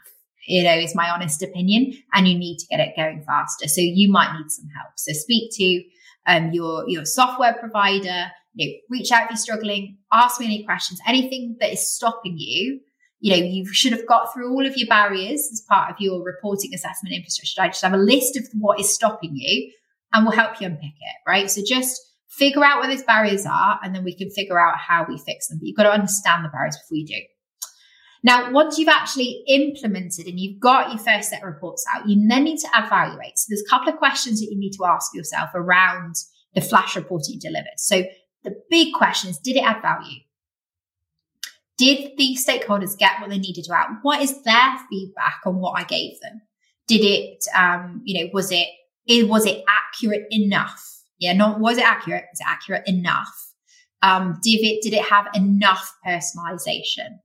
You 0.48 0.64
know, 0.64 0.74
is 0.74 0.96
my 0.96 1.10
honest 1.10 1.42
opinion, 1.42 1.94
and 2.14 2.28
you 2.28 2.38
need 2.38 2.58
to 2.58 2.68
get 2.68 2.80
it 2.80 2.96
going 2.98 3.24
faster. 3.26 3.68
So 3.68 3.80
you 3.80 4.12
might 4.12 4.34
need 4.34 4.50
some 4.50 4.68
help. 4.76 4.94
So 4.98 5.14
speak 5.14 5.52
to 5.56 5.84
um, 6.26 6.52
your 6.52 6.88
your 6.90 7.06
software 7.06 7.54
provider. 7.54 8.32
You 8.56 8.68
know, 8.68 8.74
reach 8.90 9.12
out 9.12 9.24
if 9.24 9.30
you're 9.30 9.38
struggling. 9.38 9.98
Ask 10.12 10.40
me 10.40 10.48
any 10.48 10.64
questions. 10.66 11.00
Anything 11.08 11.58
that 11.60 11.72
is 11.72 11.88
stopping 11.88 12.36
you 12.38 12.82
you 13.24 13.32
know, 13.32 13.42
you 13.42 13.66
should 13.72 13.94
have 13.94 14.06
got 14.06 14.34
through 14.34 14.52
all 14.52 14.66
of 14.66 14.76
your 14.76 14.90
barriers 14.90 15.48
as 15.50 15.64
part 15.70 15.90
of 15.90 15.96
your 15.98 16.22
reporting 16.22 16.74
assessment 16.74 17.16
infrastructure. 17.16 17.62
I 17.62 17.70
just 17.70 17.82
have 17.82 17.94
a 17.94 17.98
list 17.98 18.36
of 18.36 18.44
what 18.52 18.82
is 18.82 18.94
stopping 18.94 19.32
you 19.34 19.72
and 20.12 20.26
we'll 20.26 20.36
help 20.36 20.60
you 20.60 20.68
unpick 20.68 20.92
it, 21.00 21.16
right? 21.26 21.50
So 21.50 21.62
just 21.66 22.02
figure 22.28 22.66
out 22.66 22.82
where 22.82 22.90
those 22.90 23.04
barriers 23.04 23.46
are 23.46 23.80
and 23.82 23.96
then 23.96 24.04
we 24.04 24.14
can 24.14 24.30
figure 24.30 24.60
out 24.60 24.78
how 24.78 25.06
we 25.08 25.18
fix 25.18 25.48
them. 25.48 25.60
But 25.60 25.68
you've 25.68 25.78
got 25.78 25.84
to 25.84 25.94
understand 25.94 26.44
the 26.44 26.50
barriers 26.50 26.78
before 26.78 26.98
you 26.98 27.08
do. 27.08 27.22
Now, 28.26 28.52
once 28.52 28.78
you've 28.78 28.90
actually 28.90 29.42
implemented 29.48 30.28
and 30.28 30.38
you've 30.38 30.60
got 30.60 30.90
your 30.90 31.00
first 31.00 31.30
set 31.30 31.44
of 31.44 31.48
reports 31.48 31.86
out, 31.96 32.10
you 32.10 32.28
then 32.28 32.44
need 32.44 32.58
to 32.58 32.70
evaluate. 32.76 33.38
So 33.40 33.46
there's 33.48 33.64
a 33.66 33.70
couple 33.70 33.88
of 33.88 34.00
questions 34.00 34.42
that 34.42 34.52
you 34.52 34.60
need 34.60 34.74
to 34.74 34.86
ask 34.86 35.16
yourself 35.16 35.52
around 35.56 36.16
the 36.56 36.62
flash 36.62 36.98
report 36.98 37.24
you 37.30 37.40
delivered. 37.40 37.78
So 37.78 38.04
the 38.44 38.56
big 38.70 38.94
question 38.94 39.30
is, 39.30 39.38
did 39.38 39.56
it 39.56 39.64
add 39.64 39.82
value? 39.82 40.20
Did 41.78 42.12
the 42.18 42.38
stakeholders 42.38 42.98
get 42.98 43.20
what 43.20 43.30
they 43.30 43.40
needed 43.40 43.68
out? 43.72 43.88
What 44.04 44.22
is 44.22 44.44
their 44.44 44.78
feedback 44.90 45.42
on 45.46 45.60
what 45.60 45.80
I 45.80 45.84
gave 45.84 46.20
them? 46.22 46.42
Did 46.88 47.02
it, 47.02 47.44
um, 47.56 48.02
you 48.04 48.24
know, 48.24 48.30
was 48.34 48.52
it, 48.52 48.68
it, 49.08 49.28
was 49.28 49.46
it 49.46 49.64
accurate 49.68 50.28
enough? 50.30 50.84
Yeah, 51.18 51.34
not 51.34 51.60
was 51.60 51.78
it 51.78 51.86
accurate? 51.86 52.26
Was 52.32 52.40
it 52.42 52.48
accurate 52.48 52.84
enough? 52.88 53.34
Um, 54.02 54.40
did 54.44 54.60
it, 54.64 54.84
did 54.84 54.94
it 54.94 55.06
have 55.06 55.28
enough 55.34 55.96
personalization? 56.06 57.20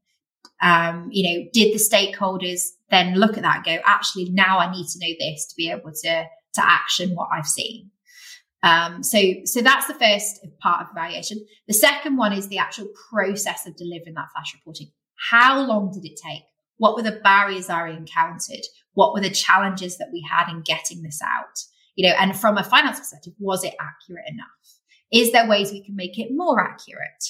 Um, 0.63 1.09
you 1.11 1.29
know, 1.29 1.49
did 1.53 1.75
the 1.75 1.79
stakeholders 1.79 2.69
then 2.91 3.15
look 3.15 3.37
at 3.37 3.43
that 3.43 3.57
and 3.57 3.65
go, 3.65 3.79
actually, 3.85 4.31
now 4.31 4.59
I 4.59 4.71
need 4.71 4.87
to 4.89 4.99
know 5.01 5.15
this 5.19 5.47
to 5.49 5.55
be 5.57 5.71
able 5.71 5.93
to, 5.93 6.25
to 6.55 6.65
action 6.65 7.11
what 7.15 7.29
I've 7.33 7.47
seen? 7.47 7.91
Um, 8.63 9.03
so, 9.03 9.19
so 9.45 9.61
that's 9.61 9.87
the 9.87 9.95
first 9.95 10.45
part 10.61 10.83
of 10.83 10.89
evaluation. 10.91 11.45
The 11.69 11.75
second 11.75 12.17
one 12.17 12.33
is 12.33 12.49
the 12.49 12.59
actual 12.59 12.89
process 13.11 13.67
of 13.67 13.77
delivering 13.77 14.15
that 14.15 14.29
flash 14.35 14.55
reporting. 14.55 14.91
How 15.31 15.61
long 15.61 15.93
did 15.93 16.05
it 16.05 16.21
take? 16.23 16.43
What 16.79 16.97
were 16.97 17.03
the 17.03 17.21
barriers 17.23 17.69
I 17.69 17.91
encountered? 17.91 18.65
What 18.95 19.13
were 19.13 19.21
the 19.21 19.31
challenges 19.31 19.99
that 19.99 20.11
we 20.13 20.27
had 20.29 20.51
in 20.51 20.63
getting 20.63 21.03
this 21.03 21.21
out? 21.25 21.59
You 21.97 22.09
know, 22.09 22.15
and 22.19 22.37
from 22.37 22.57
a 22.57 22.65
finance 22.65 22.99
perspective, 22.99 23.35
was 23.39 23.65
it 23.65 23.75
accurate 23.81 24.25
enough? 24.29 24.47
Is 25.13 25.33
there 25.33 25.49
ways 25.49 25.73
we 25.73 25.85
can 25.85 25.97
make 25.97 26.19
it 26.19 26.29
more 26.31 26.61
accurate? 26.61 27.25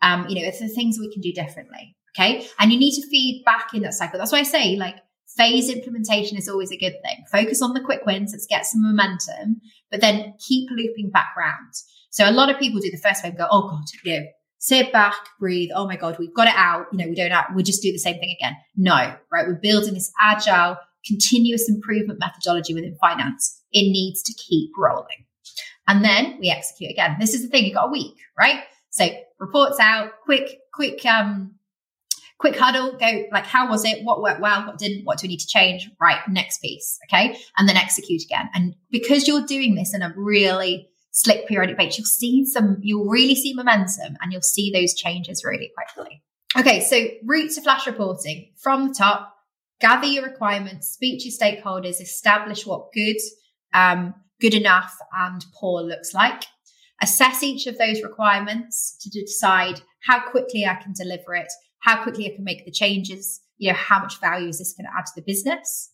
Um, 0.00 0.26
you 0.28 0.40
know, 0.40 0.46
if 0.46 0.58
there 0.58 0.68
things 0.68 0.98
we 0.98 1.12
can 1.12 1.20
do 1.22 1.32
differently. 1.32 1.96
Okay. 2.16 2.46
And 2.58 2.72
you 2.72 2.78
need 2.78 2.94
to 3.00 3.08
feed 3.08 3.42
back 3.44 3.74
in 3.74 3.82
that 3.82 3.94
cycle. 3.94 4.18
That's 4.18 4.32
why 4.32 4.38
I 4.38 4.44
say, 4.44 4.76
like, 4.76 4.96
phase 5.36 5.68
implementation 5.68 6.36
is 6.38 6.48
always 6.48 6.70
a 6.70 6.76
good 6.76 6.94
thing. 7.02 7.24
Focus 7.30 7.62
on 7.62 7.74
the 7.74 7.80
quick 7.80 8.04
wins. 8.06 8.32
Let's 8.32 8.46
get 8.46 8.66
some 8.66 8.82
momentum, 8.82 9.60
but 9.90 10.00
then 10.00 10.34
keep 10.38 10.68
looping 10.70 11.10
back 11.10 11.34
around. 11.36 11.72
So 12.10 12.28
a 12.28 12.32
lot 12.32 12.50
of 12.50 12.58
people 12.58 12.80
do 12.80 12.90
the 12.90 12.98
first 12.98 13.24
wave 13.24 13.36
go, 13.36 13.46
oh 13.50 13.68
God, 13.68 13.84
you 14.04 14.20
know, 14.20 14.26
sit 14.58 14.92
back, 14.92 15.16
breathe. 15.38 15.70
Oh 15.74 15.86
my 15.86 15.96
God, 15.96 16.16
we've 16.18 16.34
got 16.34 16.48
it 16.48 16.54
out. 16.56 16.86
You 16.92 16.98
know, 16.98 17.08
we 17.08 17.14
don't, 17.14 17.32
we 17.54 17.62
just 17.62 17.82
do 17.82 17.92
the 17.92 17.98
same 17.98 18.18
thing 18.18 18.34
again. 18.38 18.56
No, 18.76 19.14
right? 19.30 19.46
We're 19.46 19.60
building 19.60 19.94
this 19.94 20.12
agile, 20.22 20.76
continuous 21.06 21.68
improvement 21.68 22.18
methodology 22.20 22.72
within 22.72 22.96
finance. 23.00 23.60
It 23.72 23.90
needs 23.90 24.22
to 24.22 24.32
keep 24.32 24.70
rolling. 24.78 25.26
And 25.86 26.04
then 26.04 26.38
we 26.40 26.48
execute 26.48 26.90
again. 26.90 27.16
This 27.20 27.34
is 27.34 27.42
the 27.42 27.48
thing. 27.48 27.64
You've 27.64 27.74
got 27.74 27.88
a 27.88 27.92
week, 27.92 28.14
right? 28.38 28.62
So 28.90 29.08
reports 29.38 29.78
out, 29.80 30.12
quick, 30.24 30.60
quick, 30.72 31.04
um, 31.04 31.56
quick 32.44 32.56
huddle, 32.58 32.94
go 32.98 33.24
like, 33.32 33.46
how 33.46 33.70
was 33.70 33.86
it? 33.86 34.04
What 34.04 34.20
worked 34.20 34.42
well? 34.42 34.66
What 34.66 34.76
didn't? 34.76 35.06
What 35.06 35.16
do 35.16 35.24
we 35.24 35.28
need 35.28 35.40
to 35.40 35.46
change? 35.46 35.88
Right, 35.98 36.20
next 36.28 36.58
piece. 36.58 36.98
Okay. 37.08 37.38
And 37.56 37.66
then 37.66 37.78
execute 37.78 38.22
again. 38.22 38.50
And 38.52 38.74
because 38.90 39.26
you're 39.26 39.46
doing 39.46 39.76
this 39.76 39.94
in 39.94 40.02
a 40.02 40.12
really 40.14 40.90
slick 41.12 41.48
periodic 41.48 41.78
basis, 41.78 41.98
you'll 41.98 42.04
see 42.04 42.44
some, 42.44 42.76
you'll 42.82 43.08
really 43.08 43.34
see 43.34 43.54
momentum 43.54 44.18
and 44.20 44.30
you'll 44.30 44.42
see 44.42 44.70
those 44.70 44.92
changes 44.92 45.42
really 45.42 45.72
quickly. 45.74 46.22
Okay. 46.54 46.80
So 46.80 47.06
route 47.24 47.50
to 47.52 47.62
flash 47.62 47.86
reporting 47.86 48.52
from 48.62 48.88
the 48.88 48.94
top, 48.94 49.34
gather 49.80 50.06
your 50.06 50.24
requirements, 50.24 50.88
speak 50.88 51.22
to 51.22 51.30
your 51.30 51.38
stakeholders, 51.38 51.98
establish 51.98 52.66
what 52.66 52.92
good, 52.92 53.16
um, 53.72 54.12
good 54.38 54.52
enough 54.52 54.94
and 55.16 55.46
poor 55.58 55.80
looks 55.80 56.12
like. 56.12 56.44
Assess 57.00 57.42
each 57.42 57.66
of 57.66 57.78
those 57.78 58.02
requirements 58.02 58.98
to 59.00 59.08
decide 59.08 59.80
how 60.06 60.28
quickly 60.30 60.66
I 60.66 60.74
can 60.74 60.92
deliver 60.92 61.34
it 61.34 61.50
how 61.84 62.02
quickly 62.02 62.30
I 62.30 62.34
can 62.34 62.44
make 62.44 62.64
the 62.64 62.70
changes, 62.70 63.42
you 63.58 63.70
know, 63.70 63.76
how 63.76 64.00
much 64.00 64.18
value 64.18 64.48
is 64.48 64.58
this 64.58 64.72
going 64.72 64.86
to 64.86 64.98
add 64.98 65.04
to 65.04 65.12
the 65.16 65.22
business? 65.22 65.90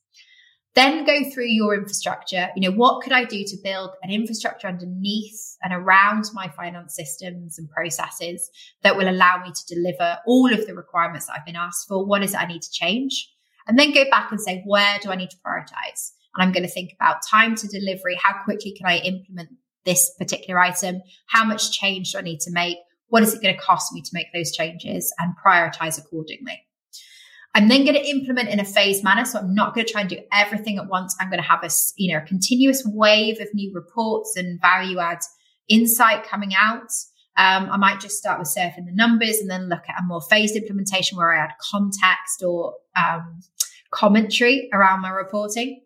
Then 0.77 1.05
go 1.05 1.29
through 1.29 1.49
your 1.49 1.75
infrastructure. 1.75 2.49
You 2.55 2.71
know, 2.71 2.77
what 2.77 3.03
could 3.03 3.13
I 3.13 3.25
do 3.25 3.43
to 3.43 3.57
build 3.65 3.91
an 4.05 4.13
infrastructure 4.13 4.69
underneath 4.69 5.57
and 5.65 5.75
around 5.75 6.27
my 6.33 6.47
finance 6.57 6.95
systems 6.95 7.59
and 7.59 7.69
processes 7.69 8.49
that 8.85 8.97
will 8.97 9.11
allow 9.11 9.43
me 9.43 9.51
to 9.51 9.75
deliver 9.75 10.19
all 10.29 10.55
of 10.55 10.65
the 10.65 10.77
requirements 10.77 11.27
that 11.27 11.35
I've 11.37 11.45
been 11.47 11.57
asked 11.57 11.89
for? 11.89 12.07
What 12.07 12.23
is 12.23 12.35
it 12.35 12.41
I 12.41 12.47
need 12.47 12.63
to 12.63 12.71
change? 12.71 13.29
And 13.67 13.77
then 13.77 13.93
go 13.93 14.09
back 14.11 14.31
and 14.31 14.41
say, 14.41 14.63
where 14.65 15.01
do 15.03 15.11
I 15.11 15.17
need 15.17 15.31
to 15.31 15.37
prioritize? 15.45 16.13
And 16.37 16.45
I'm 16.45 16.53
going 16.53 16.63
to 16.63 16.73
think 16.73 16.93
about 16.95 17.27
time 17.29 17.57
to 17.57 17.67
delivery. 17.67 18.17
How 18.23 18.45
quickly 18.45 18.73
can 18.77 18.87
I 18.87 18.99
implement 18.99 19.49
this 19.85 20.15
particular 20.21 20.61
item? 20.61 21.03
How 21.27 21.45
much 21.45 21.73
change 21.73 22.13
do 22.13 22.19
I 22.19 22.23
need 22.23 22.39
to 22.43 22.53
make? 22.53 22.79
What 23.11 23.23
is 23.23 23.35
it 23.35 23.43
going 23.43 23.55
to 23.55 23.61
cost 23.61 23.93
me 23.93 24.03
to 24.03 24.11
make 24.13 24.33
those 24.33 24.51
changes 24.51 25.13
and 25.19 25.35
prioritize 25.45 25.99
accordingly? 25.99 26.65
I'm 27.55 27.69
then 27.69 27.85
going 27.85 27.97
to 27.97 28.09
implement 28.09 28.49
in 28.49 28.61
a 28.61 28.65
phased 28.65 29.03
manner. 29.03 29.25
So 29.25 29.39
I'm 29.41 29.55
not 29.55 29.75
going 29.75 29.87
to 29.87 29.93
try 29.93 30.03
and 30.03 30.11
do 30.11 30.21
everything 30.33 30.79
at 30.79 30.87
once. 30.87 31.17
I'm 31.21 31.31
going 31.31 31.43
to 31.43 31.49
have 31.49 31.65
a, 31.65 31.71
you 31.97 32.13
know, 32.13 32.23
a 32.23 32.27
continuous 32.27 32.85
wave 32.87 33.41
of 33.41 33.49
new 33.53 33.73
reports 33.75 34.37
and 34.37 34.61
value 34.61 34.99
add 35.01 35.19
insight 35.69 36.25
coming 36.25 36.53
out. 36.55 36.91
Um, 37.37 37.71
I 37.71 37.77
might 37.77 38.01
just 38.01 38.19
start 38.19 38.39
with 38.39 38.53
surfing 38.57 38.87
the 38.87 38.93
numbers 38.93 39.39
and 39.39 39.51
then 39.51 39.69
look 39.69 39.83
at 39.89 40.01
a 40.01 40.07
more 40.07 40.21
phased 40.21 40.57
implementation 40.57 41.17
where 41.17 41.33
I 41.33 41.45
add 41.45 41.53
context 41.71 42.43
or 42.45 42.75
um, 42.97 43.41
commentary 43.91 44.69
around 44.73 45.01
my 45.01 45.11
reporting. 45.11 45.81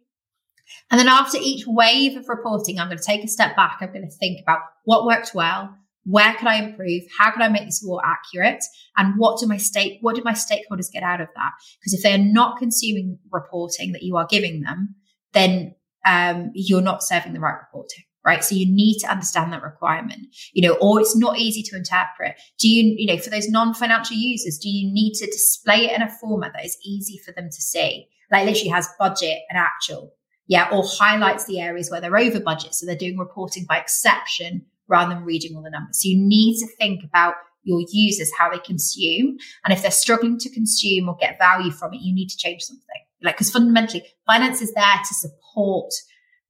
And 0.90 0.98
then 0.98 1.08
after 1.08 1.38
each 1.40 1.66
wave 1.66 2.16
of 2.16 2.28
reporting, 2.28 2.78
I'm 2.78 2.88
going 2.88 2.98
to 2.98 3.04
take 3.04 3.24
a 3.24 3.28
step 3.28 3.56
back. 3.56 3.78
I'm 3.80 3.92
going 3.92 4.08
to 4.08 4.16
think 4.16 4.40
about 4.40 4.60
what 4.84 5.06
worked 5.06 5.34
well, 5.34 5.76
where 6.04 6.34
can 6.34 6.48
I 6.48 6.56
improve? 6.56 7.02
How 7.18 7.30
can 7.30 7.42
I 7.42 7.48
make 7.48 7.64
this 7.64 7.84
more 7.84 8.00
accurate? 8.04 8.62
And 8.96 9.14
what 9.16 9.40
do 9.40 9.46
my 9.46 9.56
stake, 9.56 9.98
what 10.00 10.16
do 10.16 10.22
my 10.24 10.32
stakeholders 10.32 10.92
get 10.92 11.02
out 11.02 11.20
of 11.20 11.28
that? 11.34 11.52
Because 11.80 11.94
if 11.94 12.02
they're 12.02 12.18
not 12.18 12.58
consuming 12.58 13.18
reporting 13.32 13.92
that 13.92 14.02
you 14.02 14.16
are 14.16 14.26
giving 14.28 14.62
them, 14.62 14.94
then 15.32 15.74
um, 16.06 16.50
you're 16.54 16.82
not 16.82 17.02
serving 17.02 17.32
the 17.32 17.40
right 17.40 17.58
reporting 17.58 18.04
right? 18.24 18.42
So 18.42 18.54
you 18.54 18.66
need 18.66 18.98
to 19.00 19.10
understand 19.10 19.52
that 19.52 19.62
requirement, 19.62 20.34
you 20.54 20.66
know, 20.66 20.76
or 20.80 21.00
it's 21.00 21.16
not 21.16 21.38
easy 21.38 21.62
to 21.64 21.76
interpret. 21.76 22.36
Do 22.58 22.68
you, 22.68 22.94
you 22.96 23.06
know, 23.06 23.20
for 23.20 23.30
those 23.30 23.48
non-financial 23.48 24.16
users, 24.16 24.58
do 24.58 24.68
you 24.68 24.90
need 24.90 25.12
to 25.14 25.26
display 25.26 25.90
it 25.90 25.92
in 25.94 26.02
a 26.02 26.10
format 26.10 26.52
that 26.54 26.64
is 26.64 26.78
easy 26.82 27.18
for 27.18 27.32
them 27.32 27.50
to 27.50 27.60
see? 27.60 28.08
Like 28.32 28.46
literally 28.46 28.70
has 28.70 28.88
budget 28.98 29.40
and 29.50 29.58
actual, 29.58 30.14
yeah, 30.46 30.70
or 30.72 30.84
highlights 30.86 31.44
the 31.44 31.60
areas 31.60 31.90
where 31.90 32.00
they're 32.00 32.16
over 32.16 32.40
budget. 32.40 32.74
So 32.74 32.86
they're 32.86 32.96
doing 32.96 33.18
reporting 33.18 33.66
by 33.68 33.78
exception 33.78 34.64
rather 34.88 35.14
than 35.14 35.24
reading 35.24 35.56
all 35.56 35.62
the 35.62 35.70
numbers. 35.70 36.02
So 36.02 36.08
you 36.08 36.18
need 36.18 36.58
to 36.60 36.66
think 36.78 37.04
about 37.04 37.34
your 37.62 37.82
users, 37.90 38.30
how 38.38 38.50
they 38.50 38.58
consume. 38.58 39.38
And 39.64 39.72
if 39.72 39.82
they're 39.82 39.90
struggling 39.90 40.38
to 40.38 40.50
consume 40.50 41.08
or 41.08 41.16
get 41.16 41.38
value 41.38 41.70
from 41.70 41.94
it, 41.94 42.00
you 42.02 42.14
need 42.14 42.28
to 42.28 42.36
change 42.36 42.62
something. 42.62 42.84
Like, 43.22 43.36
because 43.36 43.50
fundamentally, 43.50 44.04
finance 44.26 44.60
is 44.60 44.74
there 44.74 45.00
to 45.08 45.14
support 45.14 45.92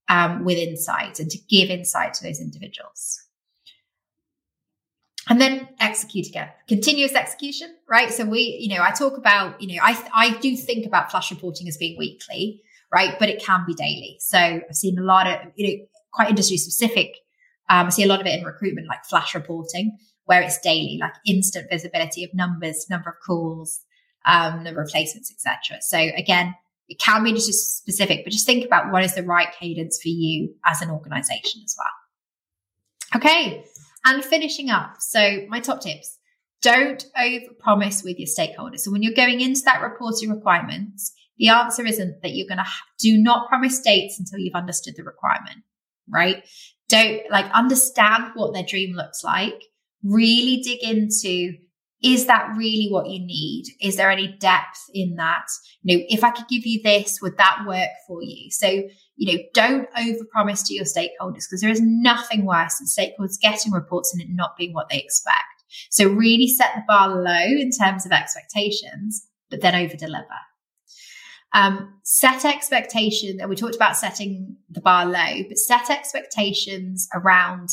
um, 0.08 0.44
with 0.44 0.58
insight 0.58 1.20
and 1.20 1.30
to 1.30 1.38
give 1.48 1.70
insight 1.70 2.14
to 2.14 2.24
those 2.24 2.40
individuals. 2.40 3.20
And 5.28 5.40
then 5.40 5.68
execute 5.80 6.26
again, 6.26 6.50
continuous 6.68 7.14
execution, 7.14 7.74
right? 7.88 8.12
So 8.12 8.26
we, 8.26 8.58
you 8.60 8.74
know, 8.74 8.82
I 8.82 8.90
talk 8.90 9.16
about, 9.16 9.60
you 9.62 9.74
know, 9.74 9.82
I, 9.82 9.96
I 10.12 10.38
do 10.38 10.54
think 10.56 10.84
about 10.84 11.10
flash 11.10 11.30
reporting 11.30 11.66
as 11.66 11.78
being 11.78 11.96
weekly, 11.96 12.60
right? 12.92 13.16
But 13.18 13.30
it 13.30 13.42
can 13.42 13.64
be 13.66 13.72
daily. 13.72 14.16
So 14.20 14.38
I've 14.38 14.74
seen 14.74 14.98
a 14.98 15.02
lot 15.02 15.26
of, 15.26 15.52
you 15.54 15.66
know, 15.66 15.84
quite 16.12 16.28
industry 16.28 16.58
specific 16.58 17.16
um, 17.70 17.86
I 17.86 17.88
see 17.90 18.04
a 18.04 18.06
lot 18.06 18.20
of 18.20 18.26
it 18.26 18.38
in 18.38 18.44
recruitment, 18.44 18.88
like 18.88 19.04
flash 19.04 19.34
reporting, 19.34 19.96
where 20.24 20.42
it's 20.42 20.60
daily, 20.60 20.98
like 21.00 21.14
instant 21.26 21.68
visibility 21.70 22.24
of 22.24 22.30
numbers, 22.34 22.86
number 22.90 23.10
of 23.10 23.16
calls, 23.26 23.80
um, 24.26 24.62
number 24.64 24.82
of 24.82 24.88
placements, 24.88 25.30
etc. 25.30 25.78
So 25.80 25.98
again, 25.98 26.54
it 26.88 26.98
can 26.98 27.24
be 27.24 27.32
just 27.32 27.78
specific, 27.78 28.24
but 28.24 28.32
just 28.32 28.46
think 28.46 28.64
about 28.64 28.92
what 28.92 29.04
is 29.04 29.14
the 29.14 29.22
right 29.22 29.48
cadence 29.58 30.00
for 30.02 30.08
you 30.08 30.54
as 30.66 30.82
an 30.82 30.90
organization 30.90 31.62
as 31.64 31.76
well. 31.78 33.20
Okay. 33.20 33.64
And 34.04 34.24
finishing 34.24 34.70
up. 34.70 34.96
So 35.00 35.46
my 35.48 35.60
top 35.60 35.80
tips. 35.80 36.18
Don't 36.60 37.04
overpromise 37.14 38.02
with 38.02 38.18
your 38.18 38.26
stakeholders. 38.26 38.80
So 38.80 38.90
when 38.90 39.02
you're 39.02 39.12
going 39.12 39.42
into 39.42 39.60
that 39.66 39.82
reporting 39.82 40.30
requirements, 40.30 41.12
the 41.36 41.48
answer 41.48 41.84
isn't 41.84 42.22
that 42.22 42.30
you're 42.30 42.48
going 42.48 42.56
to 42.56 42.70
do 42.98 43.18
not 43.18 43.48
promise 43.48 43.80
dates 43.80 44.18
until 44.18 44.38
you've 44.38 44.54
understood 44.54 44.94
the 44.96 45.04
requirement, 45.04 45.62
right? 46.08 46.42
Don't 46.94 47.30
like 47.30 47.50
understand 47.52 48.32
what 48.34 48.52
their 48.52 48.62
dream 48.62 48.94
looks 48.94 49.24
like, 49.24 49.62
really 50.02 50.62
dig 50.62 50.82
into 50.82 51.54
is 52.02 52.26
that 52.26 52.54
really 52.54 52.88
what 52.90 53.08
you 53.08 53.18
need? 53.18 53.64
Is 53.80 53.96
there 53.96 54.10
any 54.10 54.36
depth 54.38 54.78
in 54.92 55.16
that? 55.16 55.46
You 55.82 55.96
know, 55.96 56.04
if 56.08 56.22
I 56.22 56.32
could 56.32 56.48
give 56.48 56.66
you 56.66 56.82
this, 56.82 57.18
would 57.22 57.38
that 57.38 57.64
work 57.66 57.88
for 58.06 58.22
you? 58.22 58.50
So, 58.50 58.68
you 59.16 59.32
know, 59.32 59.42
don't 59.54 59.88
overpromise 59.94 60.66
to 60.66 60.74
your 60.74 60.84
stakeholders 60.84 61.46
because 61.48 61.62
there 61.62 61.70
is 61.70 61.80
nothing 61.80 62.44
worse 62.44 62.76
than 62.78 62.86
stakeholders 62.86 63.40
getting 63.40 63.72
reports 63.72 64.12
and 64.12 64.20
it 64.20 64.28
not 64.30 64.54
being 64.58 64.74
what 64.74 64.90
they 64.90 64.98
expect. 64.98 65.64
So 65.90 66.08
really 66.08 66.46
set 66.46 66.72
the 66.74 66.82
bar 66.86 67.08
low 67.08 67.46
in 67.58 67.70
terms 67.70 68.04
of 68.04 68.12
expectations, 68.12 69.26
but 69.48 69.62
then 69.62 69.74
over 69.74 69.96
deliver. 69.96 70.26
Um, 71.54 72.00
set 72.02 72.44
expectations, 72.44 73.40
and 73.40 73.48
we 73.48 73.54
talked 73.54 73.76
about 73.76 73.96
setting 73.96 74.56
the 74.68 74.80
bar 74.80 75.06
low, 75.06 75.42
but 75.48 75.56
set 75.56 75.88
expectations 75.88 77.08
around 77.14 77.68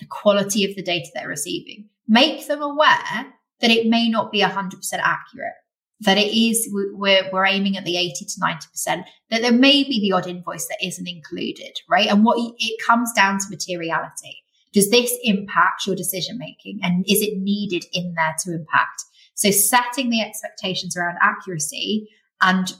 the 0.00 0.06
quality 0.06 0.64
of 0.68 0.74
the 0.74 0.82
data 0.82 1.08
they're 1.14 1.28
receiving. 1.28 1.88
Make 2.08 2.48
them 2.48 2.60
aware 2.60 3.32
that 3.60 3.70
it 3.70 3.86
may 3.86 4.08
not 4.08 4.32
be 4.32 4.40
100% 4.40 4.74
accurate, 4.94 5.52
that 6.00 6.18
it 6.18 6.36
is, 6.36 6.68
we're, 6.72 7.30
we're 7.32 7.46
aiming 7.46 7.76
at 7.76 7.84
the 7.84 7.96
80 7.96 8.24
to 8.24 8.40
90%, 8.40 9.04
that 9.30 9.42
there 9.42 9.52
may 9.52 9.84
be 9.84 10.00
the 10.00 10.12
odd 10.12 10.26
invoice 10.26 10.66
that 10.66 10.84
isn't 10.84 11.08
included, 11.08 11.78
right? 11.88 12.08
And 12.08 12.24
what 12.24 12.36
it 12.58 12.84
comes 12.84 13.12
down 13.12 13.38
to 13.38 13.46
materiality. 13.48 14.42
Does 14.72 14.90
this 14.90 15.16
impact 15.22 15.86
your 15.86 15.94
decision 15.94 16.36
making? 16.38 16.80
And 16.82 17.04
is 17.08 17.20
it 17.20 17.38
needed 17.38 17.84
in 17.92 18.14
there 18.14 18.34
to 18.44 18.54
impact? 18.54 19.04
So 19.34 19.50
setting 19.50 20.10
the 20.10 20.20
expectations 20.20 20.96
around 20.96 21.18
accuracy 21.20 22.08
and 22.40 22.72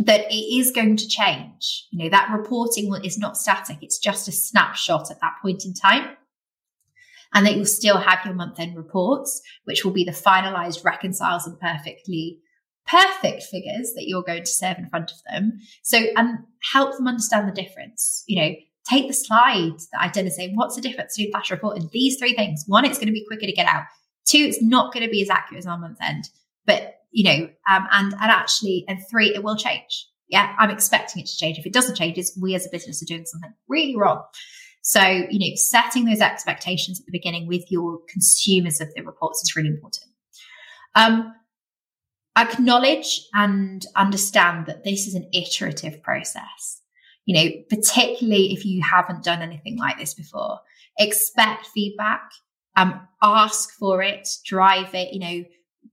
that 0.00 0.30
it 0.30 0.34
is 0.34 0.70
going 0.70 0.96
to 0.96 1.08
change. 1.08 1.86
You 1.90 2.04
know, 2.04 2.10
that 2.10 2.30
reporting 2.32 2.92
is 3.04 3.18
not 3.18 3.36
static. 3.36 3.78
It's 3.80 3.98
just 3.98 4.28
a 4.28 4.32
snapshot 4.32 5.10
at 5.10 5.20
that 5.20 5.34
point 5.42 5.64
in 5.64 5.74
time. 5.74 6.16
And 7.32 7.44
that 7.46 7.56
you'll 7.56 7.66
still 7.66 7.98
have 7.98 8.24
your 8.24 8.34
month 8.34 8.60
end 8.60 8.76
reports, 8.76 9.42
which 9.64 9.84
will 9.84 9.92
be 9.92 10.04
the 10.04 10.12
finalized 10.12 10.84
reconciles 10.84 11.46
and 11.46 11.58
perfectly 11.58 12.38
perfect 12.86 13.42
figures 13.44 13.92
that 13.94 14.04
you're 14.06 14.22
going 14.22 14.44
to 14.44 14.50
serve 14.50 14.78
in 14.78 14.88
front 14.88 15.10
of 15.10 15.16
them. 15.30 15.58
So, 15.82 15.98
and 16.16 16.38
help 16.72 16.96
them 16.96 17.08
understand 17.08 17.48
the 17.48 17.62
difference. 17.62 18.22
You 18.26 18.40
know, 18.40 18.54
take 18.88 19.08
the 19.08 19.14
slide 19.14 19.78
that 19.92 20.00
I 20.00 20.08
did 20.08 20.26
and 20.26 20.32
say, 20.32 20.52
what's 20.54 20.76
the 20.76 20.82
difference 20.82 21.16
between 21.16 21.32
flash 21.32 21.50
reporting? 21.50 21.88
These 21.92 22.18
three 22.18 22.34
things. 22.34 22.64
One, 22.66 22.84
it's 22.84 22.98
going 22.98 23.08
to 23.08 23.12
be 23.12 23.26
quicker 23.26 23.46
to 23.46 23.52
get 23.52 23.66
out. 23.66 23.84
Two, 24.26 24.38
it's 24.38 24.62
not 24.62 24.92
going 24.92 25.04
to 25.04 25.10
be 25.10 25.22
as 25.22 25.30
accurate 25.30 25.58
as 25.58 25.66
our 25.66 25.78
month 25.78 25.98
end. 26.00 26.28
But 26.66 27.00
you 27.14 27.24
know, 27.24 27.48
um, 27.70 27.86
and 27.92 28.12
and 28.12 28.30
actually, 28.30 28.84
and 28.88 28.98
three, 29.08 29.32
it 29.34 29.44
will 29.44 29.56
change. 29.56 30.08
Yeah, 30.28 30.54
I'm 30.58 30.70
expecting 30.70 31.22
it 31.22 31.26
to 31.26 31.36
change. 31.36 31.58
If 31.58 31.64
it 31.64 31.72
doesn't 31.72 31.94
change, 31.94 32.18
it's 32.18 32.36
we 32.40 32.56
as 32.56 32.66
a 32.66 32.70
business 32.70 33.00
are 33.00 33.06
doing 33.06 33.24
something 33.24 33.54
really 33.68 33.96
wrong. 33.96 34.24
So, 34.82 35.00
you 35.00 35.38
know, 35.38 35.54
setting 35.54 36.04
those 36.04 36.20
expectations 36.20 37.00
at 37.00 37.06
the 37.06 37.12
beginning 37.12 37.46
with 37.46 37.70
your 37.70 38.00
consumers 38.08 38.80
of 38.80 38.92
the 38.94 39.02
reports 39.02 39.42
is 39.42 39.56
really 39.56 39.68
important. 39.68 40.06
Um, 40.96 41.32
acknowledge 42.36 43.20
and 43.32 43.86
understand 43.94 44.66
that 44.66 44.82
this 44.82 45.06
is 45.06 45.14
an 45.14 45.30
iterative 45.32 46.02
process. 46.02 46.82
You 47.26 47.36
know, 47.36 47.50
particularly 47.70 48.52
if 48.52 48.66
you 48.66 48.82
haven't 48.82 49.24
done 49.24 49.40
anything 49.40 49.78
like 49.78 49.98
this 49.98 50.14
before, 50.14 50.58
expect 50.98 51.66
feedback, 51.68 52.28
um, 52.76 53.06
ask 53.22 53.70
for 53.78 54.02
it, 54.02 54.28
drive 54.44 54.94
it, 54.94 55.14
you 55.14 55.20
know, 55.20 55.44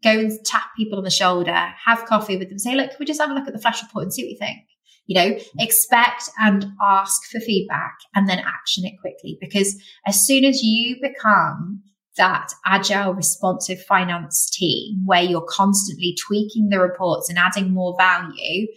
go 0.04 0.12
and 0.12 0.46
tap 0.46 0.64
people 0.76 0.98
on 0.98 1.04
the 1.04 1.12
shoulder, 1.12 1.74
have 1.86 2.06
coffee 2.06 2.38
with 2.38 2.50
them, 2.50 2.60
say, 2.60 2.76
look, 2.76 2.89
can 2.89 2.98
we 3.00 3.06
just 3.06 3.22
have 3.22 3.30
a 3.30 3.34
look 3.34 3.48
at 3.48 3.54
the 3.54 3.60
flash 3.60 3.82
report 3.82 4.04
and 4.04 4.14
see 4.14 4.24
what 4.24 4.32
you 4.32 4.38
think? 4.38 4.60
You 5.08 5.16
know, 5.16 5.38
expect 5.60 6.30
and 6.39 6.68
ask 6.82 7.22
for 7.32 7.39
feedback 7.39 7.96
and 8.16 8.30
then 8.30 8.39
action 8.39 8.86
it 8.86 9.00
quickly. 9.02 9.38
Because 9.42 9.76
as 10.06 10.26
soon 10.26 10.46
as 10.46 10.62
you 10.64 10.98
become 11.02 11.82
that 12.18 12.52
agile, 12.66 13.14
responsive 13.14 13.82
finance 13.82 14.50
team 14.52 15.04
where 15.06 15.24
you're 15.24 15.46
constantly 15.50 16.16
tweaking 16.28 16.70
the 16.70 16.80
reports 16.80 17.30
and 17.30 17.38
adding 17.38 17.74
more 17.74 17.96
value, 17.98 18.68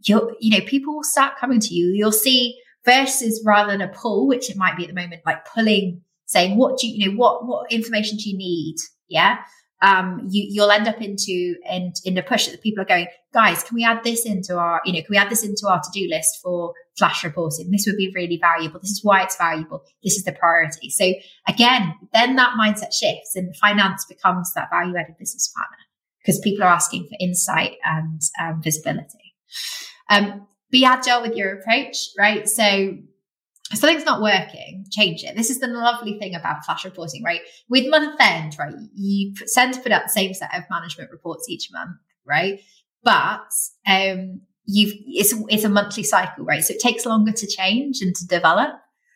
you'll, 0.00 0.32
you 0.40 0.50
know, 0.58 0.64
people 0.64 0.94
will 0.94 1.04
start 1.04 1.38
coming 1.38 1.60
to 1.60 1.74
you. 1.74 1.92
You'll 1.94 2.12
see 2.12 2.56
versus 2.84 3.42
rather 3.46 3.72
than 3.72 3.80
a 3.80 3.88
pull, 3.88 4.26
which 4.26 4.50
it 4.50 4.56
might 4.56 4.76
be 4.76 4.84
at 4.84 4.88
the 4.88 5.00
moment, 5.00 5.22
like 5.24 5.46
pulling, 5.46 6.02
saying, 6.26 6.56
what 6.56 6.78
do 6.78 6.86
you, 6.86 6.94
you 6.96 7.10
know, 7.10 7.16
what, 7.16 7.46
what 7.46 7.70
information 7.70 8.16
do 8.16 8.28
you 8.28 8.36
need? 8.36 8.76
Yeah 9.08 9.38
um, 9.84 10.26
you, 10.30 10.46
you'll 10.48 10.70
end 10.70 10.88
up 10.88 11.00
into 11.02 11.56
and 11.68 11.94
in 12.06 12.16
a 12.16 12.22
push 12.22 12.48
that 12.48 12.62
people 12.62 12.82
are 12.82 12.86
going, 12.86 13.06
guys, 13.34 13.62
can 13.62 13.74
we 13.74 13.84
add 13.84 14.02
this 14.02 14.24
into 14.24 14.56
our, 14.56 14.80
you 14.86 14.94
know, 14.94 15.00
can 15.00 15.10
we 15.10 15.18
add 15.18 15.28
this 15.28 15.44
into 15.44 15.68
our 15.68 15.80
to-do 15.82 16.08
list 16.08 16.38
for 16.42 16.72
flash 16.96 17.22
reporting? 17.22 17.70
This 17.70 17.84
would 17.86 17.98
be 17.98 18.10
really 18.14 18.38
valuable. 18.40 18.80
This 18.80 18.92
is 18.92 19.00
why 19.02 19.22
it's 19.22 19.36
valuable. 19.36 19.82
This 20.02 20.16
is 20.16 20.24
the 20.24 20.32
priority. 20.32 20.88
So 20.88 21.12
again, 21.46 21.94
then 22.14 22.36
that 22.36 22.56
mindset 22.58 22.94
shifts 22.94 23.36
and 23.36 23.54
finance 23.56 24.06
becomes 24.06 24.54
that 24.54 24.70
value-added 24.70 25.16
business 25.18 25.52
partner 25.54 25.76
because 26.22 26.40
people 26.40 26.64
are 26.64 26.72
asking 26.72 27.04
for 27.04 27.16
insight 27.20 27.76
and 27.84 28.22
um, 28.40 28.62
visibility. 28.62 29.34
Um, 30.08 30.46
be 30.70 30.86
agile 30.86 31.20
with 31.20 31.36
your 31.36 31.58
approach, 31.58 31.96
right? 32.18 32.48
So 32.48 32.96
something's 33.76 34.04
not 34.04 34.22
working, 34.22 34.84
change 34.90 35.22
it. 35.24 35.36
This 35.36 35.50
is 35.50 35.60
the 35.60 35.66
lovely 35.66 36.18
thing 36.18 36.34
about 36.34 36.64
flash 36.64 36.84
reporting, 36.84 37.22
right? 37.22 37.40
With 37.68 37.88
month 37.88 38.16
end, 38.20 38.56
right, 38.58 38.74
you 38.94 39.34
tend 39.54 39.74
to 39.74 39.80
put 39.80 39.92
out 39.92 40.02
the 40.04 40.10
same 40.10 40.34
set 40.34 40.54
of 40.56 40.64
management 40.70 41.10
reports 41.10 41.48
each 41.48 41.70
month, 41.72 41.96
right? 42.26 42.60
But 43.02 43.48
um, 43.86 44.42
you've 44.66 44.94
it's 45.06 45.34
it's 45.48 45.64
a 45.64 45.68
monthly 45.68 46.02
cycle, 46.02 46.44
right? 46.44 46.62
So 46.62 46.74
it 46.74 46.80
takes 46.80 47.06
longer 47.06 47.32
to 47.32 47.46
change 47.46 48.00
and 48.00 48.14
to 48.14 48.26
develop. 48.26 48.70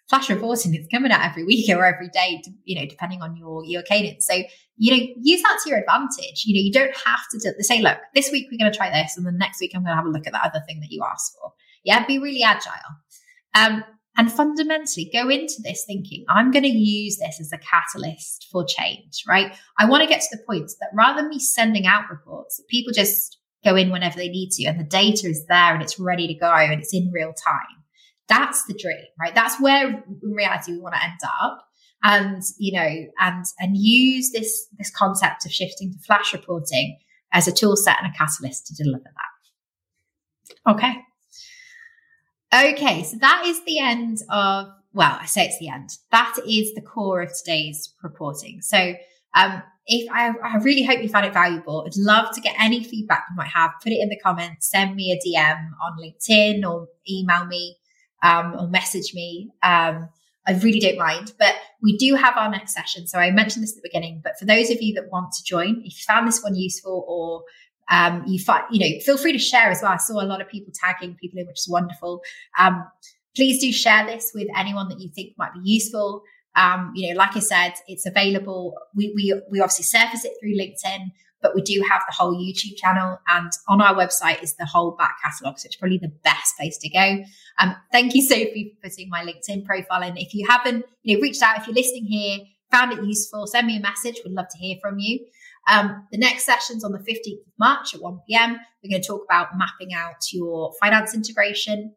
flash 0.08 0.30
reporting 0.30 0.74
it's 0.74 0.88
coming 0.88 1.12
out 1.12 1.22
every 1.22 1.44
week 1.44 1.68
or 1.68 1.84
every 1.84 2.08
day 2.08 2.40
you 2.64 2.74
know 2.78 2.86
depending 2.86 3.20
on 3.20 3.36
your 3.36 3.62
your 3.64 3.82
cadence 3.82 4.26
so 4.26 4.34
you 4.76 4.90
know 4.90 5.02
use 5.20 5.42
that 5.42 5.58
to 5.62 5.68
your 5.70 5.78
advantage 5.78 6.44
you 6.46 6.54
know 6.54 6.64
you 6.66 6.72
don't 6.72 6.96
have 7.06 7.20
to 7.30 7.38
do, 7.38 7.52
say 7.60 7.82
look 7.82 7.98
this 8.14 8.30
week 8.32 8.46
we're 8.50 8.58
going 8.58 8.72
to 8.72 8.76
try 8.76 8.90
this 8.90 9.16
and 9.16 9.26
then 9.26 9.36
next 9.36 9.60
week 9.60 9.72
i'm 9.74 9.82
going 9.82 9.92
to 9.92 9.96
have 9.96 10.06
a 10.06 10.08
look 10.08 10.26
at 10.26 10.32
that 10.32 10.46
other 10.46 10.62
thing 10.66 10.80
that 10.80 10.90
you 10.90 11.04
asked 11.04 11.34
for 11.34 11.52
yeah 11.84 12.06
be 12.06 12.18
really 12.18 12.42
agile 12.42 12.72
um, 13.54 13.84
and 14.18 14.30
fundamentally 14.30 15.08
go 15.12 15.30
into 15.30 15.54
this 15.62 15.84
thinking 15.86 16.24
i'm 16.28 16.50
going 16.50 16.64
to 16.64 16.68
use 16.68 17.16
this 17.16 17.40
as 17.40 17.52
a 17.52 17.58
catalyst 17.58 18.46
for 18.52 18.64
change 18.64 19.22
right 19.26 19.56
i 19.78 19.86
want 19.86 20.02
to 20.02 20.08
get 20.08 20.20
to 20.20 20.36
the 20.36 20.42
point 20.46 20.70
that 20.80 20.90
rather 20.92 21.22
than 21.22 21.30
me 21.30 21.38
sending 21.38 21.86
out 21.86 22.10
reports 22.10 22.60
people 22.68 22.92
just 22.92 23.38
go 23.64 23.74
in 23.74 23.90
whenever 23.90 24.16
they 24.16 24.28
need 24.28 24.50
to 24.50 24.64
and 24.66 24.78
the 24.78 24.84
data 24.84 25.26
is 25.26 25.46
there 25.46 25.72
and 25.72 25.82
it's 25.82 25.98
ready 25.98 26.26
to 26.26 26.34
go 26.34 26.52
and 26.52 26.80
it's 26.80 26.92
in 26.92 27.10
real 27.10 27.32
time 27.32 27.78
that's 28.28 28.64
the 28.66 28.74
dream, 28.74 29.06
right? 29.18 29.34
That's 29.34 29.60
where 29.60 29.88
in 29.88 30.32
reality 30.34 30.72
we 30.72 30.78
want 30.78 30.94
to 30.94 31.02
end 31.02 31.18
up. 31.42 31.64
And, 32.02 32.42
you 32.58 32.78
know, 32.78 32.88
and, 33.18 33.44
and 33.58 33.76
use 33.76 34.30
this, 34.30 34.68
this 34.78 34.90
concept 34.90 35.44
of 35.44 35.52
shifting 35.52 35.92
to 35.92 35.98
flash 35.98 36.32
reporting 36.32 36.98
as 37.32 37.48
a 37.48 37.52
tool 37.52 37.76
set 37.76 37.96
and 38.00 38.12
a 38.12 38.16
catalyst 38.16 38.68
to 38.68 38.74
deliver 38.74 39.04
that. 39.04 40.74
Okay. 40.74 40.94
Okay. 42.52 43.02
So 43.02 43.16
that 43.18 43.44
is 43.46 43.64
the 43.64 43.78
end 43.78 44.18
of, 44.30 44.68
well, 44.92 45.18
I 45.20 45.26
say 45.26 45.46
it's 45.46 45.58
the 45.58 45.68
end. 45.68 45.90
That 46.10 46.34
is 46.46 46.74
the 46.74 46.80
core 46.80 47.22
of 47.22 47.32
today's 47.36 47.94
reporting. 48.02 48.62
So, 48.62 48.94
um, 49.34 49.62
if 49.90 50.10
I, 50.12 50.30
I, 50.44 50.56
really 50.58 50.82
hope 50.82 51.02
you 51.02 51.08
found 51.08 51.24
it 51.24 51.32
valuable, 51.32 51.84
I'd 51.86 51.96
love 51.96 52.34
to 52.34 52.40
get 52.42 52.54
any 52.58 52.84
feedback 52.84 53.24
you 53.30 53.36
might 53.36 53.48
have. 53.48 53.72
Put 53.82 53.92
it 53.92 54.00
in 54.00 54.10
the 54.10 54.18
comments, 54.18 54.70
send 54.70 54.94
me 54.94 55.12
a 55.12 55.18
DM 55.26 55.70
on 55.82 55.98
LinkedIn 55.98 56.68
or 56.68 56.88
email 57.08 57.46
me 57.46 57.76
um, 58.22 58.54
or 58.58 58.68
message 58.68 59.14
me. 59.14 59.50
Um, 59.62 60.08
I 60.46 60.52
really 60.62 60.80
don't 60.80 60.98
mind. 60.98 61.32
But 61.38 61.54
we 61.82 61.96
do 61.96 62.14
have 62.14 62.36
our 62.36 62.50
next 62.50 62.74
session. 62.74 63.06
So 63.06 63.18
I 63.18 63.30
mentioned 63.30 63.62
this 63.62 63.76
at 63.76 63.82
the 63.82 63.88
beginning, 63.88 64.20
but 64.22 64.38
for 64.38 64.46
those 64.46 64.70
of 64.70 64.80
you 64.80 64.94
that 64.94 65.10
want 65.10 65.32
to 65.32 65.44
join, 65.44 65.82
if 65.84 65.92
you 65.92 66.04
found 66.06 66.26
this 66.26 66.42
one 66.42 66.54
useful 66.54 67.04
or 67.06 67.44
um, 67.90 68.24
you 68.26 68.38
find, 68.38 68.64
you 68.70 68.80
know, 68.80 69.00
feel 69.00 69.16
free 69.16 69.32
to 69.32 69.38
share 69.38 69.70
as 69.70 69.80
well. 69.82 69.92
I 69.92 69.96
saw 69.96 70.20
a 70.20 70.26
lot 70.26 70.40
of 70.40 70.48
people 70.48 70.72
tagging 70.74 71.16
people 71.20 71.38
in, 71.38 71.46
which 71.46 71.60
is 71.60 71.68
wonderful. 71.68 72.22
Um, 72.58 72.84
please 73.34 73.60
do 73.60 73.72
share 73.72 74.06
this 74.06 74.32
with 74.34 74.48
anyone 74.56 74.88
that 74.88 75.00
you 75.00 75.08
think 75.08 75.34
might 75.38 75.52
be 75.52 75.60
useful. 75.62 76.22
Um, 76.56 76.92
you 76.94 77.08
know, 77.08 77.18
like 77.18 77.36
I 77.36 77.40
said, 77.40 77.74
it's 77.86 78.06
available. 78.06 78.74
We, 78.94 79.12
we, 79.14 79.40
we 79.50 79.60
obviously 79.60 79.84
surface 79.84 80.24
it 80.24 80.32
through 80.40 80.56
LinkedIn 80.58 81.10
but 81.40 81.54
we 81.54 81.62
do 81.62 81.82
have 81.88 82.02
the 82.08 82.14
whole 82.14 82.34
YouTube 82.34 82.76
channel 82.76 83.18
and 83.28 83.52
on 83.68 83.80
our 83.80 83.94
website 83.94 84.42
is 84.42 84.54
the 84.54 84.66
whole 84.66 84.92
back 84.92 85.18
catalogue. 85.22 85.58
So 85.58 85.66
it's 85.66 85.76
probably 85.76 85.98
the 85.98 86.12
best 86.24 86.56
place 86.56 86.78
to 86.78 86.88
go. 86.88 87.22
Um, 87.58 87.76
thank 87.92 88.14
you, 88.14 88.22
Sophie, 88.22 88.74
for 88.74 88.88
putting 88.88 89.08
my 89.08 89.24
LinkedIn 89.24 89.64
profile 89.64 90.02
in. 90.02 90.16
If 90.16 90.34
you 90.34 90.46
haven't, 90.48 90.84
you 91.02 91.16
know, 91.16 91.22
reached 91.22 91.42
out, 91.42 91.58
if 91.58 91.66
you're 91.66 91.74
listening 91.74 92.06
here, 92.06 92.40
found 92.70 92.92
it 92.92 93.02
useful, 93.04 93.46
send 93.46 93.66
me 93.66 93.76
a 93.76 93.80
message. 93.80 94.20
We'd 94.24 94.34
love 94.34 94.48
to 94.50 94.58
hear 94.58 94.76
from 94.82 94.98
you. 94.98 95.24
Um, 95.68 96.06
the 96.10 96.18
next 96.18 96.44
session's 96.44 96.82
on 96.82 96.92
the 96.92 96.98
15th 96.98 97.46
of 97.46 97.52
March 97.58 97.94
at 97.94 98.00
1 98.00 98.20
p.m. 98.26 98.58
We're 98.82 98.90
going 98.90 99.02
to 99.02 99.06
talk 99.06 99.22
about 99.24 99.56
mapping 99.56 99.92
out 99.94 100.32
your 100.32 100.72
finance 100.80 101.14
integration. 101.14 101.94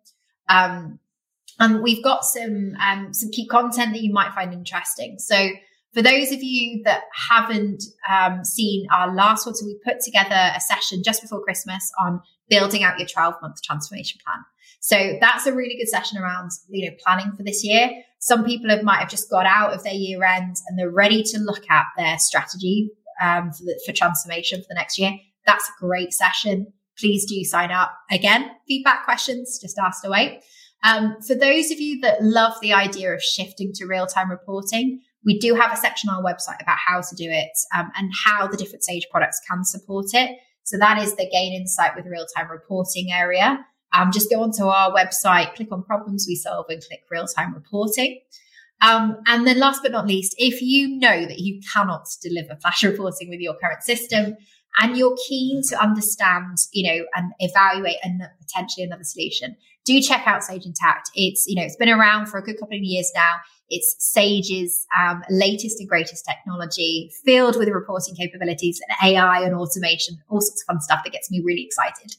Um, 0.49 0.99
and 1.59 1.81
we've 1.81 2.03
got 2.03 2.25
some 2.25 2.75
um, 2.85 3.13
some 3.13 3.29
key 3.31 3.47
content 3.47 3.93
that 3.93 4.01
you 4.01 4.11
might 4.11 4.33
find 4.33 4.53
interesting. 4.53 5.17
So 5.19 5.49
for 5.93 6.01
those 6.01 6.31
of 6.31 6.41
you 6.41 6.81
that 6.85 7.03
haven't 7.29 7.83
um, 8.09 8.43
seen 8.43 8.87
our 8.91 9.13
last 9.13 9.45
one, 9.45 9.55
so 9.55 9.65
we 9.65 9.77
put 9.85 9.99
together 9.99 10.51
a 10.55 10.59
session 10.59 11.03
just 11.03 11.21
before 11.21 11.43
Christmas 11.43 11.91
on 11.99 12.21
building 12.49 12.83
out 12.83 12.97
your 12.99 13.07
12 13.07 13.35
month 13.41 13.61
transformation 13.63 14.19
plan. 14.25 14.43
So 14.79 15.17
that's 15.21 15.45
a 15.45 15.53
really 15.53 15.77
good 15.77 15.89
session 15.89 16.17
around, 16.17 16.51
you 16.69 16.89
know, 16.89 16.95
planning 17.03 17.33
for 17.37 17.43
this 17.43 17.63
year. 17.63 17.91
Some 18.19 18.43
people 18.43 18.69
have, 18.69 18.83
might 18.83 18.99
have 18.99 19.09
just 19.09 19.29
got 19.29 19.45
out 19.45 19.73
of 19.73 19.83
their 19.83 19.93
year 19.93 20.23
end 20.23 20.55
and 20.67 20.77
they're 20.77 20.89
ready 20.89 21.23
to 21.23 21.39
look 21.39 21.69
at 21.69 21.85
their 21.97 22.17
strategy 22.17 22.89
um, 23.21 23.51
for, 23.51 23.63
the, 23.63 23.81
for 23.85 23.93
transformation 23.93 24.61
for 24.61 24.67
the 24.69 24.75
next 24.75 24.97
year. 24.97 25.11
That's 25.45 25.67
a 25.69 25.85
great 25.85 26.13
session. 26.13 26.67
Please 26.97 27.25
do 27.25 27.43
sign 27.43 27.71
up. 27.71 27.93
Again, 28.11 28.51
feedback 28.67 29.05
questions, 29.05 29.59
just 29.59 29.77
asked 29.77 30.05
away. 30.05 30.41
Um, 30.83 31.17
for 31.25 31.35
those 31.35 31.71
of 31.71 31.79
you 31.79 32.01
that 32.01 32.23
love 32.23 32.53
the 32.61 32.73
idea 32.73 33.13
of 33.13 33.21
shifting 33.21 33.71
to 33.75 33.85
real 33.85 34.07
time 34.07 34.29
reporting, 34.29 35.01
we 35.23 35.37
do 35.37 35.53
have 35.55 35.71
a 35.71 35.77
section 35.77 36.09
on 36.09 36.17
our 36.17 36.23
website 36.23 36.61
about 36.61 36.77
how 36.83 37.01
to 37.01 37.15
do 37.15 37.29
it 37.29 37.51
um, 37.77 37.91
and 37.95 38.11
how 38.25 38.47
the 38.47 38.57
different 38.57 38.83
Sage 38.83 39.07
products 39.11 39.39
can 39.47 39.63
support 39.63 40.07
it. 40.13 40.37
So 40.63 40.77
that 40.77 40.97
is 40.97 41.15
the 41.15 41.29
gain 41.31 41.53
insight 41.53 41.95
with 41.95 42.05
real 42.05 42.25
time 42.35 42.49
reporting 42.49 43.11
area. 43.11 43.65
Um, 43.93 44.11
just 44.11 44.29
go 44.29 44.41
onto 44.41 44.65
our 44.65 44.91
website, 44.91 45.53
click 45.55 45.71
on 45.71 45.83
problems 45.83 46.25
we 46.27 46.35
solve 46.35 46.65
and 46.69 46.81
click 46.81 47.01
real 47.11 47.27
time 47.27 47.53
reporting. 47.53 48.21
Um, 48.81 49.17
and 49.27 49.45
then 49.45 49.59
last 49.59 49.83
but 49.83 49.91
not 49.91 50.07
least, 50.07 50.33
if 50.37 50.61
you 50.61 50.97
know 50.97 51.25
that 51.25 51.39
you 51.39 51.61
cannot 51.73 52.07
deliver 52.21 52.55
flash 52.61 52.83
reporting 52.83 53.29
with 53.29 53.39
your 53.39 53.55
current 53.55 53.83
system 53.83 54.35
and 54.79 54.97
you're 54.97 55.15
keen 55.27 55.61
to 55.69 55.81
understand, 55.81 56.57
you 56.71 56.91
know, 56.91 57.05
and 57.15 57.31
evaluate 57.39 57.97
and 58.03 58.21
potentially 58.39 58.85
another 58.85 59.03
solution, 59.03 59.55
do 59.85 60.01
check 60.01 60.25
out 60.25 60.43
Sage 60.43 60.63
Intacct. 60.63 61.09
It's, 61.15 61.45
you 61.47 61.55
know, 61.55 61.63
it's 61.63 61.75
been 61.75 61.89
around 61.89 62.27
for 62.27 62.37
a 62.37 62.43
good 62.43 62.59
couple 62.59 62.77
of 62.77 62.83
years 62.83 63.11
now. 63.15 63.37
It's 63.69 63.95
Sage's 63.99 64.85
um, 64.99 65.23
latest 65.29 65.79
and 65.79 65.87
greatest 65.87 66.25
technology, 66.25 67.11
filled 67.25 67.57
with 67.57 67.69
reporting 67.69 68.15
capabilities 68.15 68.79
and 68.87 69.11
AI 69.11 69.41
and 69.41 69.55
automation, 69.55 70.17
all 70.29 70.41
sorts 70.41 70.61
of 70.63 70.65
fun 70.73 70.81
stuff 70.81 71.01
that 71.03 71.13
gets 71.13 71.31
me 71.31 71.41
really 71.43 71.63
excited. 71.63 72.15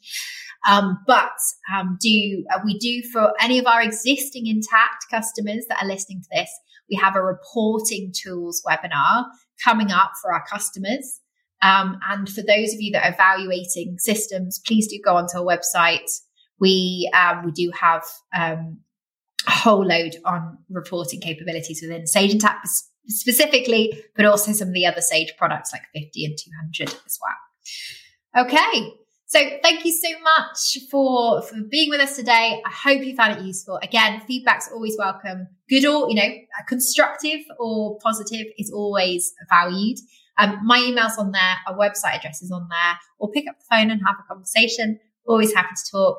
Um, 0.68 0.98
but 1.06 1.32
um, 1.74 1.98
do 2.00 2.44
uh, 2.54 2.60
we 2.64 2.78
do 2.78 3.02
for 3.12 3.32
any 3.40 3.58
of 3.58 3.66
our 3.66 3.82
existing 3.82 4.46
Intacct 4.46 5.10
customers 5.10 5.64
that 5.68 5.82
are 5.82 5.88
listening 5.88 6.22
to 6.22 6.28
this? 6.32 6.50
We 6.88 6.96
have 6.96 7.16
a 7.16 7.22
reporting 7.22 8.12
tools 8.14 8.62
webinar 8.66 9.24
coming 9.64 9.90
up 9.90 10.12
for 10.20 10.32
our 10.32 10.44
customers. 10.46 11.20
Um, 11.62 11.98
and 12.08 12.28
for 12.28 12.42
those 12.42 12.74
of 12.74 12.80
you 12.80 12.92
that 12.92 13.04
are 13.04 13.14
evaluating 13.14 13.96
systems, 13.98 14.60
please 14.66 14.88
do 14.88 14.98
go 15.04 15.16
onto 15.16 15.38
our 15.38 15.44
website. 15.44 16.10
We 16.58 17.10
um, 17.14 17.44
we 17.44 17.52
do 17.52 17.70
have 17.74 18.04
um, 18.36 18.80
a 19.46 19.50
whole 19.50 19.84
load 19.84 20.16
on 20.24 20.58
reporting 20.70 21.20
capabilities 21.20 21.80
within 21.82 22.06
Sage 22.06 22.34
Intacct 22.34 22.66
specifically, 23.08 24.02
but 24.16 24.26
also 24.26 24.52
some 24.52 24.68
of 24.68 24.74
the 24.74 24.86
other 24.86 25.00
Sage 25.00 25.34
products 25.36 25.72
like 25.72 25.82
50 25.94 26.24
and 26.24 26.38
200 26.76 26.94
as 27.06 27.18
well. 27.20 28.44
Okay. 28.44 28.92
So 29.32 29.40
thank 29.62 29.86
you 29.86 29.92
so 29.92 30.10
much 30.20 30.90
for, 30.90 31.40
for 31.40 31.54
being 31.70 31.88
with 31.88 32.02
us 32.02 32.16
today. 32.16 32.60
I 32.66 32.70
hope 32.70 33.02
you 33.02 33.16
found 33.16 33.38
it 33.38 33.42
useful. 33.42 33.80
Again, 33.82 34.20
feedback's 34.26 34.68
always 34.70 34.94
welcome. 34.98 35.48
Good 35.70 35.86
or, 35.86 36.10
you 36.10 36.16
know, 36.16 36.28
constructive 36.68 37.40
or 37.58 37.98
positive 38.00 38.44
is 38.58 38.70
always 38.70 39.32
valued. 39.48 39.96
Um, 40.36 40.58
my 40.66 40.80
email's 40.80 41.16
on 41.16 41.32
there, 41.32 41.56
our 41.66 41.74
website 41.78 42.18
address 42.18 42.42
is 42.42 42.52
on 42.52 42.68
there, 42.68 42.98
or 43.18 43.30
pick 43.30 43.48
up 43.48 43.56
the 43.58 43.64
phone 43.74 43.90
and 43.90 44.02
have 44.06 44.16
a 44.22 44.28
conversation. 44.28 45.00
Always 45.26 45.54
happy 45.54 45.76
to 45.76 45.90
talk. 45.90 46.18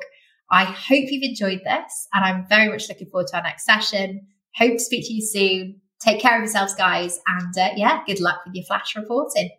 I 0.50 0.64
hope 0.64 1.04
you've 1.06 1.22
enjoyed 1.22 1.60
this 1.64 2.08
and 2.14 2.24
I'm 2.24 2.48
very 2.48 2.68
much 2.68 2.88
looking 2.88 3.10
forward 3.10 3.28
to 3.28 3.36
our 3.36 3.44
next 3.44 3.64
session. 3.64 4.26
Hope 4.56 4.72
to 4.72 4.80
speak 4.80 5.06
to 5.06 5.12
you 5.12 5.22
soon. 5.22 5.80
Take 6.00 6.20
care 6.20 6.34
of 6.34 6.42
yourselves, 6.42 6.74
guys. 6.74 7.20
And 7.28 7.56
uh, 7.56 7.74
yeah, 7.76 8.02
good 8.08 8.18
luck 8.18 8.40
with 8.44 8.56
your 8.56 8.64
flash 8.64 8.96
reporting. 8.96 9.50